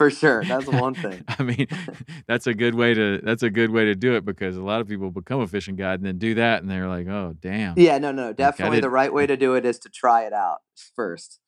for 0.02 0.10
sure. 0.10 0.44
That's 0.44 0.66
one 0.80 0.94
thing. 0.94 1.24
I 1.28 1.42
mean, 1.42 1.66
that's 2.26 2.46
a 2.46 2.54
good 2.54 2.74
way 2.74 2.94
to 2.94 3.20
that's 3.22 3.42
a 3.42 3.50
good 3.50 3.70
way 3.70 3.84
to 3.84 3.94
do 3.94 4.16
it 4.16 4.24
because 4.24 4.56
a 4.56 4.62
lot 4.62 4.80
of 4.80 4.88
people 4.88 5.10
become 5.10 5.40
a 5.40 5.46
fishing 5.46 5.76
guide 5.76 6.00
and 6.00 6.06
then 6.06 6.18
do 6.18 6.34
that 6.34 6.62
and 6.62 6.70
they're 6.70 6.88
like, 6.88 7.06
oh 7.06 7.34
damn. 7.40 7.78
Yeah, 7.78 7.98
no, 7.98 8.10
no. 8.10 8.32
Definitely 8.32 8.80
the 8.80 8.90
right 8.90 9.12
way 9.12 9.26
to 9.26 9.36
do 9.36 9.54
it 9.54 9.64
is 9.64 9.78
to 9.80 9.88
try 9.88 10.22
it 10.24 10.32
out 10.32 10.62
first. 10.96 11.38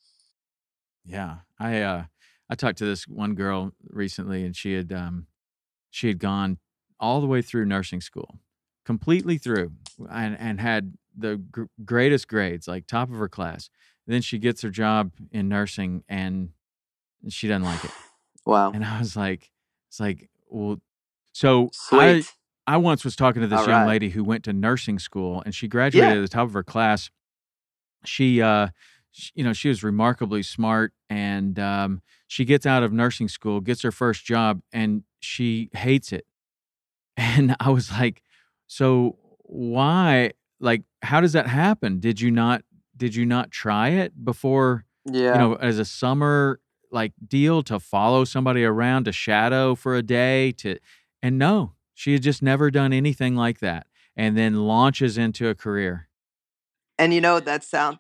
Yeah. 1.05 1.39
I 1.59 1.83
uh 1.83 2.05
I 2.49 2.55
talked 2.55 2.79
to 2.79 2.85
this 2.85 3.09
one 3.09 3.35
girl 3.35 3.73
recently 3.89 4.45
and 4.45 4.55
she 4.55 4.75
had 4.75 4.93
um 4.93 5.27
she 5.91 6.09
had 6.09 6.19
gone 6.19 6.59
all 7.01 7.21
the 7.21 7.27
way 7.27 7.43
through 7.43 7.67
nursing 7.67 8.01
school. 8.01 8.39
Completely 8.87 9.37
through 9.39 9.73
and 10.11 10.37
and 10.39 10.61
had 10.61 10.95
the 11.17 11.37
gr- 11.37 11.65
greatest 11.85 12.29
grades, 12.29 12.69
like 12.69 12.87
top 12.87 13.11
of 13.11 13.17
her 13.17 13.29
class. 13.29 13.69
Then 14.07 14.21
she 14.21 14.39
gets 14.39 14.63
her 14.63 14.71
job 14.71 15.13
in 15.33 15.49
nursing 15.49 16.05
and 16.09 16.51
she 17.29 17.49
doesn't 17.49 17.63
like 17.65 17.85
it. 17.85 17.91
Wow. 18.47 18.73
And 18.73 18.85
I 18.85 18.99
was 18.99 19.17
like 19.17 19.51
it's 19.89 20.01
like, 20.01 20.29
well 20.49 20.79
so 21.33 21.71
I 21.93 22.21
Sweet. 22.21 22.33
I 22.67 22.77
once 22.79 23.05
was 23.05 23.17
talking 23.17 23.43
to 23.43 23.49
this 23.49 23.61
All 23.61 23.67
young 23.69 23.83
right. 23.83 23.89
lady 23.89 24.09
who 24.11 24.25
went 24.25 24.45
to 24.45 24.53
nursing 24.53 24.99
school 24.99 25.43
and 25.45 25.55
she 25.55 25.69
graduated 25.69 26.11
Yeah. 26.11 26.19
at 26.19 26.23
the 26.23 26.29
top 26.29 26.47
of 26.47 26.53
her 26.55 26.63
class. 26.63 27.11
She, 28.07 28.41
uh, 28.41 28.69
you 29.35 29.45
know, 29.45 29.53
she 29.53 29.69
was 29.69 29.83
remarkably 29.83 30.43
smart 30.43 30.93
and 31.11 31.59
um, 31.59 32.03
she 32.27 32.45
gets 32.45 32.65
out 32.67 32.83
of 32.83 32.93
nursing 32.93 33.29
school, 33.29 33.61
gets 33.61 33.83
her 33.83 33.93
first 33.93 34.25
job, 34.25 34.61
and 34.73 35.05
she 35.21 35.71
hates 35.75 36.13
it. 36.13 36.27
And 37.17 37.55
I 37.61 37.71
was 37.71 37.93
like, 37.93 38.23
so 38.67 39.19
why? 39.41 40.33
Like, 40.59 40.83
how 41.03 41.21
does 41.21 41.33
that 41.35 41.47
happen? 41.47 42.01
Did 42.01 42.21
you 42.21 42.31
not? 42.33 42.63
Did 42.97 43.15
you 43.15 43.25
not 43.27 43.51
try 43.53 43.91
it 43.91 44.25
before? 44.25 44.85
yeah. 45.05 45.33
you 45.35 45.39
know, 45.39 45.55
as 45.55 45.79
a 45.79 45.85
summer 45.85 46.61
like 46.95 47.13
deal 47.27 47.63
to 47.65 47.79
follow 47.81 48.25
somebody 48.25 48.65
around 48.65 49.05
to 49.05 49.13
shadow 49.13 49.75
for 49.75 49.95
a 49.97 50.03
day 50.03 50.53
to 50.53 50.79
and 51.23 51.39
no, 51.39 51.73
she 51.95 52.13
had 52.15 52.23
just 52.23 52.43
never 52.43 52.71
done 52.71 52.93
anything 52.93 53.35
like 53.37 53.59
that 53.61 53.87
and 54.17 54.37
then 54.39 54.67
launches 54.67 55.19
into 55.19 55.49
a 55.49 55.55
career. 55.55 56.09
and 56.99 57.13
you 57.13 57.21
know 57.21 57.41
that 57.41 57.65
sounds. 57.65 57.99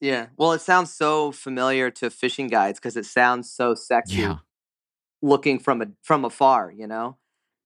Yeah. 0.00 0.26
Well, 0.36 0.52
it 0.52 0.60
sounds 0.60 0.92
so 0.92 1.32
familiar 1.32 1.90
to 1.92 2.10
fishing 2.10 2.48
guides 2.48 2.78
because 2.78 2.96
it 2.98 3.06
sounds 3.06 3.50
so 3.50 3.74
sexy. 3.74 4.16
Yeah. 4.22 4.38
looking 5.22 5.58
from 5.58 5.80
a 5.82 5.86
from 6.02 6.24
afar, 6.24 6.70
you 6.70 6.86
know? 6.86 7.16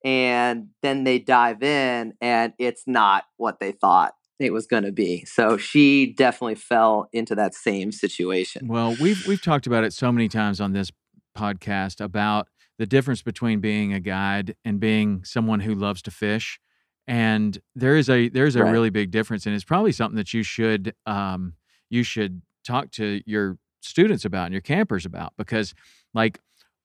And 0.04 0.68
then 0.82 1.04
they 1.04 1.18
dive 1.18 1.62
in 1.62 2.14
and 2.20 2.52
it's 2.58 2.84
not 2.86 3.24
what 3.36 3.58
they 3.60 3.72
thought 3.72 4.14
it 4.40 4.52
was 4.52 4.66
going 4.66 4.82
to 4.84 4.92
be. 4.92 5.24
So 5.26 5.56
she 5.56 6.12
definitely 6.12 6.54
fell 6.56 7.08
into 7.12 7.34
that 7.36 7.54
same 7.54 7.92
situation. 7.92 8.66
Well, 8.66 8.96
we've 9.00 9.26
we've 9.26 9.42
talked 9.42 9.66
about 9.66 9.84
it 9.84 9.92
so 9.92 10.10
many 10.10 10.28
times 10.28 10.60
on 10.60 10.72
this 10.72 10.90
podcast 11.36 12.00
about 12.00 12.48
the 12.78 12.86
difference 12.86 13.22
between 13.22 13.60
being 13.60 13.92
a 13.92 14.00
guide 14.00 14.56
and 14.64 14.80
being 14.80 15.22
someone 15.24 15.60
who 15.60 15.74
loves 15.74 16.02
to 16.02 16.10
fish. 16.10 16.58
And 17.06 17.58
there 17.74 17.96
is 17.96 18.08
a 18.08 18.28
there's 18.28 18.56
a 18.56 18.64
Right. 18.64 18.70
really 18.70 18.90
big 18.90 19.10
difference, 19.10 19.44
and 19.46 19.54
it's 19.54 19.64
probably 19.64 19.92
something 19.92 20.16
that 20.16 20.32
you 20.32 20.42
should 20.42 20.94
um, 21.06 21.54
you 21.90 22.02
should 22.02 22.42
talk 22.64 22.90
to 22.92 23.20
your 23.26 23.58
students 23.80 24.24
about 24.24 24.46
and 24.46 24.52
your 24.52 24.60
campers 24.60 25.04
about 25.06 25.32
because 25.36 25.74
like 26.14 26.38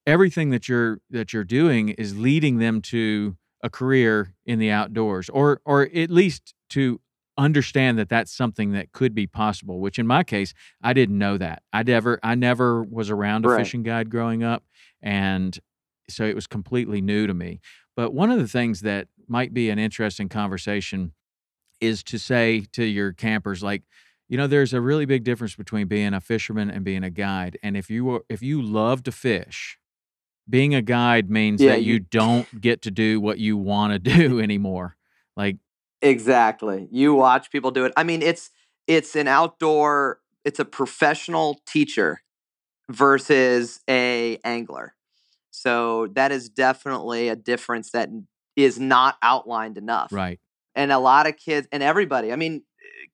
everything 0.08 0.50
that 0.50 0.68
you're 0.68 1.00
that 1.10 1.32
you're 1.34 1.44
doing 1.44 1.90
is 1.90 2.18
leading 2.18 2.58
them 2.58 2.82
to 2.82 3.36
a 3.62 3.70
career 3.70 4.34
in 4.46 4.60
the 4.60 4.70
outdoors 4.72 5.30
or 5.30 5.62
or 5.66 5.84
at 5.94 6.10
least 6.10 6.54
to 6.70 7.00
understand 7.38 7.98
that 7.98 8.08
that's 8.10 8.32
something 8.32 8.72
that 8.72 8.92
could 8.94 9.14
be 9.14 9.28
possible 9.28 9.80
which 9.82 10.00
in 10.00 10.08
my 10.08 10.24
case 10.24 10.54
I 10.82 10.94
didn't 10.94 11.18
know 11.18 11.38
that. 11.38 11.64
I 11.74 11.84
never 11.84 12.20
I 12.24 12.36
never 12.36 12.82
was 12.84 13.10
around 13.10 13.46
a 13.46 13.50
Right. 13.50 13.60
fishing 13.60 13.84
guide 13.84 14.10
growing 14.10 14.44
up 14.44 14.64
and 15.02 15.58
so 16.10 16.24
it 16.24 16.36
was 16.36 16.48
completely 16.48 17.02
new 17.02 17.28
to 17.28 17.34
me. 17.34 17.60
But 17.96 18.14
one 18.14 18.30
of 18.32 18.38
the 18.40 18.48
things 18.48 18.82
that 18.82 19.08
might 19.28 19.54
be 19.54 19.70
an 19.70 19.80
interesting 19.80 20.30
conversation 20.30 21.14
is 21.82 22.04
to 22.04 22.18
say 22.20 22.66
to 22.74 22.84
your 22.86 23.12
campers 23.12 23.62
like 23.64 23.84
you 24.30 24.38
know 24.38 24.48
there's 24.48 24.74
a 24.74 24.80
really 24.82 25.06
big 25.06 25.24
difference 25.24 25.56
between 25.56 25.88
being 25.88 26.14
a 26.14 26.22
fisherman 26.22 26.70
and 26.70 26.86
being 26.86 27.04
a 27.04 27.10
guide 27.10 27.58
and 27.62 27.76
if 27.76 27.90
you 27.90 28.10
are, 28.12 28.22
if 28.30 28.42
you 28.42 28.62
love 28.62 29.04
to 29.04 29.12
fish 29.12 29.78
being 30.50 30.74
a 30.76 30.82
guide 30.82 31.30
means 31.30 31.60
Yeah, 31.62 31.72
that 31.72 31.82
you, 31.84 31.94
you- 31.96 32.00
don't 32.00 32.62
get 32.62 32.82
to 32.84 32.92
do 32.92 33.20
what 33.20 33.40
you 33.40 33.58
want 33.58 33.92
to 33.94 34.00
do 34.18 34.40
anymore. 34.40 34.96
Like 35.36 35.58
Exactly. 36.02 36.88
You 36.92 37.14
watch 37.14 37.52
people 37.52 37.72
do 37.72 37.86
it. 37.86 37.94
I 37.98 38.04
mean, 38.04 38.22
it's 38.22 38.52
it's 38.88 39.16
an 39.16 39.28
outdoor, 39.28 40.20
it's 40.44 40.60
a 40.60 40.66
professional 40.66 41.60
teacher 41.66 42.22
versus 42.90 43.80
a 43.90 44.40
angler. 44.44 44.96
So 45.52 46.08
that 46.14 46.32
is 46.32 46.50
definitely 46.50 47.30
a 47.30 47.36
difference 47.36 47.92
that 47.92 48.10
is 48.56 48.80
not 48.80 49.16
outlined 49.22 49.78
enough. 49.78 50.12
right 50.12 50.40
And 50.76 50.92
a 50.92 51.00
lot 51.00 51.28
of 51.28 51.38
kids 51.38 51.68
and 51.72 51.82
everybody, 51.82 52.32
I 52.32 52.36
mean, 52.36 52.64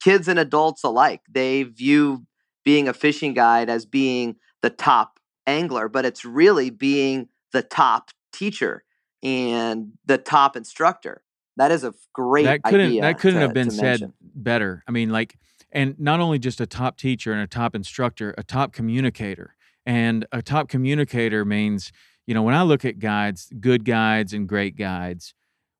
kids 0.04 0.28
and 0.28 0.40
adults 0.40 0.84
alike, 0.84 1.22
they 1.30 1.64
view 1.64 2.26
being 2.66 2.88
a 2.88 2.94
fishing 2.94 3.34
guide 3.34 3.70
as 3.70 3.86
being 3.86 4.36
the 4.62 4.70
top 4.70 5.20
angler, 5.48 5.88
but 5.88 6.06
it's 6.06 6.26
really 6.26 6.70
being 6.70 7.30
the 7.54 7.62
top 7.62 8.12
teacher 8.34 8.84
and 9.24 9.94
the 10.06 10.18
top 10.18 10.56
instructor. 10.56 11.24
That 11.58 11.72
is 11.72 11.84
a 11.84 11.93
great 12.14 12.43
that 12.45 12.64
couldn't 12.64 12.88
idea 12.88 13.02
that 13.02 13.20
couldn't 13.20 13.39
to- 13.39 13.45
have 13.47 13.54
been 13.54 13.72
said 13.72 14.02
mention. 14.02 14.14
better. 14.22 14.84
I 14.88 14.91
mean 14.91 15.10
like 15.10 15.38
and 15.72 15.97
not 15.99 16.20
only 16.20 16.39
just 16.39 16.60
a 16.60 16.66
top 16.66 16.97
teacher 16.97 17.32
and 17.32 17.41
a 17.41 17.47
top 17.47 17.76
instructor 17.76 18.34
a 18.38 18.43
top 18.43 18.74
communicator. 18.74 19.56
And 19.84 20.28
a 20.32 20.43
top 20.43 20.70
communicator 20.70 21.43
means 21.43 21.91
you 22.28 22.36
know 22.36 22.43
when 22.43 22.54
i 22.54 22.62
look 22.62 22.86
at 22.86 22.99
guides 22.99 23.52
good 23.60 23.84
guides 23.84 24.32
and 24.32 24.47
great 24.47 24.78
guides 24.78 25.34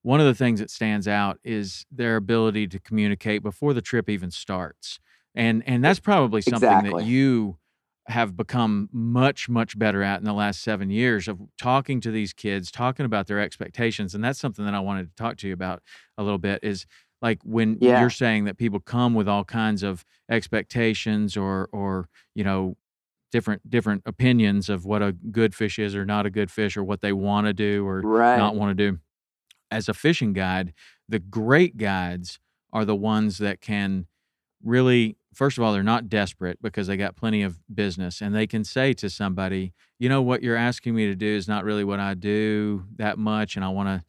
one 0.03 0.19
of 0.19 0.26
the 0.26 0.36
things 0.36 0.59
that 0.59 0.69
stands 0.69 1.07
out 1.07 1.39
is 1.43 1.86
their 1.91 2.15
ability 2.15 2.67
to 2.67 2.80
communicate 2.80 3.43
before 3.43 3.74
the 3.74 3.82
trip 3.82 4.09
even 4.09 4.32
starts. 4.32 4.99
And 5.36 5.63
and 5.65 5.84
that's 5.84 5.99
probably 5.99 6.41
something 6.41 6.91
that 6.91 7.05
you 7.05 7.57
have 8.08 8.36
become 8.36 8.89
much 8.91 9.47
much 9.47 9.78
better 9.78 10.02
at 10.04 10.20
in 10.20 10.26
the 10.26 10.34
last 10.34 10.62
7 10.64 10.89
years 10.89 11.28
of 11.28 11.39
talking 11.58 12.02
to 12.02 12.12
these 12.12 12.34
kids 12.34 12.72
talking 12.72 13.06
about 13.06 13.28
their 13.28 13.39
expectations 13.39 14.16
and 14.16 14.24
that's 14.24 14.39
something 14.39 14.66
that 14.66 14.74
I 14.74 14.80
wanted 14.80 15.08
to 15.10 15.16
talk 15.16 15.38
to 15.38 15.47
you 15.47 15.54
about 15.54 15.84
a 16.18 16.24
little 16.24 16.39
bit 16.39 16.60
is 16.64 16.86
like 17.22 17.39
when 17.43 17.80
Yeah. 17.80 17.91
you're 17.93 18.10
saying 18.10 18.45
that 18.45 18.58
people 18.58 18.80
come 18.80 19.14
with 19.14 19.28
all 19.28 19.45
kinds 19.45 19.84
of 19.84 20.04
expectations 20.30 21.38
or 21.38 21.70
or 21.72 22.10
you 22.34 22.43
know 22.43 22.76
different 23.32 23.70
different 23.70 24.04
opinions 24.06 24.70
of 24.70 24.86
what 24.86 25.02
a 25.02 25.14
good 25.14 25.56
fish 25.56 25.80
is 25.80 25.95
or 25.95 26.06
not 26.06 26.26
a 26.26 26.32
good 26.32 26.52
fish 26.52 26.78
or 26.78 26.84
what 26.84 27.02
they 27.02 27.14
want 27.14 27.47
to 27.47 27.54
do 27.54 27.86
or 27.88 28.08
Right. 28.08 28.34
not 28.34 28.56
want 28.56 28.78
to 28.78 28.91
do 28.91 28.99
as 29.72 29.89
a 29.89 29.93
fishing 29.93 30.34
guide 30.34 30.74
the 31.10 31.20
great 31.20 31.78
guides 31.78 32.39
are 32.74 32.86
the 32.86 32.95
ones 32.95 33.38
that 33.39 33.62
can 33.62 34.08
really 34.64 35.18
first 35.34 35.57
of 35.57 35.63
all 35.63 35.73
they're 35.73 35.84
not 35.84 36.09
desperate 36.09 36.61
because 36.61 36.88
they 36.88 36.97
got 36.97 37.15
plenty 37.15 37.43
of 37.43 37.59
business 37.73 38.21
and 38.21 38.36
they 38.36 38.47
can 38.47 38.63
say 38.63 38.93
to 38.93 39.09
somebody 39.09 39.73
you 39.99 40.09
know 40.09 40.21
what 40.21 40.41
you're 40.41 40.55
asking 40.55 40.93
me 40.95 41.07
to 41.07 41.15
do 41.15 41.27
is 41.27 41.47
not 41.47 41.63
really 41.63 41.84
what 41.84 41.99
i 41.99 42.13
do 42.13 42.84
that 42.95 43.17
much 43.17 43.55
and 43.55 43.65
i 43.65 43.69
want 43.69 43.88
to 43.88 44.05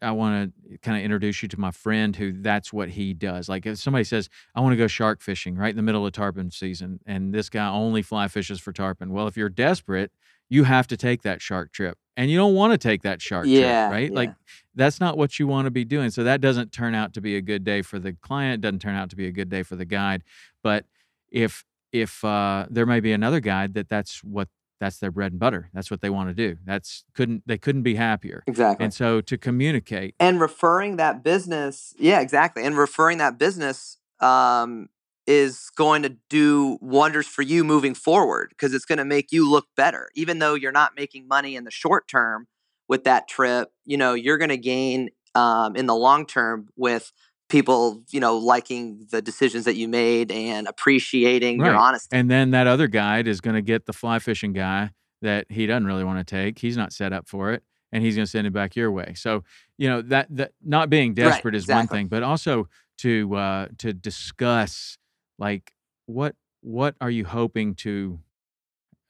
I 0.00 0.12
want 0.12 0.52
to 0.70 0.78
kind 0.78 0.96
of 0.96 1.04
introduce 1.04 1.42
you 1.42 1.48
to 1.48 1.60
my 1.60 1.70
friend 1.70 2.14
who 2.14 2.32
that's 2.32 2.72
what 2.72 2.90
he 2.90 3.12
does. 3.12 3.48
Like 3.48 3.66
if 3.66 3.78
somebody 3.78 4.04
says, 4.04 4.28
I 4.54 4.60
want 4.60 4.72
to 4.72 4.76
go 4.76 4.86
shark 4.86 5.20
fishing 5.20 5.56
right 5.56 5.70
in 5.70 5.76
the 5.76 5.82
middle 5.82 6.06
of 6.06 6.12
tarpon 6.12 6.50
season, 6.50 7.00
and 7.06 7.34
this 7.34 7.48
guy 7.48 7.68
only 7.68 8.02
fly 8.02 8.28
fishes 8.28 8.60
for 8.60 8.72
tarpon. 8.72 9.12
Well, 9.12 9.26
if 9.26 9.36
you're 9.36 9.48
desperate, 9.48 10.12
you 10.48 10.64
have 10.64 10.86
to 10.88 10.96
take 10.96 11.22
that 11.22 11.42
shark 11.42 11.72
trip. 11.72 11.98
And 12.16 12.30
you 12.30 12.36
don't 12.36 12.54
want 12.54 12.72
to 12.72 12.78
take 12.78 13.02
that 13.02 13.20
shark 13.20 13.46
Yeah, 13.46 13.88
trip, 13.88 13.92
right? 13.92 14.10
yeah. 14.10 14.16
Like 14.16 14.34
that's 14.74 15.00
not 15.00 15.16
what 15.16 15.38
you 15.38 15.46
want 15.46 15.66
to 15.66 15.70
be 15.70 15.84
doing. 15.84 16.10
So 16.10 16.24
that 16.24 16.40
doesn't 16.40 16.72
turn 16.72 16.94
out 16.94 17.12
to 17.14 17.20
be 17.20 17.36
a 17.36 17.40
good 17.40 17.64
day 17.64 17.82
for 17.82 17.98
the 17.98 18.12
client, 18.12 18.60
doesn't 18.62 18.80
turn 18.80 18.94
out 18.94 19.10
to 19.10 19.16
be 19.16 19.26
a 19.26 19.32
good 19.32 19.48
day 19.48 19.62
for 19.62 19.76
the 19.76 19.84
guide. 19.84 20.22
But 20.62 20.86
if 21.30 21.64
if 21.92 22.24
uh, 22.24 22.66
there 22.70 22.86
may 22.86 23.00
be 23.00 23.12
another 23.12 23.40
guide 23.40 23.74
that 23.74 23.88
that's 23.88 24.22
what 24.24 24.48
that's 24.80 24.98
their 24.98 25.10
bread 25.10 25.32
and 25.32 25.40
butter. 25.40 25.70
That's 25.72 25.90
what 25.90 26.00
they 26.00 26.10
want 26.10 26.28
to 26.28 26.34
do. 26.34 26.58
That's 26.64 27.04
couldn't 27.14 27.42
they 27.46 27.58
couldn't 27.58 27.82
be 27.82 27.94
happier. 27.94 28.42
Exactly. 28.46 28.84
And 28.84 28.92
so 28.92 29.20
to 29.20 29.38
communicate, 29.38 30.14
and 30.20 30.40
referring 30.40 30.96
that 30.96 31.22
business 31.22 31.94
yeah 31.98 32.20
exactly 32.20 32.64
and 32.64 32.76
referring 32.76 33.18
that 33.18 33.38
business 33.38 33.98
um, 34.20 34.88
is 35.26 35.70
going 35.76 36.02
to 36.02 36.16
do 36.28 36.78
wonders 36.80 37.26
for 37.26 37.42
you 37.42 37.64
moving 37.64 37.94
forward 37.94 38.48
because 38.50 38.74
it's 38.74 38.84
going 38.84 38.98
to 38.98 39.04
make 39.04 39.32
you 39.32 39.48
look 39.48 39.66
better 39.76 40.08
even 40.14 40.38
though 40.38 40.54
you're 40.54 40.72
not 40.72 40.92
making 40.96 41.26
money 41.26 41.56
in 41.56 41.64
the 41.64 41.70
short 41.70 42.06
term 42.08 42.46
with 42.88 43.04
that 43.04 43.26
trip 43.28 43.70
you 43.84 43.96
know 43.96 44.14
you're 44.14 44.38
going 44.38 44.50
to 44.50 44.58
gain 44.58 45.08
um, 45.34 45.74
in 45.76 45.86
the 45.86 45.94
long 45.94 46.26
term 46.26 46.68
with 46.76 47.12
people 47.48 48.02
you 48.10 48.20
know 48.20 48.36
liking 48.36 49.06
the 49.10 49.22
decisions 49.22 49.64
that 49.64 49.76
you 49.76 49.88
made 49.88 50.30
and 50.30 50.66
appreciating 50.66 51.58
your 51.58 51.76
honesty 51.76 52.16
and 52.16 52.30
then 52.30 52.50
that 52.50 52.66
other 52.66 52.86
guide 52.86 53.26
is 53.26 53.40
going 53.40 53.54
to 53.54 53.62
get 53.62 53.86
the 53.86 53.92
fly 53.92 54.18
fishing 54.18 54.52
guy 54.52 54.90
that 55.24 55.46
he 55.50 55.66
doesn't 55.66 55.86
really 55.86 56.04
want 56.04 56.24
to 56.24 56.24
take. 56.24 56.58
He's 56.58 56.76
not 56.76 56.92
set 56.92 57.12
up 57.12 57.28
for 57.28 57.52
it, 57.52 57.64
and 57.90 58.04
he's 58.04 58.14
going 58.14 58.26
to 58.26 58.30
send 58.30 58.46
it 58.46 58.52
back 58.52 58.76
your 58.76 58.92
way. 58.92 59.14
So 59.16 59.42
you 59.76 59.88
know 59.88 60.02
that 60.02 60.28
that 60.36 60.52
not 60.62 60.88
being 60.88 61.14
desperate 61.14 61.56
is 61.56 61.66
one 61.66 61.88
thing, 61.88 62.06
but 62.06 62.22
also 62.22 62.68
to 62.98 63.34
uh, 63.34 63.68
to 63.78 63.92
discuss 63.92 64.96
like 65.38 65.72
what 66.06 66.34
what 66.60 66.94
are 67.00 67.10
you 67.10 67.24
hoping 67.24 67.74
to 67.74 68.18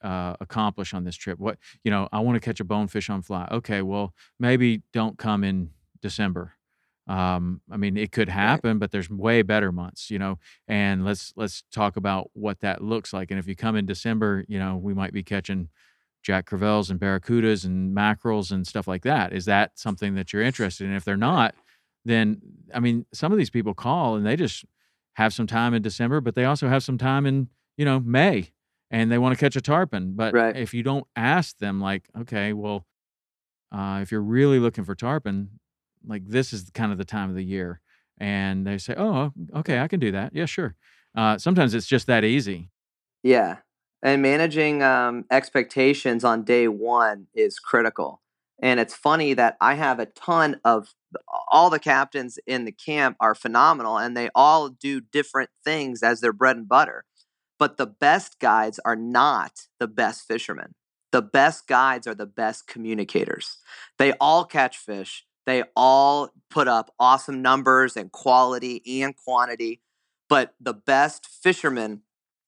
uh, 0.03 0.35
accomplish 0.39 0.93
on 0.93 1.03
this 1.03 1.15
trip? 1.15 1.39
What 1.39 1.57
you 1.83 1.91
know, 1.91 2.07
I 2.11 2.19
want 2.19 2.35
to 2.35 2.39
catch 2.39 2.59
a 2.59 2.65
bonefish 2.65 3.09
on 3.09 3.21
fly. 3.21 3.47
Okay, 3.51 3.81
well 3.81 4.13
maybe 4.39 4.81
don't 4.93 5.17
come 5.17 5.43
in 5.43 5.71
December. 6.01 6.53
Um, 7.07 7.61
I 7.71 7.77
mean, 7.77 7.97
it 7.97 8.11
could 8.11 8.29
happen, 8.29 8.79
but 8.79 8.91
there's 8.91 9.09
way 9.09 9.43
better 9.43 9.71
months, 9.71 10.09
you 10.09 10.17
know. 10.17 10.39
And 10.67 11.05
let's 11.05 11.33
let's 11.35 11.63
talk 11.71 11.97
about 11.97 12.31
what 12.33 12.61
that 12.61 12.83
looks 12.83 13.13
like. 13.13 13.31
And 13.31 13.39
if 13.39 13.47
you 13.47 13.55
come 13.55 13.75
in 13.75 13.85
December, 13.85 14.43
you 14.47 14.57
know, 14.57 14.77
we 14.77 14.93
might 14.93 15.13
be 15.13 15.23
catching 15.23 15.69
Jack 16.23 16.49
Crevalles 16.49 16.89
and 16.89 16.99
barracudas 16.99 17.65
and 17.65 17.93
mackerels 17.93 18.51
and 18.51 18.65
stuff 18.65 18.87
like 18.87 19.03
that. 19.03 19.33
Is 19.33 19.45
that 19.45 19.77
something 19.77 20.15
that 20.15 20.33
you're 20.33 20.41
interested 20.41 20.87
in? 20.87 20.93
If 20.93 21.05
they're 21.05 21.17
not, 21.17 21.53
then 22.05 22.41
I 22.73 22.79
mean, 22.79 23.05
some 23.13 23.31
of 23.31 23.37
these 23.37 23.51
people 23.51 23.75
call 23.75 24.15
and 24.15 24.25
they 24.25 24.35
just 24.35 24.65
have 25.15 25.33
some 25.33 25.47
time 25.47 25.73
in 25.73 25.81
December, 25.81 26.21
but 26.21 26.35
they 26.35 26.45
also 26.45 26.67
have 26.67 26.83
some 26.83 26.97
time 26.97 27.25
in 27.25 27.49
you 27.77 27.85
know 27.85 27.99
May, 27.99 28.51
and 28.91 29.11
they 29.11 29.17
want 29.17 29.37
to 29.37 29.39
catch 29.43 29.55
a 29.55 29.61
tarpon. 29.61 30.13
But 30.15 30.33
Right. 30.33 30.55
if 30.55 30.73
you 30.73 30.83
don't 30.83 31.05
ask 31.15 31.57
them, 31.57 31.81
like, 31.81 32.07
okay, 32.17 32.53
well, 32.53 32.85
uh, 33.71 33.99
if 34.01 34.11
you're 34.11 34.21
really 34.21 34.59
looking 34.59 34.85
for 34.85 34.95
tarpon, 34.95 35.59
like 36.05 36.27
this 36.27 36.53
is 36.53 36.69
kind 36.73 36.91
of 36.91 36.97
the 36.97 37.05
time 37.05 37.29
of 37.29 37.35
the 37.35 37.43
year, 37.43 37.81
and 38.19 38.65
they 38.65 38.77
say, 38.77 38.93
oh, 38.97 39.33
okay, 39.55 39.79
I 39.79 39.87
can 39.87 39.99
do 39.99 40.11
that. 40.11 40.33
Yeah, 40.33 40.45
sure. 40.45 40.75
Uh, 41.15 41.37
sometimes 41.37 41.73
it's 41.73 41.87
just 41.87 42.07
that 42.07 42.23
easy. 42.23 42.69
Yeah. 43.23 43.57
And 44.03 44.21
managing 44.21 44.83
um, 44.83 45.25
expectations 45.31 46.23
on 46.23 46.43
day 46.43 46.67
one 46.67 47.27
is 47.33 47.57
critical. 47.57 48.21
And 48.61 48.79
it's 48.79 48.95
funny 48.95 49.33
that 49.33 49.57
I 49.59 49.75
have 49.75 49.99
a 49.99 50.05
ton 50.05 50.59
of 50.63 50.87
all 51.51 51.69
the 51.69 51.79
captains 51.79 52.39
in 52.47 52.65
the 52.65 52.71
camp 52.71 53.17
are 53.19 53.35
phenomenal 53.35 53.97
and 53.97 54.15
they 54.15 54.29
all 54.33 54.69
do 54.69 55.01
different 55.01 55.49
things 55.63 56.03
as 56.03 56.21
their 56.21 56.33
bread 56.33 56.57
and 56.57 56.67
butter. 56.67 57.03
But 57.59 57.77
the 57.77 57.87
best 57.87 58.39
guides 58.39 58.79
are 58.85 58.95
not 58.95 59.51
the 59.79 59.87
best 59.87 60.27
fishermen. 60.27 60.73
The 61.11 61.21
best 61.21 61.67
guides 61.67 62.07
are 62.07 62.15
the 62.15 62.25
best 62.25 62.67
communicators. 62.67 63.57
They 63.97 64.13
all 64.13 64.45
catch 64.45 64.77
fish, 64.77 65.25
they 65.45 65.63
all 65.75 66.29
put 66.49 66.67
up 66.67 66.93
awesome 66.99 67.41
numbers 67.41 67.95
and 67.95 68.11
quality 68.11 68.81
and 69.01 69.15
quantity. 69.15 69.81
But 70.27 70.55
the 70.59 70.73
best 70.73 71.27
fisherman 71.27 72.01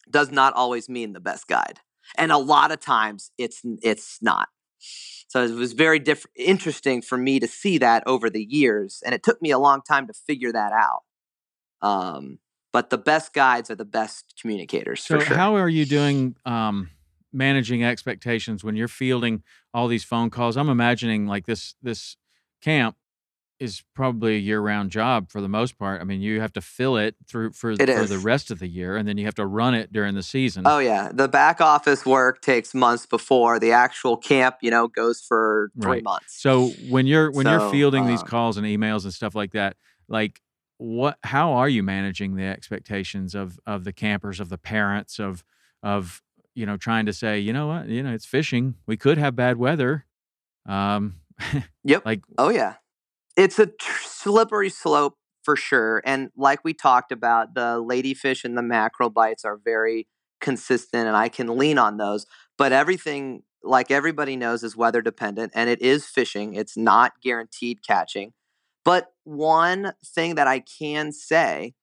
does 0.10 0.32
not 0.32 0.54
always 0.54 0.90
mean 0.90 1.14
the 1.14 1.20
best 1.20 1.48
guide. 1.48 1.80
And 2.18 2.32
a 2.32 2.38
lot 2.38 2.72
of 2.72 2.80
times 2.80 3.32
it's 3.38 3.62
it's 3.82 4.18
not. 4.22 4.50
So 4.80 5.44
it 5.44 5.52
was 5.52 5.74
very 5.74 6.00
diff- 6.00 6.26
interesting 6.36 7.02
for 7.02 7.18
me 7.18 7.40
to 7.40 7.48
see 7.48 7.78
that 7.80 8.04
over 8.06 8.30
the 8.30 8.44
years, 8.44 9.02
and 9.06 9.14
it 9.14 9.24
took 9.24 9.42
me 9.42 9.52
a 9.52 9.60
long 9.60 9.82
time 9.82 10.08
to 10.08 10.14
figure 10.14 10.52
that 10.52 10.72
out. 10.72 11.04
Um, 11.82 12.40
but 12.72 12.90
the 12.90 12.98
best 12.98 13.34
guides 13.34 13.70
are 13.70 13.76
the 13.76 13.86
best 13.86 14.36
communicators. 14.40 15.04
So, 15.04 15.20
sure. 15.20 15.36
how 15.36 15.56
are 15.56 15.70
you 15.70 15.86
doing 15.86 16.36
um, 16.46 16.90
managing 17.34 17.84
expectations 17.84 18.64
when 18.64 18.76
you're 18.76 18.88
fielding 18.88 19.44
all 19.74 19.88
these 19.88 20.04
phone 20.04 20.30
calls? 20.30 20.58
I'm 20.58 20.70
imagining 20.70 21.28
like 21.28 21.46
this 21.46 21.76
this 21.82 22.18
camp 22.62 22.96
is 23.60 23.84
probably 23.96 24.36
a 24.36 24.40
year-round 24.40 24.92
job 24.92 25.30
for 25.32 25.42
the 25.42 25.50
most 25.50 25.78
part. 25.78 26.02
I 26.02 26.04
mean, 26.04 26.22
you 26.22 26.42
have 26.42 26.54
to 26.54 26.62
fill 26.62 26.98
it 26.98 27.16
through 27.28 27.54
for 27.54 27.72
It 27.72 27.90
for 27.94 28.08
the 28.08 28.20
rest 28.20 28.52
of 28.52 28.60
the 28.60 28.68
year, 28.68 28.96
and 28.98 29.08
then 29.08 29.18
you 29.18 29.26
have 29.26 29.36
to 29.36 29.46
run 29.46 29.74
it 29.74 29.92
during 29.92 30.16
the 30.16 30.24
season. 30.24 30.64
Oh 30.66 30.80
yeah, 30.80 31.12
the 31.14 31.28
back 31.28 31.62
office 31.62 32.06
work 32.06 32.42
takes 32.42 32.74
months 32.74 33.06
before 33.06 33.60
the 33.60 33.72
actual 33.72 34.18
camp. 34.18 34.58
You 34.62 34.72
know, 34.72 34.88
goes 34.88 35.22
for 35.22 35.72
three 35.82 35.98
Right. 35.98 36.04
months. 36.04 36.42
So 36.42 36.76
when 36.80 37.08
you're 37.08 37.32
when 37.32 37.48
you're 37.48 37.60
So, 37.60 37.70
fielding 37.70 38.06
these 38.06 38.22
uh, 38.22 38.26
calls 38.26 38.58
and 38.58 38.66
emails 38.66 39.04
and 39.04 39.14
stuff 39.14 39.36
like 39.36 39.52
that, 39.54 39.76
like 40.08 40.42
what 40.78 41.18
how 41.24 41.54
are 41.54 41.70
you 41.70 41.84
managing 41.84 42.36
the 42.36 42.44
expectations 42.46 43.34
of 43.36 43.60
of 43.66 43.84
the 43.84 43.94
campers, 43.94 44.40
of 44.40 44.50
the 44.50 44.58
parents, 44.58 45.20
of 45.20 45.44
of 45.84 46.22
you 46.56 46.66
know 46.66 46.78
trying 46.78 47.06
to 47.06 47.14
say, 47.14 47.40
you 47.40 47.54
know 47.54 47.68
what, 47.68 47.88
you 47.88 48.04
know, 48.04 48.14
it's 48.14 48.26
fishing. 48.26 48.76
We 48.86 48.98
could 48.98 49.18
have 49.18 49.36
bad 49.36 49.58
weather. 49.58 50.06
Um 50.66 51.22
Yep. 51.84 52.06
like 52.06 52.22
Oh 52.38 52.50
yeah, 52.50 52.76
it's 53.38 53.60
a 53.60 53.70
slippery 54.04 54.70
slope 54.70 55.16
for 55.44 55.56
sure. 55.56 56.02
And 56.06 56.30
like 56.36 56.66
we 56.66 56.74
talked 56.74 57.12
about, 57.12 57.54
the 57.54 57.82
ladyfish 57.82 58.44
and 58.44 58.58
the 58.58 58.64
mackerel 58.64 59.12
bites 59.12 59.46
are 59.46 59.58
very 59.64 60.08
consistent, 60.42 61.08
and 61.08 61.16
I 61.16 61.30
can 61.30 61.58
lean 61.58 61.78
on 61.78 61.98
those. 61.98 62.26
But 62.58 62.74
everything, 62.74 63.44
like 63.64 63.92
everybody 63.92 64.36
knows, 64.36 64.64
is 64.64 64.76
weather 64.76 65.02
dependent, 65.02 65.54
and 65.56 65.70
it 65.70 65.82
is 65.82 66.06
fishing. 66.08 66.56
It's 66.56 66.76
not 66.76 67.14
guaranteed 67.24 67.80
catching. 67.88 68.34
But 68.84 69.12
one 69.24 69.94
thing 70.04 70.36
that 70.36 70.48
I 70.48 70.60
can 70.60 71.12
say 71.12 71.76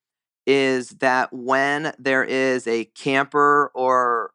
is 0.46 0.90
that 1.00 1.32
when 1.32 1.94
there 1.98 2.24
is 2.24 2.66
a 2.66 2.84
camper 2.86 3.70
or 3.74 4.32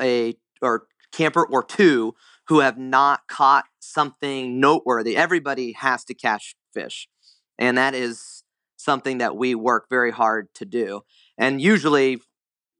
a 0.00 0.34
or 0.62 0.86
camper 1.12 1.44
or 1.46 1.64
two 1.64 2.14
who 2.48 2.60
have 2.60 2.78
not 2.78 3.26
caught 3.28 3.66
something 3.80 4.60
noteworthy. 4.60 5.16
Everybody 5.16 5.72
has 5.72 6.04
to 6.04 6.14
catch 6.14 6.54
fish. 6.72 7.08
And 7.58 7.76
that 7.78 7.94
is 7.94 8.44
something 8.76 9.18
that 9.18 9.36
we 9.36 9.54
work 9.54 9.86
very 9.90 10.10
hard 10.10 10.48
to 10.54 10.64
do. 10.64 11.02
And 11.36 11.60
usually 11.60 12.20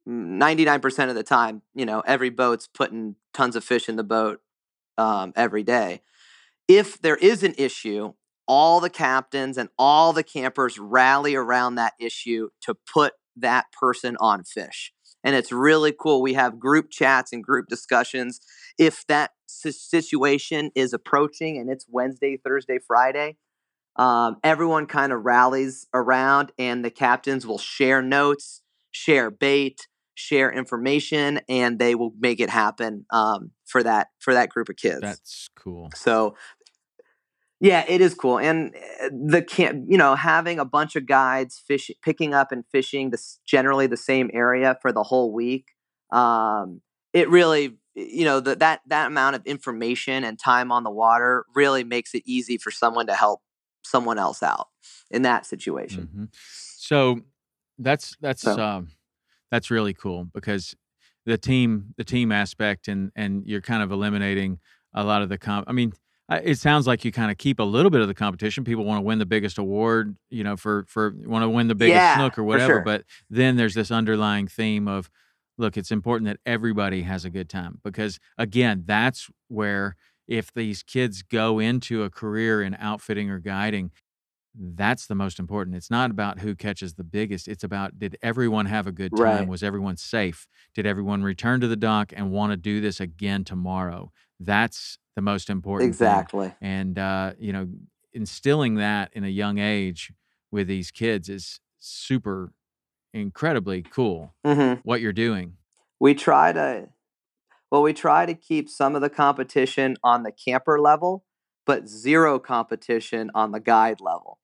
99% 0.09 1.09
of 1.09 1.14
the 1.14 1.22
time, 1.22 1.62
you 1.74 1.84
know, 1.84 2.03
every 2.07 2.30
boat's 2.30 2.68
putting 2.68 3.16
tons 3.34 3.57
of 3.57 3.64
fish 3.64 3.89
in 3.89 3.97
the 3.97 4.05
boat 4.05 4.41
um, 4.97 5.32
every 5.36 5.62
day. 5.62 6.01
If 6.66 7.01
there 7.01 7.16
is 7.16 7.43
an 7.43 7.55
issue, 7.59 8.14
all 8.47 8.80
the 8.80 8.91
captains 8.91 9.59
and 9.59 9.68
all 9.78 10.12
the 10.12 10.22
campers 10.22 10.78
rally 10.78 11.34
around 11.34 11.74
that 11.74 11.93
issue 12.01 12.49
to 12.62 12.74
put 12.74 13.14
that 13.36 13.66
person 13.72 14.16
on 14.20 14.45
fish. 14.45 14.93
And 15.22 15.34
it's 15.34 15.53
really 15.53 15.93
cool. 15.93 16.22
We 16.22 16.34
have 16.34 16.59
group 16.59 16.91
chats 16.91 17.32
and 17.32 17.45
group 17.45 17.66
discussions. 17.68 18.41
If 18.78 19.07
that 19.09 19.32
situation 19.47 20.70
is 20.74 20.93
approaching 20.93 21.59
and 21.59 21.68
it's 21.68 21.84
Wednesday, 21.89 22.39
Thursday, 22.43 22.78
Friday, 22.78 23.36
um, 23.99 24.36
everyone 24.44 24.86
kind 24.86 25.12
of 25.12 25.24
rallies 25.24 25.86
around 25.92 26.53
and 26.59 26.84
the 26.84 26.90
captains 26.90 27.46
will 27.46 27.59
share 27.59 28.01
notes, 28.01 28.62
share 28.92 29.30
bait, 29.30 29.88
share 30.14 30.51
information, 30.53 31.40
and 31.49 31.78
they 31.78 31.94
will 31.94 32.12
make 32.18 32.40
it 32.40 32.49
happen 32.49 33.07
um, 33.11 33.51
for 33.66 33.82
that 33.82 34.09
for 34.20 34.32
that 34.34 34.49
group 34.49 34.68
of 34.68 34.76
kids. 34.76 35.01
that's 35.01 35.51
cool. 35.57 35.90
So 35.94 36.36
yeah, 37.61 37.84
it 37.88 38.01
is 38.01 38.14
cool, 38.14 38.38
and 38.38 38.72
uh, 39.03 39.09
the 39.11 39.42
camp, 39.42 39.86
you 39.88 39.99
know, 39.99 40.14
having 40.14 40.61
a 40.61 40.64
bunch 40.64 40.94
of 40.94 41.07
guides 41.07 41.59
fish, 41.59 41.90
picking 42.03 42.32
up 42.32 42.53
and 42.53 42.64
fishing 42.70 43.11
this 43.11 43.40
generally 43.44 43.88
the 43.88 43.96
same 43.96 44.30
area 44.32 44.78
for 44.80 44.92
the 44.92 45.03
whole 45.03 45.32
week. 45.32 45.66
Um, 46.12 46.82
it 47.12 47.28
really, 47.28 47.78
you 47.96 48.24
know, 48.24 48.38
the, 48.38 48.55
that 48.57 48.82
that 48.86 49.09
amount 49.09 49.34
of 49.34 49.44
information 49.44 50.22
and 50.22 50.38
time 50.38 50.70
on 50.70 50.84
the 50.84 50.90
water 50.90 51.46
really 51.57 51.82
makes 51.82 52.14
it 52.14 52.22
easy 52.24 52.59
for 52.59 52.70
someone 52.70 53.09
to 53.09 53.14
help 53.14 53.40
someone 53.89 54.18
else 54.18 54.43
out 54.43 54.68
in 55.11 55.22
that 55.22 55.47
situation. 55.47 56.09
hmm 56.12 56.24
So 56.76 57.20
that's 57.78 58.16
that's 58.20 58.43
So- 58.43 58.59
um, 58.61 58.89
that's 59.51 59.70
really 59.70 59.95
cool 59.95 60.28
because 60.34 60.74
the 61.24 61.39
team 61.39 61.95
the 61.97 62.05
team 62.05 62.32
aspect 62.32 62.89
and 62.89 63.11
and 63.16 63.47
you're 63.47 63.61
kind 63.62 63.82
of 63.82 63.91
eliminating 63.91 64.59
a 64.95 65.05
lot 65.05 65.22
of 65.22 65.28
the 65.28 65.39
comp. 65.39 65.66
I 65.68 65.72
mean, 65.72 65.93
it 66.30 66.59
sounds 66.59 66.86
like 66.86 67.05
you 67.05 67.12
kind 67.12 67.30
of 67.30 67.39
keep 67.39 67.59
a 67.59 67.62
little 67.64 67.91
bit 67.91 68.01
of 68.03 68.09
the 68.09 68.14
competition. 68.14 68.64
People 68.64 68.84
want 68.84 68.99
to 68.99 69.03
win 69.03 69.18
the 69.18 69.26
biggest 69.26 69.57
award, 69.59 70.16
you 70.30 70.45
know, 70.45 70.57
for 70.57 70.84
for 70.89 71.14
want 71.24 71.43
to 71.43 71.49
win 71.49 71.68
the 71.68 71.74
biggest 71.74 71.95
Yeah, 71.97 72.16
snook 72.16 72.39
or 72.39 72.45
whatever. 72.45 72.74
sure. 72.74 72.82
But 72.82 73.05
then 73.30 73.57
there's 73.57 73.74
this 73.74 73.91
underlying 73.91 74.49
theme 74.49 74.86
of, 74.89 75.11
look, 75.57 75.76
it's 75.78 75.91
important 75.91 76.26
that 76.28 76.41
everybody 76.45 77.03
has 77.03 77.24
a 77.24 77.30
good 77.30 77.49
time 77.49 77.78
because 77.82 78.18
again, 78.36 78.84
that's 78.86 79.30
where 79.49 79.97
if 80.29 80.53
these 80.53 80.83
kids 80.83 81.22
go 81.22 81.59
into 81.59 82.03
a 82.05 82.11
career 82.11 82.62
in 82.62 82.76
outfitting 82.79 83.31
or 83.31 83.39
guiding, 83.41 83.91
that's 84.55 85.07
the 85.07 85.14
most 85.14 85.39
important. 85.39 85.76
It's 85.76 85.91
not 85.91 86.11
about 86.11 86.41
who 86.41 86.55
catches 86.55 86.95
the 86.95 87.05
biggest. 87.05 87.49
It's 87.49 87.64
about 87.64 87.99
did 87.99 88.16
everyone 88.22 88.66
have 88.66 88.87
a 88.87 88.93
good 88.93 89.16
time? 89.16 89.22
Right. 89.22 89.49
Was 89.49 89.62
everyone 89.62 89.97
safe? 89.97 90.47
Did 90.74 90.87
everyone 90.87 91.22
return 91.22 91.61
to 91.61 91.68
the 91.68 91.76
dock 91.76 92.12
and 92.14 92.31
want 92.31 92.53
to 92.53 92.57
do 92.57 92.81
this 92.81 93.01
again 93.01 93.45
tomorrow? 93.45 94.12
That's 94.41 94.99
the 95.16 95.22
most 95.22 95.49
important. 95.51 95.91
thing. 95.91 96.07
Exactly. 96.07 96.55
And 96.61 96.99
uh, 96.99 97.33
you 97.39 97.53
know, 97.53 97.68
instilling 98.12 98.74
that 98.76 99.11
in 99.12 99.24
a 99.24 99.29
young 99.29 99.59
age 99.59 100.12
with 100.51 100.66
these 100.66 100.91
kids 100.91 101.29
is 101.29 101.61
super 101.79 102.53
incredibly 103.14 103.83
cool 103.83 104.35
hmm 104.45 104.74
what 104.83 105.01
you're 105.01 105.12
doing. 105.12 105.57
we 106.01 106.14
try 106.14 106.53
to 106.53 106.89
well 107.71 107.83
we 107.83 107.93
try 107.93 108.27
to 108.27 108.35
keep 108.35 108.69
some 108.69 108.95
of 108.95 109.03
the 109.03 109.11
competition 109.11 109.97
on 110.03 110.23
the 110.23 110.33
camper 110.33 110.81
level 110.81 111.25
but 111.69 111.87
zero 111.87 112.39
competition 112.39 113.31
on 113.35 113.53
the 113.53 113.61
guide 113.61 114.01
level. 114.01 114.39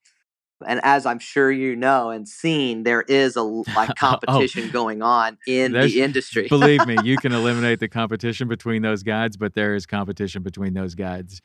And 0.67 0.81
as 0.85 1.05
i'm 1.05 1.19
sure 1.19 1.51
you 1.51 1.75
know 1.75 2.11
and 2.11 2.29
seen 2.29 2.85
there 2.85 3.03
is 3.03 3.37
a 3.37 3.43
like 3.43 3.67
oh, 3.77 3.83
oh, 3.93 3.95
competition 3.95 4.71
going 4.71 5.03
on 5.03 5.37
in 5.47 5.73
the 5.73 6.01
industry. 6.01 6.47
Believe 6.49 6.87
me, 6.87 6.97
you 7.03 7.17
can 7.19 7.33
eliminate 7.41 7.81
the 7.81 7.89
competition 7.89 8.47
between 8.47 8.83
those 8.83 9.03
guides, 9.03 9.37
but 9.37 9.55
there 9.55 9.75
is 9.75 9.85
competition 9.85 10.43
between 10.43 10.73
those 10.73 10.95
guides. 10.95 11.43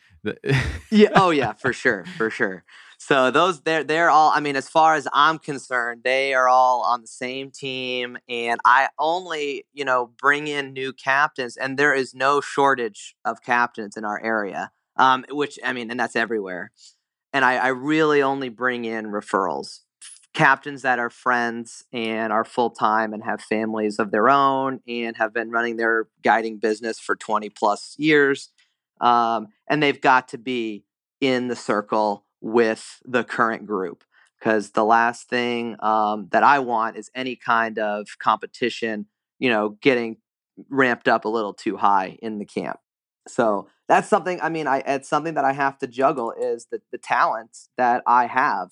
Yeah 0.92 1.10
oh 1.16 1.32
yeah 1.32 1.54
for 1.54 1.74
sure 1.74 2.06
for 2.18 2.30
sure 2.30 2.64
so 3.00 3.32
those 3.32 3.62
they're 3.62 3.84
they're 3.84 4.10
all 4.10 4.32
i 4.36 4.39
mean 4.39 4.56
as 4.56 4.70
far 4.70 4.93
as 4.93 5.08
i'm 5.14 5.39
concerned 5.39 6.02
they 6.04 6.34
are 6.34 6.47
all 6.47 6.82
on 6.82 7.02
the 7.02 7.08
same 7.08 7.50
team 7.50 8.18
and 8.28 8.60
i 8.66 8.88
only 9.00 9.66
you 9.74 9.86
know 9.86 10.12
bring 10.22 10.47
in 10.47 10.74
new 10.74 10.93
captains 10.93 11.58
and 11.58 11.80
there 11.80 11.93
is 11.93 12.14
no 12.14 12.41
shortage 12.41 13.16
of 13.26 13.41
captains 13.41 13.97
in 13.97 14.06
our 14.06 14.22
area 14.22 14.70
um 14.97 15.26
which 15.32 15.58
i 15.66 15.74
mean 15.74 15.89
and 15.89 16.00
that's 16.00 16.16
everywhere. 16.16 16.72
And 17.34 17.45
i 17.45 17.56
i 17.56 17.68
really 17.70 18.22
only 18.22 18.50
bring 18.50 18.86
in 18.86 19.08
referrals 19.08 19.80
captains 20.34 20.84
that 20.84 21.00
are 21.00 21.10
friends 21.10 21.84
and 21.91 22.32
are 22.32 22.45
full-time 22.45 23.14
and 23.14 23.24
have 23.24 23.41
families 23.41 23.97
of 23.97 24.12
their 24.12 24.30
own 24.30 24.80
and 24.88 25.18
have 25.18 25.34
been 25.34 25.50
running 25.50 25.78
their 25.78 26.08
guiding 26.24 26.60
business 26.60 27.00
for 27.00 27.16
20 27.16 27.50
plus 27.50 27.95
years 27.97 28.50
um, 29.02 29.47
and 29.68 29.82
they've 29.82 30.02
got 30.02 30.28
to 30.28 30.38
be 30.38 30.84
in 31.22 31.47
the 31.47 31.56
circle 31.56 32.26
with 32.42 33.02
the 33.06 33.24
current 33.24 33.66
group 33.66 34.04
because 34.40 34.72
the 34.72 34.86
last 34.86 35.30
thing 35.30 35.76
um, 35.82 36.28
that 36.32 36.44
I 36.44 36.60
want 36.60 36.98
is 36.98 37.12
any 37.14 37.36
kind 37.36 37.78
of 37.78 38.08
competition, 38.20 39.08
you 39.38 39.50
know, 39.50 39.78
getting 39.82 40.18
ramped 40.70 41.08
up 41.08 41.26
a 41.26 41.30
little 41.30 41.54
too 41.54 41.78
high 41.78 42.18
in 42.22 42.40
the 42.40 42.46
camp. 42.46 42.80
So 43.28 43.68
that's 43.88 44.08
something. 44.08 44.40
I 44.42 44.50
mean, 44.50 44.68
I 44.68 44.80
it's 44.80 45.10
something 45.10 45.34
that 45.36 45.46
I 45.46 45.54
have 45.54 45.78
to 45.80 45.88
juggle 45.88 46.34
is 46.40 46.68
the 46.72 46.82
the 46.92 46.98
talent 46.98 47.58
that 47.78 48.04
I 48.08 48.28
have. 48.28 48.72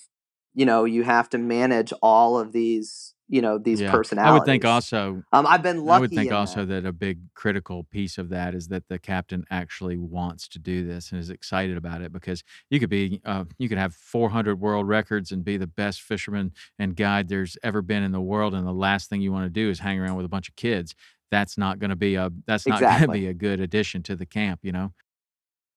You 0.54 0.66
know, 0.66 0.86
you 0.86 1.04
have 1.04 1.30
to 1.30 1.38
manage 1.38 1.94
all 2.02 2.40
of 2.40 2.52
these. 2.52 3.14
You 3.30 3.42
know, 3.42 3.58
these 3.58 3.82
Yeah. 3.82 3.92
personalities. 3.92 4.30
I 4.30 4.34
would 4.40 4.46
think 4.46 4.66
also 4.66 5.24
Um, 5.34 5.46
I've 5.46 5.62
been 5.62 5.84
lucky. 5.84 5.96
I 5.96 6.00
would 6.00 6.10
think 6.12 6.32
also 6.32 6.62
that. 6.62 6.84
that 6.84 6.86
a 6.88 6.94
big 6.94 7.20
critical 7.34 7.84
piece 7.84 8.18
of 8.18 8.30
that 8.30 8.56
is 8.56 8.70
that 8.70 8.88
the 8.88 9.00
captain 9.00 9.44
actually 9.50 9.98
wants 9.98 10.48
to 10.50 10.60
do 10.60 10.86
this 10.86 11.12
and 11.12 11.20
is 11.20 11.30
excited 11.30 11.76
about 11.78 12.02
it 12.02 12.14
because 12.14 12.44
you 12.70 12.80
could 12.80 12.90
be 12.90 13.20
uh, 13.26 13.44
you 13.58 13.68
could 13.68 13.78
have 13.78 13.94
400 13.94 14.60
world 14.62 14.88
records 14.88 15.32
and 15.32 15.44
be 15.44 15.58
the 15.58 15.68
best 15.68 16.02
fisherman 16.02 16.54
and 16.80 16.96
guide 16.96 17.28
there's 17.28 17.58
ever 17.64 17.82
been 17.82 18.04
in 18.04 18.12
the 18.14 18.22
world 18.22 18.54
and 18.54 18.66
the 18.66 18.72
last 18.74 19.10
thing 19.10 19.22
you 19.22 19.32
want 19.32 19.46
to 19.46 19.50
do 19.50 19.70
is 19.70 19.80
hang 19.80 20.00
around 20.00 20.16
with 20.16 20.26
a 20.26 20.30
bunch 20.30 20.48
of 20.50 20.56
kids. 20.56 20.96
That's 21.30 21.58
not 21.58 21.80
going 21.80 21.90
to 21.90 21.96
be 21.98 22.16
a 22.16 22.30
that's 22.46 22.68
not 22.70 22.86
going 22.88 23.02
to 23.02 23.08
be 23.10 23.28
a 23.28 23.34
good 23.34 23.60
addition 23.60 24.04
to 24.04 24.16
the 24.16 24.26
camp, 24.26 24.62
you 24.64 24.72
know. 24.72 24.94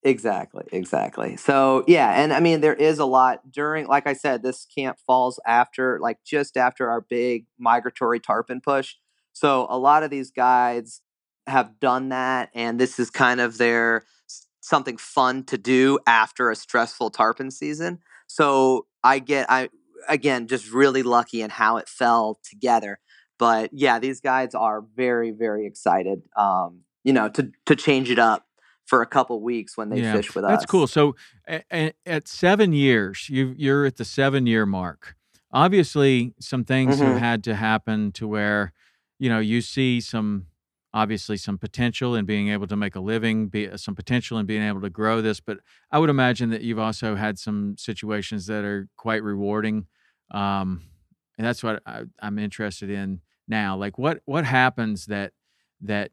Exactly, 0.03 0.65
exactly. 0.73 1.37
So 1.37 1.85
yeah, 1.87 2.23
and 2.23 2.33
I 2.33 2.41
mean 2.41 2.63
there 2.63 2.75
is 2.75 2.99
a 2.99 3.05
lot 3.05 3.51
during 3.51 3.87
like 3.87 4.07
I 4.07 4.15
said, 4.15 4.43
this 4.43 4.67
camp 4.75 4.99
falls 5.07 5.39
after 5.47 5.99
like 6.01 6.19
just 6.25 6.57
after 6.57 6.89
our 6.89 7.03
big 7.03 7.45
migratory 7.59 8.19
tarpon 8.19 8.63
push. 8.63 8.95
So 9.35 9.67
a 9.69 9.77
lot 9.77 10.03
of 10.03 10.11
these 10.11 10.31
guides 10.31 11.03
have 11.47 11.79
done 11.81 12.09
that 12.11 12.49
and 12.55 12.81
this 12.81 12.99
is 12.99 13.11
kind 13.11 13.41
of 13.41 13.59
their 13.59 14.05
something 14.63 14.97
fun 14.97 15.45
to 15.45 15.59
do 15.59 15.99
after 16.07 16.51
a 16.51 16.57
stressful 16.57 17.11
tarpon 17.11 17.51
season. 17.51 17.99
So 18.27 18.87
I 19.05 19.19
get 19.19 19.51
I 19.51 19.69
again 20.09 20.47
just 20.47 20.73
really 20.73 21.03
lucky 21.03 21.43
in 21.43 21.51
how 21.51 21.77
it 21.77 21.91
fell 21.91 22.41
together. 22.43 23.01
But 23.39 23.71
yeah, 23.75 23.99
these 23.99 24.23
guys 24.23 24.55
are 24.55 24.83
very 24.97 25.31
very 25.31 25.67
excited. 25.67 26.23
Um, 26.37 26.85
you 27.05 27.13
know, 27.13 27.29
to 27.29 27.51
to 27.67 27.77
change 27.77 28.11
it 28.11 28.19
up 28.19 28.47
for 28.91 29.03
a 29.03 29.07
couple 29.07 29.41
weeks 29.41 29.77
when 29.79 29.89
they 29.91 30.03
Yeah, 30.03 30.13
fish 30.13 30.35
with 30.35 30.45
that's 30.45 30.53
us. 30.55 30.61
That's 30.63 30.71
cool. 30.71 30.87
So 30.87 31.17
a- 31.49 31.63
a- 31.73 31.95
at 32.07 32.29
seven 32.29 32.73
years, 32.73 33.29
you 33.31 33.55
you're 33.57 33.87
at 33.87 33.97
the 33.97 34.05
seven 34.05 34.47
year 34.47 34.67
mark. 34.67 35.17
Obviously, 35.53 36.35
some 36.41 36.65
things 36.65 37.01
have 37.01 37.17
Mhm. 37.17 37.19
had 37.19 37.45
to 37.45 37.55
happen 37.57 38.13
to 38.13 38.29
where, 38.29 38.73
you 39.19 39.29
know, 39.29 39.41
you 39.41 39.61
see 39.63 40.01
some 40.01 40.47
obviously 40.93 41.37
some 41.37 41.57
potential 41.57 42.17
in 42.17 42.25
being 42.27 42.49
able 42.49 42.67
to 42.67 42.77
make 42.77 42.97
a 42.97 43.01
living, 43.01 43.49
be 43.49 43.69
some 43.77 43.95
potential 43.95 44.39
in 44.39 44.47
being 44.47 44.63
able 44.63 44.81
to 44.81 44.91
grow 44.91 45.23
this. 45.23 45.41
But 45.41 45.59
I 45.93 45.99
would 46.01 46.11
imagine 46.11 46.51
that 46.51 46.63
you've 46.63 46.81
also 46.81 47.15
had 47.15 47.39
some 47.39 47.77
situations 47.79 48.47
that 48.47 48.65
are 48.65 48.89
quite 48.97 49.23
rewarding, 49.23 49.87
um, 50.33 50.83
and 51.39 51.47
that's 51.47 51.63
what 51.63 51.83
I, 51.87 52.05
I'm 52.21 52.39
interested 52.39 52.91
in 52.91 53.21
now. 53.49 53.77
Like, 53.77 53.99
what 53.99 54.21
what 54.27 54.45
happens 54.45 55.07
that 55.07 55.33
that 55.83 56.11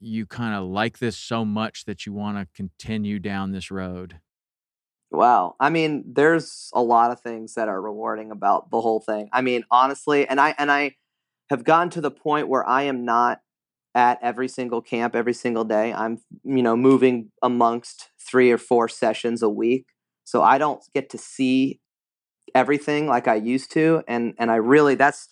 you 0.00 0.26
kind 0.26 0.54
of 0.54 0.64
like 0.64 0.98
this 0.98 1.16
so 1.16 1.44
much 1.44 1.84
that 1.84 2.06
you 2.06 2.12
want 2.12 2.38
to 2.38 2.48
continue 2.54 3.18
down 3.18 3.52
this 3.52 3.70
road? 3.70 4.20
Wow. 5.10 5.56
I 5.58 5.70
mean, 5.70 6.04
there's 6.06 6.70
a 6.72 6.82
lot 6.82 7.10
of 7.10 7.20
things 7.20 7.54
that 7.54 7.68
are 7.68 7.80
rewarding 7.80 8.30
about 8.30 8.70
the 8.70 8.80
whole 8.80 9.00
thing. 9.00 9.28
I 9.32 9.40
mean, 9.42 9.64
honestly, 9.70 10.26
and 10.26 10.40
I 10.40 10.54
and 10.56 10.70
I 10.70 10.96
have 11.50 11.64
gotten 11.64 11.90
to 11.90 12.00
the 12.00 12.12
point 12.12 12.48
where 12.48 12.66
I 12.66 12.82
am 12.82 13.04
not 13.04 13.40
at 13.94 14.20
every 14.22 14.46
single 14.46 14.80
camp 14.80 15.16
every 15.16 15.34
single 15.34 15.64
day. 15.64 15.92
I'm, 15.92 16.18
you 16.44 16.62
know, 16.62 16.76
moving 16.76 17.32
amongst 17.42 18.10
3 18.20 18.52
or 18.52 18.58
4 18.58 18.88
sessions 18.88 19.42
a 19.42 19.48
week. 19.48 19.86
So 20.24 20.42
I 20.42 20.58
don't 20.58 20.80
get 20.94 21.10
to 21.10 21.18
see 21.18 21.80
everything 22.54 23.06
like 23.06 23.28
I 23.28 23.36
used 23.36 23.70
to 23.72 24.02
and 24.08 24.34
and 24.38 24.50
I 24.50 24.56
really 24.56 24.96
that's 24.96 25.28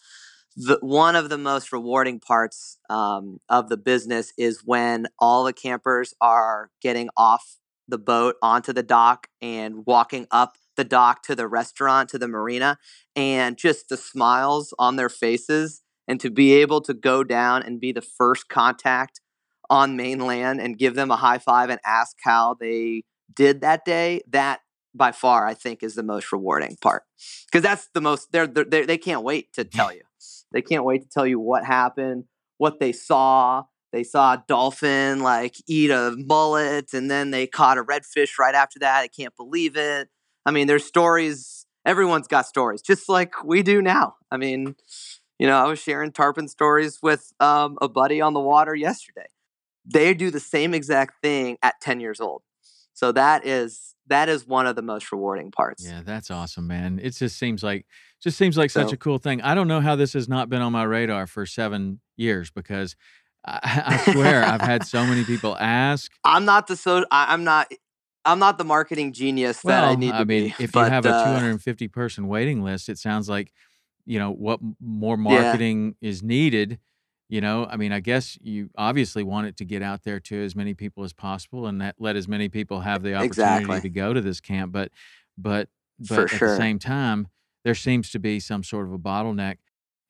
the 0.58 0.76
one 0.80 1.14
of 1.14 1.28
the 1.28 1.38
most 1.38 1.72
rewarding 1.72 2.18
parts 2.18 2.78
um, 2.90 3.38
of 3.48 3.68
the 3.68 3.76
business 3.76 4.32
is 4.36 4.62
when 4.64 5.06
all 5.20 5.44
the 5.44 5.52
campers 5.52 6.14
are 6.20 6.70
getting 6.82 7.08
off 7.16 7.58
the 7.86 7.96
boat 7.96 8.34
onto 8.42 8.72
the 8.72 8.82
dock 8.82 9.28
and 9.40 9.86
walking 9.86 10.26
up 10.32 10.56
the 10.76 10.82
dock 10.82 11.22
to 11.22 11.36
the 11.36 11.46
restaurant 11.46 12.08
to 12.08 12.18
the 12.18 12.26
marina 12.26 12.76
and 13.14 13.56
just 13.56 13.88
the 13.88 13.96
smiles 13.96 14.74
on 14.80 14.96
their 14.96 15.08
faces 15.08 15.82
and 16.08 16.18
to 16.18 16.28
be 16.28 16.52
able 16.54 16.80
to 16.80 16.92
go 16.92 17.22
down 17.22 17.62
and 17.62 17.80
be 17.80 17.92
the 17.92 18.02
first 18.02 18.48
contact 18.48 19.20
on 19.70 19.96
mainland 19.96 20.60
and 20.60 20.76
give 20.76 20.96
them 20.96 21.12
a 21.12 21.16
high 21.16 21.38
five 21.38 21.70
and 21.70 21.80
ask 21.86 22.16
how 22.24 22.56
they 22.58 23.04
did 23.32 23.60
that 23.60 23.84
day 23.84 24.20
that 24.28 24.58
by 24.92 25.12
far 25.12 25.46
i 25.46 25.54
think 25.54 25.84
is 25.84 25.94
the 25.94 26.02
most 26.02 26.32
rewarding 26.32 26.76
part. 26.80 27.04
Because 27.46 27.62
that's 27.62 27.88
the 27.94 28.00
most 28.00 28.32
they're, 28.32 28.48
they're, 28.48 28.86
they 28.86 28.98
can't 28.98 29.22
wait 29.22 29.52
to 29.52 29.64
tell 29.64 29.92
you 29.92 30.02
they 30.52 30.62
can't 30.62 30.84
wait 30.84 31.02
to 31.02 31.08
tell 31.08 31.26
you 31.26 31.38
what 31.40 31.64
happened 31.64 32.24
what 32.58 32.80
they 32.80 32.92
saw. 32.92 33.64
They 33.92 34.04
saw 34.04 34.34
a 34.34 34.44
dolphin 34.46 35.22
like 35.22 35.56
eat 35.66 35.90
a 35.90 36.14
mullet 36.18 36.92
and 36.92 37.10
then 37.10 37.30
they 37.30 37.46
caught 37.46 37.78
a 37.78 37.84
redfish 37.84 38.38
right 38.38 38.54
after 38.54 38.80
that. 38.80 39.00
I 39.00 39.08
can't 39.08 39.34
believe 39.34 39.76
it. 39.76 40.08
I 40.44 40.50
mean 40.50 40.66
there's 40.66 40.84
stories 40.84 41.64
everyone's 41.86 42.28
got 42.28 42.46
stories 42.46 42.82
just 42.82 43.08
like 43.08 43.42
we 43.44 43.62
do 43.62 43.80
now. 43.80 44.16
I 44.30 44.36
mean 44.36 44.76
you 45.38 45.46
know 45.46 45.56
i 45.56 45.68
was 45.68 45.78
sharing 45.78 46.10
tarpon 46.10 46.48
stories 46.48 46.98
with 47.00 47.32
um, 47.38 47.78
a 47.80 47.88
buddy 47.88 48.20
on 48.20 48.34
the 48.34 48.40
water 48.40 48.74
yesterday. 48.74 49.26
They 49.86 50.12
do 50.12 50.30
the 50.30 50.40
same 50.40 50.74
exact 50.74 51.22
thing 51.22 51.56
at 51.62 51.80
10 51.80 52.00
years 52.00 52.20
old. 52.20 52.42
So 52.92 53.12
that 53.12 53.46
is 53.46 53.94
that 54.08 54.28
is 54.28 54.46
one 54.46 54.66
of 54.66 54.74
the 54.74 54.82
most 54.82 55.12
rewarding 55.12 55.50
parts. 55.50 55.86
Yeah, 55.86 56.02
that's 56.04 56.30
awesome, 56.30 56.66
man. 56.66 56.98
It 57.02 57.10
just 57.10 57.38
seems 57.38 57.62
like 57.62 57.86
just 58.20 58.36
seems 58.38 58.56
like 58.56 58.70
such 58.70 58.88
So- 58.88 58.94
a 58.94 58.96
cool 58.96 59.18
thing. 59.18 59.40
I 59.42 59.54
don't 59.54 59.68
know 59.68 59.80
how 59.80 59.96
this 59.96 60.12
has 60.14 60.28
not 60.28 60.48
been 60.48 60.62
on 60.62 60.72
my 60.72 60.82
radar 60.84 61.26
for 61.26 61.46
seven 61.46 62.00
years 62.16 62.50
because 62.50 62.96
I, 63.44 64.00
I 64.06 64.12
swear 64.12 64.44
I've 64.44 64.60
had 64.60 64.84
so 64.84 65.04
many 65.06 65.24
people 65.24 65.56
ask. 65.58 66.10
i'm 66.24 66.44
not 66.44 66.66
the 66.66 66.76
so 66.76 67.04
i'm 67.12 67.44
not 67.44 67.70
i'm 68.24 68.40
not 68.40 68.58
the 68.58 68.64
marketing 68.64 69.12
genius 69.12 69.62
that 69.62 69.84
i 69.84 69.94
need 69.94 70.10
to 70.10 70.16
I 70.16 70.24
mean, 70.24 70.46
be 70.46 70.46
if 70.58 70.60
you 70.60 70.68
but, 70.72 70.90
have 70.90 71.06
a 71.06 71.10
uh, 71.10 71.24
250 71.38 71.86
person 71.88 72.26
waiting 72.26 72.62
list, 72.62 72.88
it 72.88 72.98
sounds 72.98 73.28
like 73.28 73.52
you 74.04 74.18
know 74.18 74.32
what 74.32 74.58
more 74.80 75.16
marketing 75.16 75.94
is 76.00 76.22
needed. 76.22 76.78
You 77.30 77.42
know, 77.42 77.66
I 77.70 77.76
mean, 77.76 77.92
I 77.92 78.00
guess 78.00 78.38
you 78.40 78.70
obviously 78.78 79.22
want 79.22 79.48
it 79.48 79.58
to 79.58 79.66
get 79.66 79.82
out 79.82 80.02
there 80.02 80.18
to 80.18 80.44
as 80.44 80.56
many 80.56 80.72
people 80.72 81.04
as 81.04 81.12
possible, 81.12 81.66
and 81.66 81.80
that 81.82 81.94
let 81.98 82.16
as 82.16 82.26
many 82.26 82.48
people 82.48 82.80
have 82.80 83.02
the 83.02 83.14
opportunity 83.14 83.26
Exactly. 83.60 83.80
to 83.82 83.88
go 83.90 84.14
to 84.14 84.20
this 84.22 84.40
camp. 84.40 84.72
But, 84.72 84.90
but, 85.36 85.68
but 85.98 86.06
For 86.08 86.22
at 86.24 86.40
the 86.40 86.56
same 86.56 86.78
time, 86.78 87.28
there 87.64 87.74
seems 87.74 88.10
to 88.10 88.18
be 88.18 88.40
some 88.40 88.62
sort 88.62 88.86
of 88.86 88.92
a 88.92 88.98
bottleneck. 88.98 89.56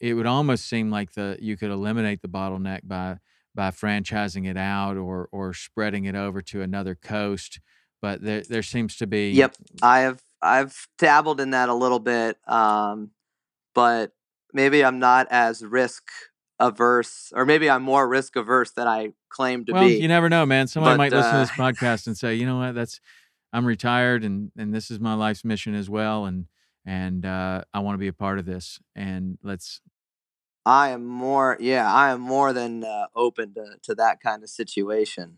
It 0.01 0.15
would 0.15 0.27
almost 0.27 0.69
seem 0.69 0.91
like 0.91 1.13
the 1.13 1.37
you 1.41 1.57
could 1.57 1.71
eliminate 1.71 2.23
the 2.23 2.29
bottleneck 2.29 2.81
by 2.85 3.19
by 3.55 3.71
franchising 3.71 4.49
it 4.49 4.57
out 4.57 4.97
or 4.97 5.29
or 5.33 5.53
spreading 5.53 6.05
it 6.05 6.15
over 6.15 6.41
to 6.43 6.63
another 6.63 6.95
coast. 6.95 7.61
But 8.01 8.23
there 8.23 8.43
there 8.43 8.63
seems 8.63 8.97
to 8.99 9.07
be 9.07 9.31
Yep, 9.33 9.57
I've 9.83 10.23
I've 10.41 10.87
dabbled 10.99 11.41
in 11.41 11.51
that 11.51 11.69
a 11.69 11.75
little 11.75 11.99
bit, 11.99 12.39
um, 12.47 13.11
but 13.75 14.13
maybe 14.53 14.85
I'm 14.85 14.99
not 14.99 15.27
as 15.31 15.65
risk 15.65 16.05
averse, 16.61 17.33
or 17.35 17.45
maybe 17.45 17.69
I'm 17.69 17.83
more 17.83 18.09
risk 18.09 18.37
averse 18.37 18.71
than 18.73 18.87
I 18.87 19.13
claim 19.29 19.65
to 19.65 19.73
be. 19.73 19.79
well, 19.79 19.89
be. 19.89 19.97
you 19.97 20.09
never 20.09 20.29
know, 20.29 20.47
man. 20.47 20.67
Somebody 20.69 20.95
But, 20.95 20.99
might 20.99 21.13
listen 21.13 21.33
to 21.33 21.37
uh, 21.39 21.41
this 21.41 21.51
podcast 21.51 22.07
and 22.07 22.17
say, 22.17 22.35
you 22.35 22.47
know 22.47 22.59
what, 22.59 22.75
that's 22.75 23.01
I'm 23.53 23.67
retired 23.67 24.25
and 24.25 24.53
and 24.57 24.73
this 24.73 24.91
is 24.91 25.01
my 25.01 25.15
life's 25.15 25.45
mission 25.45 25.75
as 25.75 25.91
well, 25.91 26.25
and 26.25 26.47
and 26.89 27.27
uh, 27.27 27.63
I 27.75 27.81
want 27.81 27.95
to 27.95 27.99
be 27.99 28.09
a 28.09 28.15
part 28.15 28.39
of 28.39 28.47
this. 28.47 28.81
And 28.97 29.37
let's 29.43 29.83
I 30.65 30.89
am 30.89 31.05
more, 31.07 31.57
yeah, 31.61 31.93
I 31.93 32.11
am 32.11 32.21
more 32.21 32.53
than 32.55 32.83
uh, 32.83 33.07
open 33.15 33.53
to 33.55 33.77
to 33.83 33.95
that 33.97 34.21
kind 34.21 34.43
of 34.43 34.49
situation. 34.49 35.37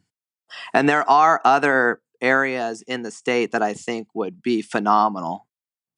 And 0.72 0.88
there 0.88 1.08
are 1.10 1.40
other 1.44 2.00
areas 2.20 2.82
in 2.82 3.02
the 3.02 3.10
state 3.10 3.50
that 3.50 3.62
I 3.62 3.74
think 3.74 4.08
would 4.14 4.42
be 4.42 4.62
phenomenal, 4.62 5.46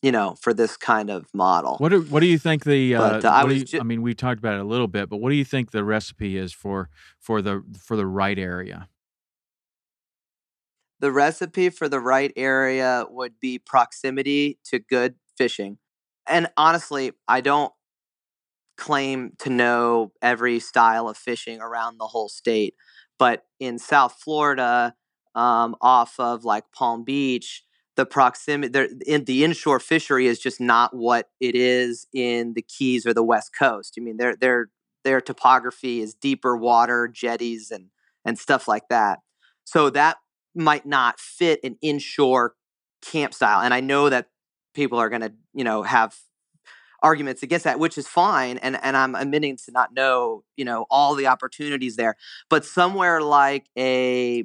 you 0.01 0.13
know, 0.13 0.37
for 0.41 0.55
this 0.55 0.77
kind 0.79 1.11
of 1.11 1.27
model. 1.35 1.77
what 1.79 1.91
do 1.91 2.01
what 2.03 2.21
do 2.21 2.27
you 2.27 2.39
think 2.39 2.65
the 2.65 2.95
uh, 2.95 2.99
But, 2.99 3.25
uh, 3.27 3.29
I 3.29 3.45
was 3.45 3.59
you- 3.59 3.65
ju- 3.65 3.81
I 3.81 3.83
mean, 3.83 4.01
we 4.01 4.15
talked 4.15 4.39
about 4.39 4.55
it 4.55 4.61
a 4.61 4.65
little 4.65 4.89
bit, 4.89 5.11
but 5.11 5.19
what 5.19 5.29
do 5.29 5.37
you 5.37 5.45
think 5.45 5.71
the 5.71 5.85
recipe 5.85 6.39
is 6.39 6.53
for 6.55 6.89
for 7.19 7.43
the 7.43 7.63
for 7.79 7.97
the 7.97 8.07
right 8.07 8.39
area? 8.39 8.89
the 11.01 11.11
recipe 11.11 11.69
for 11.69 11.89
the 11.89 11.99
right 11.99 12.33
area 12.37 13.05
would 13.11 13.41
be 13.41 13.59
proximity 13.59 14.57
to 14.65 14.79
good 14.79 15.17
fishing. 15.37 15.79
And 16.29 16.49
honestly, 16.57 17.13
I 17.27 17.41
don't 17.41 17.73
claim 18.77 19.33
to 19.39 19.51
know 19.51 20.13
every 20.23 20.59
style 20.59 21.09
of 21.09 21.17
fishing 21.17 21.61
around 21.61 21.99
the 21.99 22.07
whole 22.07 22.29
state, 22.29 22.75
but 23.19 23.45
in 23.61 23.79
South 23.79 24.17
Florida, 24.23 24.95
um, 25.35 25.77
off 25.81 26.19
of 26.19 26.45
like 26.45 26.65
Palm 26.73 27.05
Beach, 27.05 27.65
the 27.97 28.07
proximity 28.07 28.87
in 29.07 29.25
the 29.25 29.45
inshore 29.45 29.81
fishery 29.81 30.27
is 30.27 30.39
just 30.39 30.61
not 30.61 30.95
what 30.97 31.29
it 31.41 31.55
is 31.55 32.07
in 32.13 32.55
the 32.55 32.63
Keys 32.63 33.07
or 33.07 33.13
the 33.13 33.23
West 33.23 33.51
Coast. 33.57 33.95
I 33.99 34.01
mean, 34.01 34.17
their 34.17 34.35
their 34.37 34.69
their 35.05 35.21
topography 35.21 36.01
is 36.01 36.15
deeper 36.15 36.57
water, 36.57 37.09
jetties, 37.09 37.71
and 37.71 37.87
and 38.25 38.39
stuff 38.39 38.67
like 38.67 38.89
that. 38.89 39.19
So 39.65 39.91
that 39.91 40.17
might 40.55 40.87
not 40.87 41.21
fit 41.21 41.61
an 41.65 41.77
inshore 41.83 42.55
camp 43.03 43.35
style. 43.35 43.61
And 43.61 43.75
I 43.75 43.81
know 43.81 44.09
that 44.09 44.29
people 44.75 44.99
are 44.99 45.09
going 45.09 45.23
to, 45.23 45.33
you 45.55 45.65
know, 45.65 45.83
have 45.83 46.17
arguments 47.03 47.43
against 47.43 47.65
that, 47.65 47.79
which 47.79 47.99
is 47.99 48.07
fine. 48.07 48.59
And 48.59 48.79
and 48.83 48.97
I'm 48.97 49.15
admitting 49.15 49.57
to 49.65 49.73
not 49.73 49.93
know, 49.93 50.45
you 50.57 50.65
know, 50.65 50.87
all 50.91 51.15
the 51.15 51.27
opportunities 51.27 51.97
there. 51.97 52.17
But 52.49 52.65
somewhere 52.65 53.21
like 53.21 53.67
a 53.77 54.45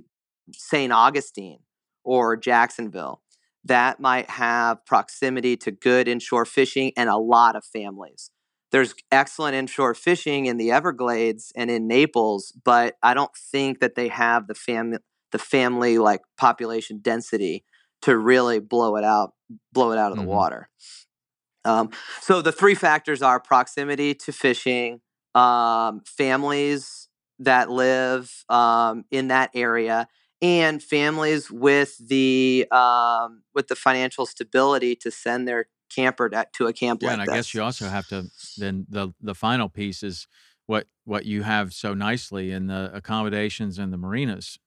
St. 0.51 0.91
Augustine 0.91 1.59
or 2.03 2.35
Jacksonville, 2.35 3.21
that 3.63 3.99
might 3.99 4.29
have 4.29 4.85
proximity 4.85 5.57
to 5.57 5.71
good 5.71 6.07
inshore 6.07 6.45
fishing 6.45 6.91
and 6.97 7.09
a 7.09 7.17
lot 7.17 7.55
of 7.55 7.65
families. 7.65 8.31
There's 8.71 8.95
excellent 9.11 9.55
inshore 9.55 9.93
fishing 9.93 10.45
in 10.45 10.57
the 10.57 10.71
Everglades 10.71 11.51
and 11.55 11.71
in 11.71 11.87
Naples, 11.87 12.53
but 12.65 12.95
I 13.01 13.13
don't 13.13 13.35
think 13.35 13.79
that 13.79 13.95
they 13.95 14.07
have 14.09 14.47
the 14.47 14.55
family 14.55 14.99
the 15.33 15.39
family 15.39 15.97
like 15.97 16.21
population 16.37 16.99
density 17.01 17.65
to 18.03 18.17
really 18.17 18.59
blow 18.59 18.95
it 18.97 19.03
out 19.03 19.33
blow 19.73 19.91
it 19.91 19.97
out 19.97 20.11
of 20.11 20.17
Mhm. 20.17 20.23
the 20.23 20.27
water. 20.27 20.69
Um, 21.65 21.89
so 22.21 22.41
the 22.41 22.51
three 22.51 22.75
factors 22.75 23.21
are 23.21 23.39
proximity 23.39 24.13
to 24.15 24.31
fishing, 24.31 25.01
um, 25.35 26.01
families 26.05 27.09
that 27.39 27.69
live 27.69 28.45
um, 28.49 29.05
in 29.11 29.27
that 29.29 29.51
area, 29.53 30.07
and 30.41 30.81
families 30.81 31.51
with 31.51 31.97
the 32.05 32.67
um, 32.71 33.43
with 33.53 33.67
the 33.67 33.75
financial 33.75 34.25
stability 34.25 34.95
to 34.97 35.11
send 35.11 35.47
their 35.47 35.67
camper 35.93 36.29
to, 36.29 36.47
to 36.53 36.67
a 36.67 36.73
camp 36.73 37.01
Yeah, 37.01 37.09
like 37.09 37.13
and 37.13 37.21
I 37.21 37.27
this. 37.27 37.33
guess 37.35 37.53
you 37.53 37.61
also 37.61 37.89
have 37.89 38.07
to 38.07 38.31
then 38.55 38.85
the 38.89 39.13
the 39.21 39.35
final 39.35 39.69
piece 39.69 40.03
is 40.03 40.27
what 40.65 40.87
what 41.05 41.25
you 41.25 41.43
have 41.43 41.73
so 41.73 41.93
nicely 41.93 42.51
in 42.51 42.67
the 42.67 42.91
accommodations 42.93 43.77
and 43.77 43.93
the 43.93 43.97
marinas. 43.97 44.57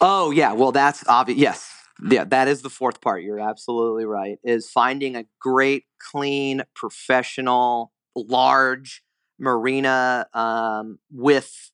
Oh 0.00 0.30
yeah, 0.30 0.52
well 0.52 0.72
that's 0.72 1.06
obvious. 1.08 1.38
Yes, 1.38 1.72
yeah, 2.10 2.24
that 2.24 2.48
is 2.48 2.62
the 2.62 2.70
fourth 2.70 3.00
part. 3.00 3.22
You're 3.22 3.40
absolutely 3.40 4.04
right. 4.04 4.38
Is 4.44 4.70
finding 4.70 5.16
a 5.16 5.24
great, 5.40 5.84
clean, 5.98 6.62
professional, 6.74 7.92
large 8.14 9.02
marina 9.38 10.26
um, 10.32 10.98
with 11.10 11.70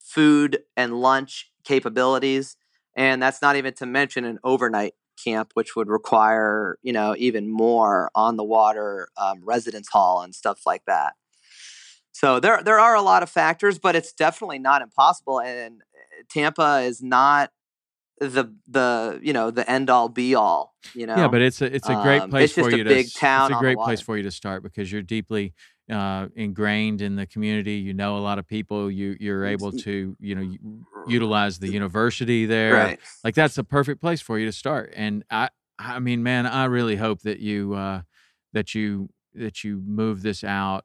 food 0.00 0.60
and 0.76 1.00
lunch 1.00 1.50
capabilities, 1.64 2.56
and 2.96 3.22
that's 3.22 3.42
not 3.42 3.56
even 3.56 3.74
to 3.74 3.86
mention 3.86 4.24
an 4.24 4.38
overnight 4.44 4.94
camp, 5.22 5.50
which 5.54 5.76
would 5.76 5.88
require 5.88 6.78
you 6.82 6.92
know 6.92 7.14
even 7.18 7.50
more 7.50 8.10
on 8.14 8.36
the 8.36 8.44
water 8.44 9.08
um, 9.16 9.40
residence 9.44 9.88
hall 9.88 10.22
and 10.22 10.34
stuff 10.34 10.60
like 10.66 10.84
that. 10.86 11.14
So 12.12 12.40
there 12.40 12.62
there 12.62 12.78
are 12.78 12.94
a 12.94 13.02
lot 13.02 13.22
of 13.22 13.30
factors, 13.30 13.78
but 13.78 13.96
it's 13.96 14.12
definitely 14.12 14.58
not 14.58 14.82
impossible. 14.82 15.40
And 15.40 15.82
Tampa 16.28 16.80
is 16.80 17.02
not 17.02 17.50
the 18.20 18.54
the 18.68 19.18
you 19.22 19.32
know 19.32 19.50
the 19.50 19.68
end 19.70 19.88
all 19.90 20.08
be 20.08 20.34
all. 20.34 20.74
You 20.94 21.06
know. 21.06 21.16
Yeah, 21.16 21.28
but 21.28 21.40
it's 21.40 21.62
a 21.62 21.74
it's 21.74 21.88
a 21.88 21.94
great 22.02 22.22
Um, 22.22 22.30
place 22.30 22.44
it's 22.50 22.54
just 22.54 22.68
for 22.68 22.74
a 22.74 22.78
you 22.78 22.84
to. 22.84 22.90
big 22.90 23.12
town 23.12 23.50
It's 23.50 23.56
a 23.58 23.60
great 23.60 23.78
place 23.78 24.00
for 24.00 24.16
you 24.16 24.22
to 24.24 24.30
start 24.30 24.62
because 24.62 24.90
you're 24.92 25.02
deeply 25.02 25.54
uh, 25.90 26.28
ingrained 26.36 27.00
in 27.02 27.16
the 27.16 27.26
community. 27.26 27.74
You 27.74 27.94
know 27.94 28.16
a 28.16 28.20
lot 28.20 28.38
of 28.38 28.46
people. 28.46 28.90
You 28.90 29.16
you're 29.18 29.44
able 29.46 29.72
to 29.72 30.16
you 30.20 30.34
know 30.34 30.56
utilize 31.06 31.58
the 31.58 31.68
university 31.72 32.46
there. 32.46 32.74
right. 32.74 33.00
Like 33.24 33.34
that's 33.34 33.58
a 33.58 33.64
perfect 33.64 34.00
place 34.00 34.20
for 34.20 34.38
you 34.38 34.46
to 34.46 34.52
start. 34.52 34.92
And 34.94 35.24
I 35.30 35.48
I 35.78 35.98
mean, 35.98 36.22
man, 36.22 36.46
I 36.46 36.66
really 36.66 36.96
hope 36.96 37.22
that 37.22 37.40
you 37.40 37.74
uh, 37.74 38.02
that 38.52 38.74
you 38.74 39.08
that 39.34 39.64
you 39.64 39.82
move 39.86 40.22
this 40.22 40.44
out 40.44 40.84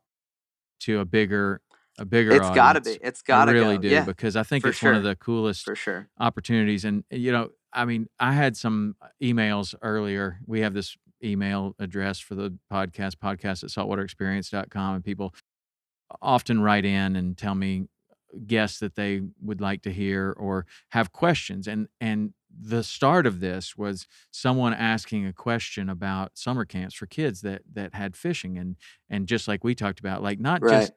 to 0.81 0.99
a 0.99 1.05
bigger 1.05 1.61
a 1.97 2.05
bigger 2.05 2.31
It's 2.31 2.49
got 2.51 2.73
to 2.73 2.81
be. 2.81 2.97
It's 3.01 3.21
got 3.21 3.45
to 3.45 3.51
I 3.51 3.53
really 3.53 3.77
go. 3.77 3.81
do 3.83 3.87
Yeah, 3.89 4.05
because 4.05 4.35
I 4.35 4.43
think 4.43 4.63
for 4.63 4.69
it's 4.69 4.81
one 4.83 4.95
of 4.95 5.03
the 5.03 5.15
coolest 5.15 5.63
for 5.65 5.75
sure. 5.75 6.09
opportunities 6.19 6.83
and 6.85 7.03
eh, 7.11 7.15
you 7.17 7.31
know 7.31 7.49
i 7.73 7.83
mean 7.85 8.07
i 8.19 8.31
had 8.33 8.55
some 8.55 8.95
uh, 9.01 9.07
emails 9.21 9.75
earlier 9.81 10.39
we 10.45 10.61
have 10.61 10.73
this 10.73 10.95
email 11.23 11.75
address 11.79 12.19
for 12.19 12.35
the 12.35 12.57
podcast 12.71 13.15
podcast 13.15 13.63
at 13.63 13.69
saltwaterexperience.com 13.69 14.95
and 14.95 15.03
people 15.03 15.33
often 16.21 16.61
write 16.61 16.85
in 16.85 17.15
and 17.15 17.37
tell 17.37 17.55
me 17.55 17.87
guests 18.47 18.79
that 18.79 18.95
they 18.95 19.21
would 19.41 19.61
like 19.61 19.81
to 19.81 19.91
hear 19.91 20.33
or 20.37 20.65
have 20.89 21.11
questions 21.11 21.67
and 21.67 21.87
and 22.01 22.33
the 22.57 22.83
start 22.83 23.25
of 23.25 23.41
this 23.41 23.75
was 23.75 24.07
someone 24.31 24.73
asking 24.73 25.25
a 25.25 25.33
question 25.33 25.89
about 25.89 26.37
summer 26.37 26.63
camps 26.63 26.95
for 26.95 27.05
kids 27.05 27.41
that 27.41 27.61
that 27.73 27.93
had 27.93 28.15
fishing 28.15 28.57
and 28.57 28.75
and 29.09 29.27
just 29.27 29.47
like 29.47 29.63
we 29.63 29.75
talked 29.75 29.99
about 29.99 30.21
like 30.23 30.39
not 30.39 30.61
Right. 30.61 30.79
just 30.81 30.93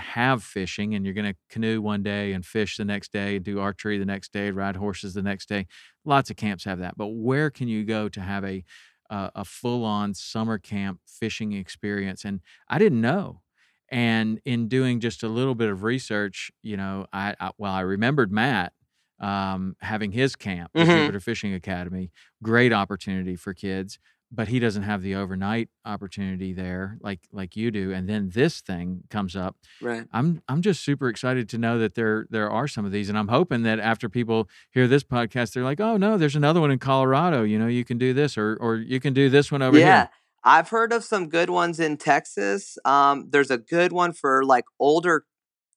have 0.00 0.42
fishing 0.42 0.94
and 0.94 1.04
you're 1.04 1.14
going 1.14 1.32
to 1.32 1.38
canoe 1.50 1.80
one 1.80 2.02
day 2.02 2.32
and 2.32 2.44
fish 2.46 2.76
the 2.76 2.84
next 2.84 3.12
day 3.12 3.38
do 3.38 3.60
archery 3.60 3.98
the 3.98 4.04
next 4.06 4.32
day 4.32 4.50
ride 4.50 4.76
horses 4.76 5.14
the 5.14 5.22
next 5.22 5.48
day 5.48 5.66
lots 6.04 6.30
of 6.30 6.36
camps 6.36 6.64
have 6.64 6.78
that 6.80 6.96
but 6.96 7.08
where 7.08 7.50
can 7.50 7.68
you 7.68 7.84
go 7.84 8.08
to 8.08 8.20
have 8.20 8.44
a 8.44 8.64
uh, 9.10 9.30
a 9.34 9.44
full 9.44 9.84
on 9.84 10.14
summer 10.14 10.58
camp 10.58 11.00
fishing 11.06 11.52
experience 11.52 12.24
and 12.24 12.40
I 12.68 12.78
didn't 12.78 13.00
know 13.00 13.42
and 13.90 14.40
in 14.44 14.68
doing 14.68 15.00
just 15.00 15.22
a 15.22 15.28
little 15.28 15.54
bit 15.54 15.68
of 15.68 15.82
research 15.82 16.50
you 16.62 16.76
know 16.76 17.06
I, 17.12 17.34
I 17.40 17.50
well 17.58 17.72
I 17.72 17.80
remembered 17.80 18.32
Matt 18.32 18.72
um, 19.20 19.76
having 19.80 20.12
his 20.12 20.34
camp 20.36 20.72
the 20.78 20.84
Mhm. 20.84 20.86
Jupiter 20.86 21.20
Fishing 21.20 21.52
Academy 21.54 22.10
great 22.42 22.72
opportunity 22.72 23.36
for 23.36 23.52
kids 23.52 23.98
but 24.32 24.48
he 24.48 24.58
doesn't 24.58 24.84
have 24.84 25.02
the 25.02 25.14
overnight 25.14 25.68
opportunity 25.84 26.52
there 26.52 26.98
like 27.00 27.20
like 27.32 27.56
you 27.56 27.70
do 27.70 27.92
and 27.92 28.08
then 28.08 28.30
this 28.30 28.60
thing 28.60 29.02
comes 29.10 29.34
up 29.34 29.56
Right. 29.80 30.06
I'm 30.12 30.42
I'm 30.48 30.62
just 30.62 30.84
super 30.84 31.08
excited 31.08 31.48
to 31.50 31.58
know 31.58 31.78
that 31.78 31.94
there 31.94 32.26
there 32.30 32.50
are 32.50 32.68
some 32.68 32.84
of 32.84 32.92
these, 32.92 33.08
and 33.08 33.16
I'm 33.16 33.28
hoping 33.28 33.62
that 33.62 33.78
after 33.78 34.08
people 34.08 34.48
hear 34.70 34.86
this 34.86 35.02
podcast, 35.02 35.52
they're 35.52 35.64
like, 35.64 35.80
oh 35.80 35.96
no, 35.96 36.18
there's 36.18 36.36
another 36.36 36.60
one 36.60 36.70
in 36.70 36.78
Colorado. 36.78 37.42
You 37.44 37.58
know, 37.58 37.66
you 37.66 37.84
can 37.84 37.98
do 37.98 38.12
this, 38.12 38.36
or 38.36 38.56
or 38.60 38.76
you 38.76 39.00
can 39.00 39.14
do 39.14 39.30
this 39.30 39.50
one 39.50 39.62
over 39.62 39.78
yeah. 39.78 39.84
here. 39.84 39.94
Yeah 39.94 40.08
i've 40.42 40.70
heard 40.70 40.90
of 40.90 41.04
some 41.04 41.28
good 41.28 41.50
ones 41.50 41.78
in 41.78 41.98
Texas. 41.98 42.78
Um, 42.86 43.28
there's 43.28 43.50
a 43.50 43.58
good 43.58 43.92
one 43.92 44.14
for 44.14 44.42
like 44.42 44.64
older 44.78 45.26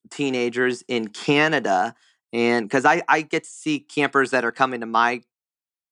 teenagers 0.10 0.84
in 0.88 1.10
Canada. 1.10 1.94
And 2.32 2.66
because 2.66 2.86
I, 2.86 3.04
I 3.10 3.24
get 3.24 3.44
to 3.44 3.50
see 3.50 3.82
campers 3.82 4.32
that 4.32 4.46
are 4.46 4.54
coming 4.54 4.80
to 4.80 4.86
my 4.86 5.22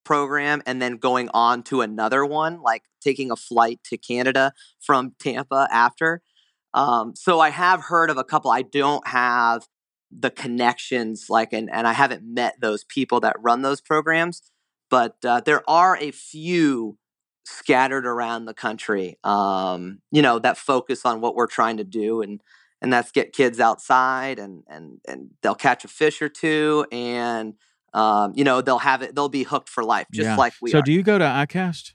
program 0.04 0.62
and 0.66 0.82
then 0.82 0.98
going 0.98 1.30
on 1.34 1.64
to 1.64 1.82
another 1.82 2.26
one, 2.26 2.62
like 2.62 2.84
taking 3.02 3.32
a 3.32 3.36
flight 3.36 3.80
to 3.86 3.98
Canada 3.98 4.54
from 4.80 5.14
Tampa 5.20 5.68
after. 5.72 6.22
Um, 6.74 7.16
so 7.16 7.40
I 7.40 7.50
have 7.50 7.82
heard 7.82 8.10
of 8.10 8.18
a 8.18 8.24
couple. 8.24 8.52
I 8.52 8.62
don't 8.62 9.06
have 9.08 9.68
the 10.12 10.30
connections 10.30 11.28
like 11.30 11.54
and, 11.54 11.70
and 11.72 11.88
I 11.88 11.94
haven't 11.94 12.24
met 12.24 12.56
those 12.62 12.84
people 12.84 13.20
that 13.22 13.36
run 13.40 13.62
those 13.62 13.82
programs, 13.82 14.42
but 14.90 15.16
uh, 15.24 15.42
there 15.42 15.68
are 15.70 15.98
a 15.98 16.12
few 16.12 16.98
scattered 17.46 18.06
around 18.06 18.46
the 18.46 18.54
country 18.54 19.18
um, 19.24 20.00
you 20.12 20.22
know 20.22 20.40
that 20.40 20.58
focus 20.58 21.06
on 21.06 21.22
what 21.22 21.36
we're 21.36 21.48
trying 21.48 21.78
to 21.78 21.84
do 21.84 22.22
and 22.22 22.42
and 22.82 22.92
that's 22.94 23.12
get 23.12 23.34
kids 23.34 23.60
outside 23.60 24.40
and 24.40 24.64
and 24.68 25.00
and 25.08 25.30
they'll 25.42 25.56
catch 25.56 25.84
a 25.84 25.88
fish 25.88 26.22
or 26.22 26.30
two 26.30 26.86
and 26.92 27.56
um, 27.94 28.34
you 28.36 28.44
know 28.44 28.62
they'll 28.62 28.80
have 28.80 29.02
it 29.02 29.16
they'll 29.16 29.30
be 29.30 29.44
hooked 29.44 29.70
for 29.70 29.84
life 29.84 30.08
just 30.12 30.30
Yeah. 30.30 30.38
like 30.38 30.54
we 30.62 30.72
so 30.72 30.80
are 30.80 30.82
do 30.82 30.92
you 30.92 31.04
go 31.04 31.18
to 31.18 31.26
ICAST? 31.26 31.94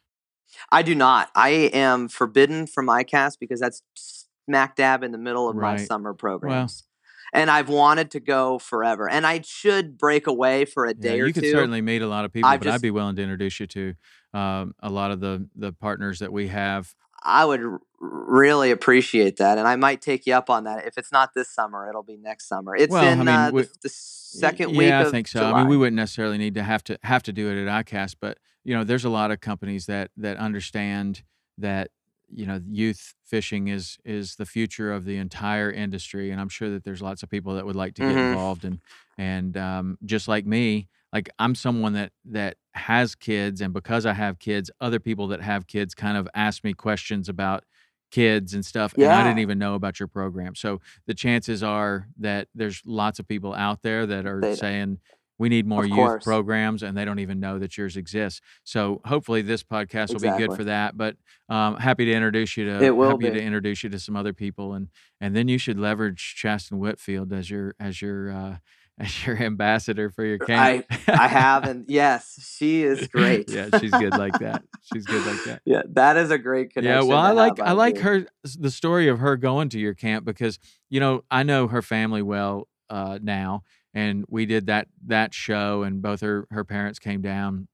i 0.70 0.82
do 0.82 0.94
not 0.94 1.30
i 1.34 1.50
am 1.50 2.08
forbidden 2.08 2.66
from 2.66 2.86
icast 2.86 3.38
because 3.40 3.60
that's 3.60 3.82
smack 3.94 4.76
dab 4.76 5.02
in 5.02 5.12
the 5.12 5.18
middle 5.18 5.48
of 5.48 5.56
my 5.56 5.76
summer 5.76 6.14
programs 6.14 6.84
and 7.32 7.50
i've 7.50 7.68
wanted 7.68 8.10
to 8.10 8.20
go 8.20 8.58
forever 8.58 9.08
and 9.08 9.26
i 9.26 9.40
should 9.42 9.98
break 9.98 10.26
away 10.26 10.64
for 10.64 10.86
a 10.86 10.94
Yeah, 10.94 11.10
day 11.10 11.20
or 11.20 11.26
you 11.26 11.32
could 11.32 11.44
certainly 11.46 11.80
meet 11.82 12.02
a 12.02 12.06
lot 12.06 12.24
of 12.24 12.32
people, 12.32 12.48
I've 12.48 12.60
but 12.60 12.68
I'd 12.68 12.82
be 12.82 12.90
willing 12.90 13.16
to 13.16 13.22
introduce 13.22 13.58
you 13.60 13.66
to 13.66 13.94
um, 14.34 14.74
a 14.80 14.90
lot 14.90 15.10
of 15.10 15.20
the 15.20 15.48
the 15.56 15.72
partners 15.72 16.20
that 16.20 16.32
we 16.32 16.48
have. 16.48 16.94
I 17.26 17.44
would 17.44 17.60
really 17.98 18.70
appreciate 18.70 19.38
that, 19.38 19.58
and 19.58 19.66
I 19.66 19.74
might 19.76 20.00
take 20.00 20.26
you 20.26 20.34
up 20.34 20.48
on 20.48 20.64
that. 20.64 20.86
If 20.86 20.96
it's 20.96 21.10
not 21.10 21.34
this 21.34 21.48
summer, 21.50 21.88
it'll 21.88 22.02
be 22.04 22.16
next 22.16 22.46
summer. 22.48 22.76
It's 22.76 22.92
Well, 22.92 23.04
I 23.04 23.12
in 23.12 23.18
mean, 23.18 23.28
uh, 23.28 23.50
we- 23.52 23.62
the, 23.62 23.70
the 23.82 23.88
second 23.88 24.70
yeah, 24.70 24.78
week 24.78 24.92
I 24.92 25.02
of 25.04 25.10
think 25.10 25.28
so. 25.28 25.40
July. 25.40 25.52
I 25.52 25.58
mean, 25.62 25.68
we 25.68 25.76
wouldn't 25.76 25.96
necessarily 25.96 26.38
need 26.38 26.54
to 26.54 26.62
have 26.62 26.84
to 26.84 26.98
have 27.02 27.22
to 27.24 27.32
do 27.32 27.50
it 27.50 27.66
at 27.66 27.86
ICAST, 27.86 28.16
but 28.20 28.38
you 28.64 28.74
know, 28.74 28.84
there's 28.84 29.04
a 29.04 29.10
lot 29.10 29.30
of 29.30 29.40
companies 29.40 29.86
that 29.86 30.10
that 30.16 30.36
understand 30.36 31.22
that 31.58 31.90
you 32.32 32.46
know 32.46 32.60
youth 32.68 33.14
fishing 33.24 33.68
is 33.68 33.98
is 34.04 34.36
the 34.36 34.46
future 34.46 34.92
of 34.92 35.04
the 35.04 35.16
entire 35.16 35.70
industry, 35.72 36.30
and 36.30 36.40
I'm 36.40 36.48
sure 36.48 36.70
that 36.70 36.84
there's 36.84 37.02
lots 37.02 37.22
of 37.24 37.28
people 37.28 37.54
that 37.54 37.66
would 37.66 37.76
like 37.76 37.94
to 37.94 38.02
get 38.02 38.12
Mhm. 38.16 38.30
involved 38.30 38.64
and 38.64 38.80
and 39.18 39.56
um, 39.56 39.98
just 40.04 40.28
like 40.28 40.46
me, 40.46 40.88
like 41.16 41.30
I'm 41.38 41.54
someone 41.54 41.94
that 41.94 42.12
that 42.26 42.58
has 42.74 43.14
kids, 43.14 43.62
and 43.62 43.72
because 43.72 44.04
I 44.04 44.12
have 44.12 44.38
kids, 44.38 44.70
other 44.82 45.00
people 45.00 45.28
that 45.28 45.40
have 45.40 45.66
kids 45.66 45.94
kind 45.94 46.18
of 46.18 46.28
ask 46.34 46.62
me 46.62 46.74
questions 46.74 47.30
about 47.30 47.64
kids 48.10 48.52
and 48.54 48.64
stuff 48.64 48.92
and 48.94 49.04
I 49.20 49.24
didn't 49.24 49.40
even 49.40 49.58
know 49.58 49.74
about 49.74 49.98
your 49.98 50.08
program. 50.08 50.54
So 50.54 50.80
the 51.06 51.14
chances 51.14 51.62
are 51.62 52.08
that 52.18 52.48
there's 52.54 52.82
lots 52.84 53.18
of 53.18 53.26
people 53.26 53.52
out 53.54 53.80
there 53.82 54.04
that 54.06 54.26
are 54.26 54.40
They- 54.40 54.54
saying 54.54 54.98
we 55.38 55.48
need 55.48 55.66
more 55.66 55.84
youth 55.84 55.96
programs 56.24 56.82
and 56.82 56.96
they 56.96 57.04
don't 57.04 57.18
even 57.18 57.40
know 57.40 57.58
that 57.58 57.76
yours 57.76 57.96
exists. 57.96 58.40
So 58.64 59.00
hopefully 59.04 59.42
this 59.42 59.62
podcast 59.62 60.12
will 60.12 60.20
be 60.20 60.28
good 60.38 60.54
for 60.56 60.64
that. 60.64 60.96
But 60.96 61.16
um, 61.48 61.76
happy 61.76 62.04
to 62.06 62.12
introduce 62.12 62.56
you 62.56 62.64
to 62.66 62.82
It 62.82 62.96
will 62.96 63.10
happy 63.10 63.30
to 63.30 63.42
introduce 63.42 63.82
you 63.82 63.90
to 63.90 63.98
some 63.98 64.16
other 64.16 64.32
people 64.32 64.72
and 64.74 64.88
and 65.20 65.34
then 65.34 65.48
you 65.48 65.58
should 65.58 65.78
leverage 65.78 66.36
Chasten 66.36 66.78
Whitfield 66.78 67.32
as 67.32 67.50
your 67.50 67.74
as 67.80 68.00
your 68.00 68.30
uh, 68.30 68.56
as 69.00 69.26
your 69.26 69.36
ambassador 69.36 70.10
for 70.10 70.24
your 70.24 70.38
camp. 70.38 70.86
I 71.06 71.28
have, 71.28 71.64
and 71.64 71.84
yes, 71.88 72.56
she 72.56 72.82
is 72.82 73.08
great. 73.08 73.50
yeah, 73.50 73.68
she's 73.78 73.90
good 73.90 74.16
like 74.16 74.38
that. 74.38 74.62
She's 74.94 75.04
good 75.04 75.26
like 75.26 75.44
that. 75.46 75.62
yeah, 75.64 75.82
that 75.94 76.16
is 76.16 76.30
a 76.30 76.38
great 76.38 76.72
connection. 76.72 77.08
Yeah, 77.08 77.12
well, 77.12 77.18
I 77.18 77.32
like 77.32 77.58
I 77.58 77.72
like 77.72 77.98
her 77.98 78.24
the 78.44 78.70
story 78.70 79.08
of 79.08 79.18
her 79.18 79.36
going 79.36 79.68
to 79.70 79.80
your 79.80 79.94
camp 79.94 80.24
because 80.24 80.60
you 80.88 81.00
know 81.00 81.24
I 81.28 81.42
know 81.42 81.66
her 81.66 81.82
family 81.82 82.22
well 82.22 82.68
uh, 82.88 83.18
now, 83.20 83.64
and 83.92 84.24
we 84.28 84.46
did 84.46 84.66
that 84.66 84.86
that 85.06 85.34
show, 85.34 85.82
and 85.82 86.00
both 86.00 86.20
her 86.20 86.46
her 86.52 86.64
parents 86.64 87.00
came 87.00 87.20
down 87.20 87.66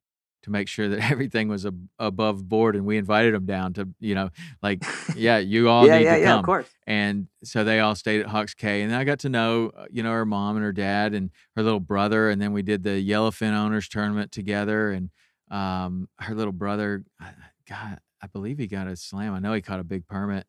to 0.42 0.50
make 0.50 0.68
sure 0.68 0.88
that 0.88 0.98
everything 1.10 1.48
was 1.48 1.64
ab- 1.66 1.88
above 1.98 2.48
board, 2.48 2.76
and 2.76 2.84
we 2.84 2.96
invited 2.96 3.34
them 3.34 3.46
down 3.46 3.72
to 3.74 3.88
you 4.00 4.14
know 4.14 4.30
like 4.62 4.84
yeah, 5.16 5.38
you 5.38 5.68
all 5.68 5.86
yeah, 5.86 5.98
need 5.98 6.04
yeah, 6.04 6.14
to 6.16 6.20
yeah, 6.20 6.26
come, 6.26 6.38
of 6.40 6.44
course. 6.44 6.68
and 6.86 7.28
so 7.44 7.64
they 7.64 7.80
all 7.80 7.94
stayed 7.94 8.20
at 8.20 8.26
Hawks 8.26 8.54
Cay, 8.54 8.82
and 8.82 8.94
I 8.94 9.04
got 9.04 9.20
to 9.20 9.28
know 9.28 9.72
uh, 9.76 9.86
you 9.90 10.02
know 10.02 10.12
her 10.12 10.26
mom 10.26 10.56
and 10.56 10.64
her 10.64 10.72
dad 10.72 11.14
and 11.14 11.30
her 11.56 11.62
little 11.62 11.80
brother, 11.80 12.30
and 12.30 12.40
then 12.40 12.52
we 12.52 12.62
did 12.62 12.82
the 12.82 12.90
Yellowfin 13.08 13.52
Owners 13.52 13.88
Tournament 13.88 14.32
together, 14.32 14.90
and 14.90 15.10
um, 15.50 16.08
her 16.18 16.34
little 16.34 16.52
brother, 16.52 17.04
I- 17.20 17.32
God, 17.68 17.98
I 18.20 18.26
believe 18.26 18.58
he 18.58 18.66
got 18.66 18.86
a 18.88 18.96
slam. 18.96 19.34
I 19.34 19.38
know 19.38 19.52
he 19.52 19.60
caught 19.62 19.80
a 19.80 19.84
big 19.84 20.06
permit 20.06 20.46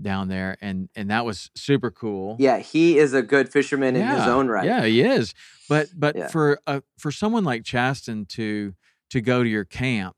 down 0.00 0.28
there, 0.28 0.56
and 0.60 0.88
and 0.94 1.10
that 1.10 1.24
was 1.24 1.50
super 1.54 1.90
cool. 1.90 2.36
Yeah, 2.38 2.58
he 2.58 2.98
is 2.98 3.12
a 3.14 3.22
good 3.22 3.50
fisherman 3.50 3.94
in 3.96 4.06
his 4.06 4.26
own 4.26 4.48
right. 4.48 4.64
Yeah, 4.64 4.84
he 4.84 5.02
is. 5.02 5.34
But 5.68 5.88
but 5.94 6.30
for 6.30 6.60
uh, 6.66 6.80
for 6.98 7.10
someone 7.10 7.44
like 7.44 7.64
Chasten 7.64 8.24
to 8.26 8.74
to 9.12 9.20
go 9.20 9.42
to 9.42 9.48
your 9.48 9.64
camp, 9.64 10.16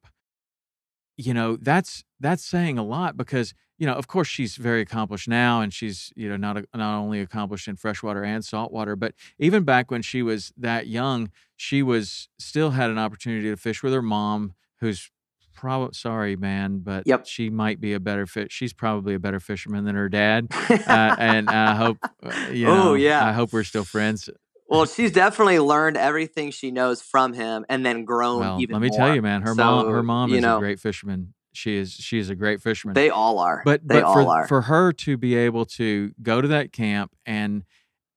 you 1.17 1.33
know, 1.35 1.57
that's 1.57 2.03
that's 2.19 2.45
saying 2.45 2.79
a 2.79 2.83
lot 2.85 3.17
because 3.17 3.55
you 3.77 3.87
know, 3.89 3.95
of 3.95 4.07
course, 4.07 4.29
she's 4.29 4.55
very 4.55 4.81
accomplished 4.83 5.27
now, 5.29 5.61
and 5.61 5.73
she's 5.73 6.13
you 6.17 6.29
know 6.29 6.37
not 6.37 6.57
a, 6.57 6.65
not 6.75 6.97
only 6.99 7.21
accomplished 7.21 7.67
in 7.69 7.75
freshwater 7.77 8.23
and 8.23 8.45
saltwater, 8.45 8.95
but 8.97 9.15
even 9.39 9.65
back 9.65 9.91
when 9.91 10.01
she 10.03 10.23
was 10.23 10.53
that 10.57 10.87
young, 10.87 11.31
she 11.57 11.83
was 11.83 12.29
still 12.39 12.71
had 12.71 12.91
an 12.91 12.99
opportunity 12.99 13.51
to 13.51 13.57
fish 13.57 13.83
with 13.83 13.93
her 13.93 14.03
mom, 14.03 14.55
who's 14.81 15.11
probably 15.53 15.93
sorry, 15.95 16.37
man, 16.37 16.79
but 16.85 17.05
Yep. 17.07 17.27
she 17.27 17.51
might 17.51 17.81
be 17.81 17.93
a 17.93 18.01
better 18.01 18.27
fit. 18.27 18.53
She's 18.53 18.73
probably 18.73 19.15
a 19.15 19.19
better 19.21 19.41
fisherman 19.41 19.85
than 19.85 19.97
her 19.97 20.09
dad, 20.09 20.49
uh, 20.71 21.17
and 21.19 21.49
I 21.51 21.75
hope 21.75 21.99
uh, 22.23 22.33
you 22.53 22.69
Oh, 22.69 22.95
yeah. 22.95 23.27
I 23.27 23.33
hope 23.33 23.53
we're 23.53 23.65
still 23.65 23.85
friends. 23.85 24.29
Well, 24.77 24.87
she's 24.87 25.13
definitely 25.13 25.59
learned 25.59 25.97
everything 25.97 26.51
she 26.51 26.71
knows 26.71 27.03
from 27.03 27.33
him, 27.33 27.65
and 27.69 27.85
then 27.85 28.05
grown 28.05 28.41
Well, 28.41 28.61
even 28.61 28.75
let 28.75 28.83
me 28.83 28.89
more. 28.89 28.99
tell 28.99 29.15
you, 29.15 29.23
man, 29.23 29.43
her 29.43 29.55
mom, 29.55 29.87
her 29.89 30.03
mom 30.03 30.33
is 30.33 30.43
know, 30.43 30.57
a 30.57 30.61
great 30.61 30.81
fisherman. 30.81 31.35
She 31.53 31.77
is, 31.77 31.93
she 31.93 32.19
is 32.19 32.31
a 32.31 32.35
great 32.35 32.61
fisherman. 32.61 32.95
They 32.95 33.11
all 33.11 33.39
are. 33.39 33.63
but 33.65 33.87
they 33.87 34.01
but 34.01 34.05
all 34.05 34.15
for 34.15 34.23
are. 34.33 34.47
for 34.49 34.63
her 34.63 34.93
to 34.93 35.17
be 35.17 35.37
able 35.37 35.65
to 35.67 36.13
go 36.23 36.41
to 36.41 36.49
that 36.49 36.73
camp 36.73 37.13
and 37.25 37.65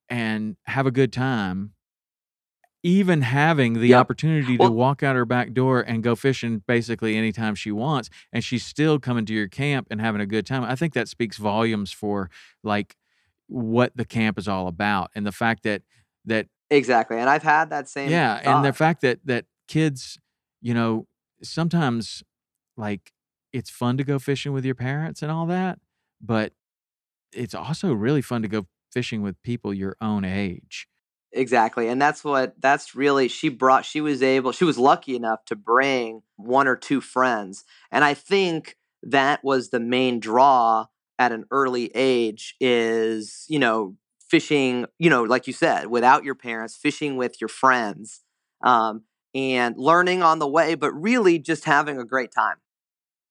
and 0.10 0.56
have 0.66 0.86
a 0.88 0.92
good 0.92 1.14
time 1.14 1.74
even 2.84 3.22
having 3.22 3.74
the 3.74 3.88
Yep. 3.90 4.02
opportunity 4.02 4.58
to 4.58 4.72
walk 4.72 5.04
out 5.04 5.16
her 5.16 5.26
back 5.26 5.52
door 5.54 5.82
and 5.82 6.04
go 6.04 6.16
fishing 6.16 6.64
basically 6.68 7.18
anytime 7.18 7.56
she 7.56 7.72
wants 7.72 8.10
and 8.32 8.44
she's 8.44 8.66
still 8.66 9.00
coming 9.00 9.26
to 9.26 9.34
your 9.34 9.48
camp 9.48 9.88
and 9.92 10.00
having 10.00 10.22
a 10.22 10.26
good 10.26 10.46
time 10.46 10.64
i 10.64 10.76
think 10.76 10.94
that 10.94 11.08
speaks 11.10 11.38
volumes 11.38 11.92
for 11.92 12.30
like 12.64 12.96
what 13.48 13.92
the 13.96 14.06
camp 14.06 14.38
is 14.38 14.48
all 14.48 14.68
about 14.68 15.10
and 15.16 15.26
the 15.26 15.32
fact 15.32 15.64
that 15.64 15.82
that 16.28 16.48
exactly, 16.70 17.18
and 17.18 17.30
I've 17.30 17.44
had 17.44 17.70
that 17.72 17.90
same. 17.90 18.10
yeah 18.10 18.40
and 18.44 18.64
the 18.64 18.74
fact 18.74 19.02
that 19.02 19.20
that 19.26 19.46
kids 19.68 20.20
you 20.62 20.74
know 20.74 21.08
sometimes 21.42 22.24
like 22.78 23.12
it's 23.52 23.70
fun 23.70 23.98
to 23.98 24.04
go 24.04 24.20
fishing 24.20 24.54
with 24.54 24.66
your 24.66 24.76
parents 24.76 25.22
and 25.22 25.32
all 25.32 25.46
that 25.48 25.80
but 26.22 26.54
it's 27.34 27.54
also 27.54 27.94
really 27.94 28.22
fun 28.22 28.42
to 28.42 28.48
go 28.48 28.68
fishing 28.92 29.22
with 29.22 29.42
people 29.44 29.74
your 29.74 29.96
own 30.02 30.24
age 30.24 30.88
Exactly. 31.34 31.88
And 31.88 32.02
that's 32.02 32.24
what 32.24 32.56
that's 32.60 32.96
really 32.96 33.28
she 33.28 33.50
brought 33.50 33.86
she 33.86 34.02
was 34.02 34.24
able 34.24 34.52
she 34.52 34.64
was 34.64 34.78
lucky 34.78 35.16
enough 35.16 35.44
to 35.46 35.56
bring 35.56 36.24
one 36.38 36.68
or 36.68 36.76
two 36.76 37.02
friends. 37.02 37.66
And 37.92 38.04
I 38.04 38.14
think 38.14 38.78
that 39.04 39.44
was 39.44 39.70
the 39.70 39.80
main 39.80 40.20
draw 40.20 40.86
at 41.20 41.32
an 41.32 41.46
early 41.52 41.92
age 41.94 42.56
is, 42.60 43.46
you 43.50 43.60
know, 43.60 43.96
fishing, 44.30 44.86
you 45.00 45.10
know, 45.10 45.24
like 45.24 45.48
you 45.48 45.54
said, 45.54 45.88
without 45.88 46.24
your 46.24 46.36
parents, 46.36 46.76
fishing 46.76 47.18
with 47.18 47.40
your 47.42 47.50
friends. 47.50 48.22
Um 48.64 49.04
and 49.36 49.76
learning 49.78 50.24
on 50.24 50.40
the 50.40 50.48
way, 50.48 50.74
but 50.74 50.92
really 50.94 51.38
just 51.38 51.66
having 51.66 52.00
a 52.00 52.06
great 52.06 52.32
time 52.32 52.56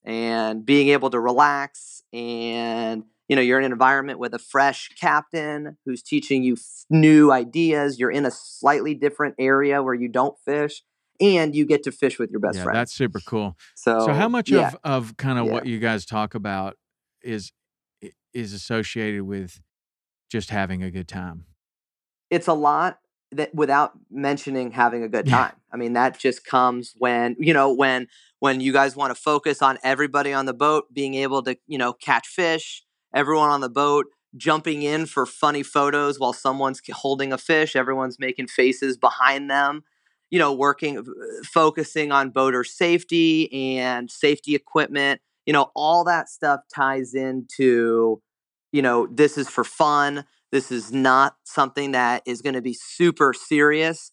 and 0.06 0.64
being 0.64 0.88
able 0.88 1.10
to 1.10 1.20
relax 1.20 2.02
and 2.12 3.02
you 3.28 3.34
know 3.34 3.42
you're 3.42 3.58
in 3.58 3.64
an 3.66 3.72
environment 3.72 4.18
with 4.18 4.32
a 4.32 4.38
fresh 4.38 4.88
captain 4.98 5.76
who's 5.84 6.02
teaching 6.02 6.44
you 6.44 6.54
f- 6.54 6.84
new 6.88 7.32
ideas 7.32 7.98
you're 7.98 8.10
in 8.10 8.24
a 8.24 8.30
slightly 8.30 8.94
different 8.94 9.34
area 9.38 9.82
where 9.82 9.94
you 9.94 10.08
don't 10.08 10.38
fish 10.38 10.82
and 11.20 11.56
you 11.56 11.66
get 11.66 11.82
to 11.82 11.90
fish 11.90 12.18
with 12.18 12.30
your 12.30 12.38
best 12.38 12.56
yeah 12.58 12.62
friend 12.62 12.76
that's 12.76 12.92
super 12.92 13.20
cool 13.26 13.56
so 13.74 14.06
so 14.06 14.12
how 14.12 14.28
much 14.28 14.48
yeah, 14.48 14.68
of 14.68 14.78
of 14.84 15.16
kind 15.16 15.38
of 15.38 15.46
yeah. 15.46 15.52
what 15.52 15.66
you 15.66 15.80
guys 15.80 16.06
talk 16.06 16.34
about 16.34 16.76
is 17.22 17.50
is 18.32 18.52
associated 18.52 19.22
with 19.22 19.60
just 20.30 20.50
having 20.50 20.82
a 20.82 20.90
good 20.90 21.08
time 21.08 21.44
it's 22.30 22.48
a 22.48 22.52
lot 22.52 22.98
that 23.32 23.54
without 23.54 23.92
mentioning 24.10 24.70
having 24.70 25.02
a 25.02 25.08
good 25.08 25.26
time. 25.26 25.52
I 25.72 25.76
mean, 25.76 25.94
that 25.94 26.18
just 26.18 26.44
comes 26.44 26.94
when, 26.98 27.36
you 27.38 27.52
know, 27.52 27.72
when 27.72 28.08
when 28.38 28.60
you 28.60 28.72
guys 28.72 28.96
want 28.96 29.14
to 29.14 29.20
focus 29.20 29.62
on 29.62 29.78
everybody 29.82 30.32
on 30.32 30.46
the 30.46 30.54
boat 30.54 30.92
being 30.92 31.14
able 31.14 31.42
to, 31.42 31.56
you 31.66 31.78
know, 31.78 31.92
catch 31.92 32.28
fish, 32.28 32.84
everyone 33.14 33.50
on 33.50 33.60
the 33.60 33.68
boat 33.68 34.06
jumping 34.36 34.82
in 34.82 35.06
for 35.06 35.24
funny 35.24 35.62
photos 35.62 36.20
while 36.20 36.32
someone's 36.32 36.80
holding 36.92 37.32
a 37.32 37.38
fish, 37.38 37.74
everyone's 37.74 38.18
making 38.18 38.46
faces 38.46 38.96
behind 38.96 39.50
them, 39.50 39.82
you 40.30 40.38
know, 40.38 40.52
working 40.52 40.98
uh, 40.98 41.02
focusing 41.44 42.12
on 42.12 42.30
boater 42.30 42.62
safety 42.62 43.78
and 43.78 44.10
safety 44.10 44.54
equipment, 44.54 45.20
you 45.46 45.52
know, 45.52 45.70
all 45.74 46.04
that 46.04 46.28
stuff 46.28 46.60
ties 46.74 47.14
into 47.14 48.20
you 48.76 48.82
know, 48.82 49.06
this 49.06 49.38
is 49.38 49.48
for 49.48 49.64
fun. 49.64 50.26
This 50.52 50.70
is 50.70 50.92
not 50.92 51.36
something 51.44 51.92
that 51.92 52.22
is 52.26 52.42
going 52.42 52.56
to 52.56 52.60
be 52.60 52.74
super 52.74 53.32
serious. 53.32 54.12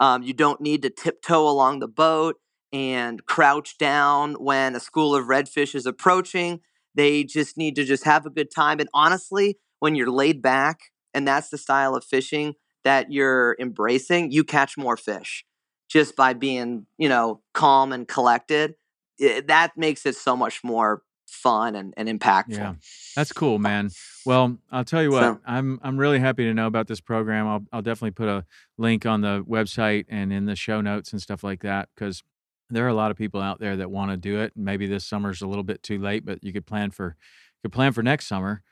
Um, 0.00 0.22
you 0.22 0.34
don't 0.34 0.60
need 0.60 0.82
to 0.82 0.90
tiptoe 0.90 1.48
along 1.48 1.78
the 1.78 1.88
boat 1.88 2.36
and 2.74 3.24
crouch 3.24 3.78
down 3.78 4.34
when 4.34 4.76
a 4.76 4.80
school 4.80 5.14
of 5.14 5.28
redfish 5.28 5.74
is 5.74 5.86
approaching. 5.86 6.60
They 6.94 7.24
just 7.24 7.56
need 7.56 7.74
to 7.76 7.84
just 7.84 8.04
have 8.04 8.26
a 8.26 8.30
good 8.30 8.50
time. 8.54 8.80
And 8.80 8.90
honestly, 8.92 9.56
when 9.78 9.94
you're 9.94 10.10
laid 10.10 10.42
back 10.42 10.80
and 11.14 11.26
that's 11.26 11.48
the 11.48 11.56
style 11.56 11.94
of 11.94 12.04
fishing 12.04 12.52
that 12.84 13.10
you're 13.10 13.56
embracing, 13.58 14.30
you 14.30 14.44
catch 14.44 14.76
more 14.76 14.98
fish 14.98 15.46
just 15.88 16.16
by 16.16 16.34
being, 16.34 16.84
you 16.98 17.08
know, 17.08 17.40
calm 17.54 17.94
and 17.94 18.06
collected. 18.06 18.74
It, 19.18 19.46
that 19.46 19.78
makes 19.78 20.04
it 20.04 20.16
so 20.16 20.36
much 20.36 20.62
more 20.62 21.00
fun 21.32 21.74
and, 21.74 21.94
and 21.96 22.08
impactful. 22.08 22.56
Yeah, 22.56 22.74
that's 23.16 23.32
cool, 23.32 23.56
uh, 23.56 23.58
man. 23.58 23.90
Well, 24.26 24.58
I'll 24.70 24.84
tell 24.84 25.02
you 25.02 25.10
what, 25.10 25.22
So- 25.22 25.40
I'm 25.46 25.80
I'm 25.82 25.96
really 25.96 26.20
happy 26.20 26.44
to 26.44 26.54
know 26.54 26.66
about 26.66 26.86
this 26.86 27.00
program. 27.00 27.46
I'll 27.46 27.64
I'll 27.72 27.82
definitely 27.82 28.12
put 28.12 28.28
a 28.28 28.44
link 28.78 29.06
on 29.06 29.22
the 29.22 29.42
website 29.48 30.04
and 30.08 30.32
in 30.32 30.44
the 30.46 30.56
show 30.56 30.80
notes 30.80 31.12
and 31.12 31.20
stuff 31.20 31.42
like 31.42 31.62
that 31.62 31.88
because 31.94 32.22
there 32.70 32.84
are 32.84 32.88
a 32.88 32.94
lot 32.94 33.10
of 33.10 33.16
people 33.16 33.40
out 33.40 33.60
there 33.60 33.76
that 33.76 33.90
want 33.90 34.10
to 34.10 34.16
do 34.16 34.40
it. 34.40 34.52
Maybe 34.56 34.86
this 34.86 35.04
summer's 35.04 35.42
a 35.42 35.46
little 35.46 35.64
bit 35.64 35.82
too 35.82 35.98
late, 35.98 36.24
but 36.24 36.42
you 36.44 36.52
could 36.52 36.66
plan 36.66 36.90
for 36.90 37.16
you 37.62 37.68
could 37.68 37.74
plan 37.74 37.92
for 37.92 38.02
next 38.02 38.26
summer. 38.26 38.62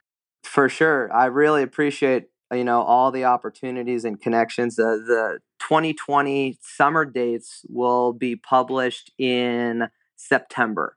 For 0.43 0.69
sure. 0.69 1.13
I 1.13 1.27
really 1.27 1.63
appreciate 1.63 2.27
you 2.53 2.65
know 2.65 2.83
all 2.83 3.11
the 3.11 3.25
opportunities 3.25 4.05
and 4.05 4.21
connections. 4.21 4.77
The 4.77 5.03
the 5.07 5.39
2020 5.61 6.59
summer 6.63 7.05
dates 7.05 7.65
will 7.69 8.13
be 8.13 8.37
published 8.37 9.11
in 9.19 9.89
September 10.17 10.97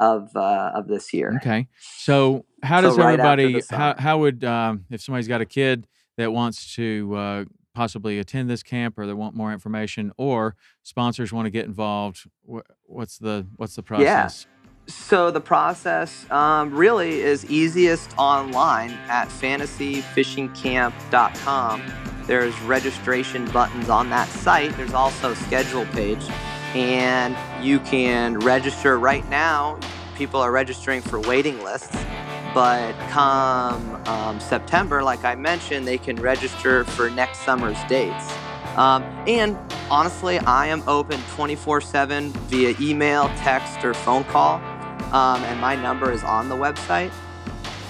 of 0.00 0.34
uh, 0.36 0.72
of 0.74 0.88
this 0.88 1.12
year. 1.12 1.34
Okay. 1.36 1.68
So 1.80 2.44
how 2.62 2.80
So 2.80 2.88
does 2.88 2.98
right 2.98 3.18
everybody 3.20 3.62
how 3.70 3.94
how 3.98 4.18
would 4.18 4.44
um, 4.44 4.84
if 4.90 5.00
somebody's 5.02 5.28
got 5.28 5.40
a 5.40 5.46
kid 5.46 5.86
that 6.16 6.32
wants 6.32 6.74
to 6.76 7.14
uh, 7.16 7.44
possibly 7.74 8.18
attend 8.18 8.48
this 8.48 8.62
camp 8.62 8.98
or 8.98 9.06
they 9.06 9.12
want 9.14 9.34
more 9.34 9.52
information 9.52 10.12
or 10.16 10.54
sponsors 10.82 11.32
want 11.32 11.46
to 11.46 11.50
get 11.50 11.64
involved 11.66 12.24
wh- 12.50 12.60
what's 12.86 13.18
the 13.18 13.46
what's 13.56 13.74
the 13.76 13.82
process 13.82 14.46
So 14.86 15.30
the 15.30 15.40
process 15.40 16.30
um, 16.30 16.74
really 16.74 17.20
is 17.20 17.44
easiest 17.50 18.10
online 18.18 18.90
at 19.08 19.28
fantasyfishingcamp.com. 19.28 21.82
There's 22.26 22.58
registration 22.62 23.44
buttons 23.46 23.88
on 23.88 24.10
that 24.10 24.28
site. 24.28 24.76
There's 24.76 24.94
also 24.94 25.32
a 25.32 25.36
schedule 25.36 25.84
page, 25.86 26.22
and 26.74 27.36
you 27.64 27.78
can 27.80 28.38
register 28.40 28.98
right 28.98 29.28
now. 29.28 29.78
People 30.16 30.40
are 30.40 30.52
registering 30.52 31.00
for 31.00 31.20
waiting 31.20 31.62
lists, 31.62 31.96
but 32.52 32.92
come 33.10 34.02
um, 34.06 34.38
September, 34.40 35.02
like 35.02 35.24
I 35.24 35.34
mentioned, 35.34 35.86
they 35.86 35.98
can 35.98 36.16
register 36.16 36.84
for 36.84 37.10
next 37.10 37.40
summer's 37.40 37.82
dates. 37.88 38.32
Um, 38.76 39.02
and 39.26 39.56
honestly, 39.90 40.38
I 40.38 40.66
am 40.66 40.82
open 40.88 41.20
24 41.34 41.80
7 41.80 42.30
via 42.30 42.74
email, 42.80 43.28
text, 43.38 43.84
or 43.84 43.94
phone 43.94 44.24
call. 44.24 44.56
Um, 45.12 45.42
and 45.44 45.60
my 45.60 45.76
number 45.76 46.10
is 46.10 46.24
on 46.24 46.48
the 46.48 46.56
website. 46.56 47.12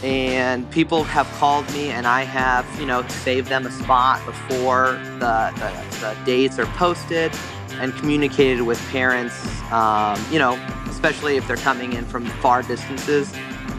And 0.03 0.70
people 0.70 1.03
have 1.05 1.26
called 1.39 1.70
me, 1.72 1.89
and 1.89 2.07
I 2.07 2.24
have, 2.24 2.66
you 2.78 2.85
know, 2.85 3.07
saved 3.09 3.49
them 3.49 3.64
a 3.64 3.70
spot 3.70 4.24
before 4.26 4.93
the, 5.18 5.51
the, 5.57 5.99
the 6.01 6.16
dates 6.26 6.59
are 6.59 6.66
posted 6.66 7.32
and 7.81 7.95
communicated 7.97 8.62
with 8.62 8.81
parents, 8.91 9.35
um, 9.72 10.22
you 10.31 10.39
know, 10.39 10.55
especially 10.89 11.37
if 11.37 11.47
they're 11.47 11.57
coming 11.57 11.93
in 11.93 12.05
from 12.05 12.25
far 12.41 12.62
distances. 12.62 13.33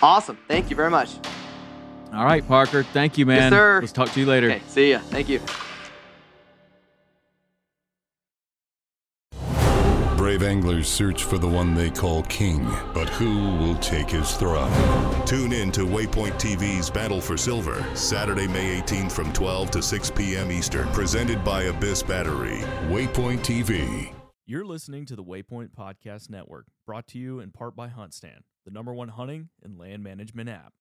Awesome. 0.02 0.38
Thank 0.48 0.70
you 0.70 0.76
very 0.76 0.92
much. 0.92 1.16
all 2.14 2.26
right 2.26 2.48
parker 2.48 2.84
thank 2.84 3.18
you 3.18 3.26
man 3.26 3.52
Yes, 3.52 3.60
sir. 3.60 3.80
let's 3.82 3.92
talk 3.92 4.12
to 4.14 4.20
you 4.20 4.26
later 4.26 4.48
Okay. 4.52 4.62
See 4.68 4.92
ya. 4.92 5.00
Thank 5.00 5.30
you. 5.30 5.40
Brave 10.38 10.50
anglers 10.50 10.88
search 10.88 11.24
for 11.24 11.40
the 11.40 11.48
one 11.48 11.74
they 11.74 11.90
call 11.90 12.22
king, 12.24 12.64
but 12.94 13.10
who 13.10 13.56
will 13.56 13.76
take 13.78 14.12
his 14.12 14.36
throne? 14.36 14.72
Tune 15.26 15.52
in 15.52 15.72
to 15.72 15.82
Waypoint 15.82 16.34
TV's 16.34 16.92
Battle 16.92 17.20
for 17.20 17.38
Silver, 17.38 17.84
Saturday, 17.96 18.48
May 18.48 18.80
18th 18.80 19.12
from 19.12 19.34
12 19.34 19.72
to 19.72 19.82
6 19.82 20.12
p.m. 20.12 20.52
Eastern, 20.52 20.88
presented 20.90 21.44
by 21.44 21.64
Abyss 21.64 22.04
Battery. 22.04 22.60
Waypoint 22.88 23.40
TV. 23.40 24.14
You're 24.46 24.64
listening 24.64 25.08
to 25.08 25.16
the 25.16 25.24
Waypoint 25.24 25.70
Podcast 25.70 26.30
Network, 26.30 26.68
brought 26.86 27.08
to 27.08 27.18
you 27.18 27.40
in 27.40 27.50
part 27.50 27.76
by 27.76 27.88
HuntStand, 27.88 28.42
the 28.64 28.72
number 28.72 28.94
one 28.94 29.10
hunting 29.10 29.50
and 29.64 29.80
land 29.80 30.04
management 30.04 30.50
app. 30.50 30.74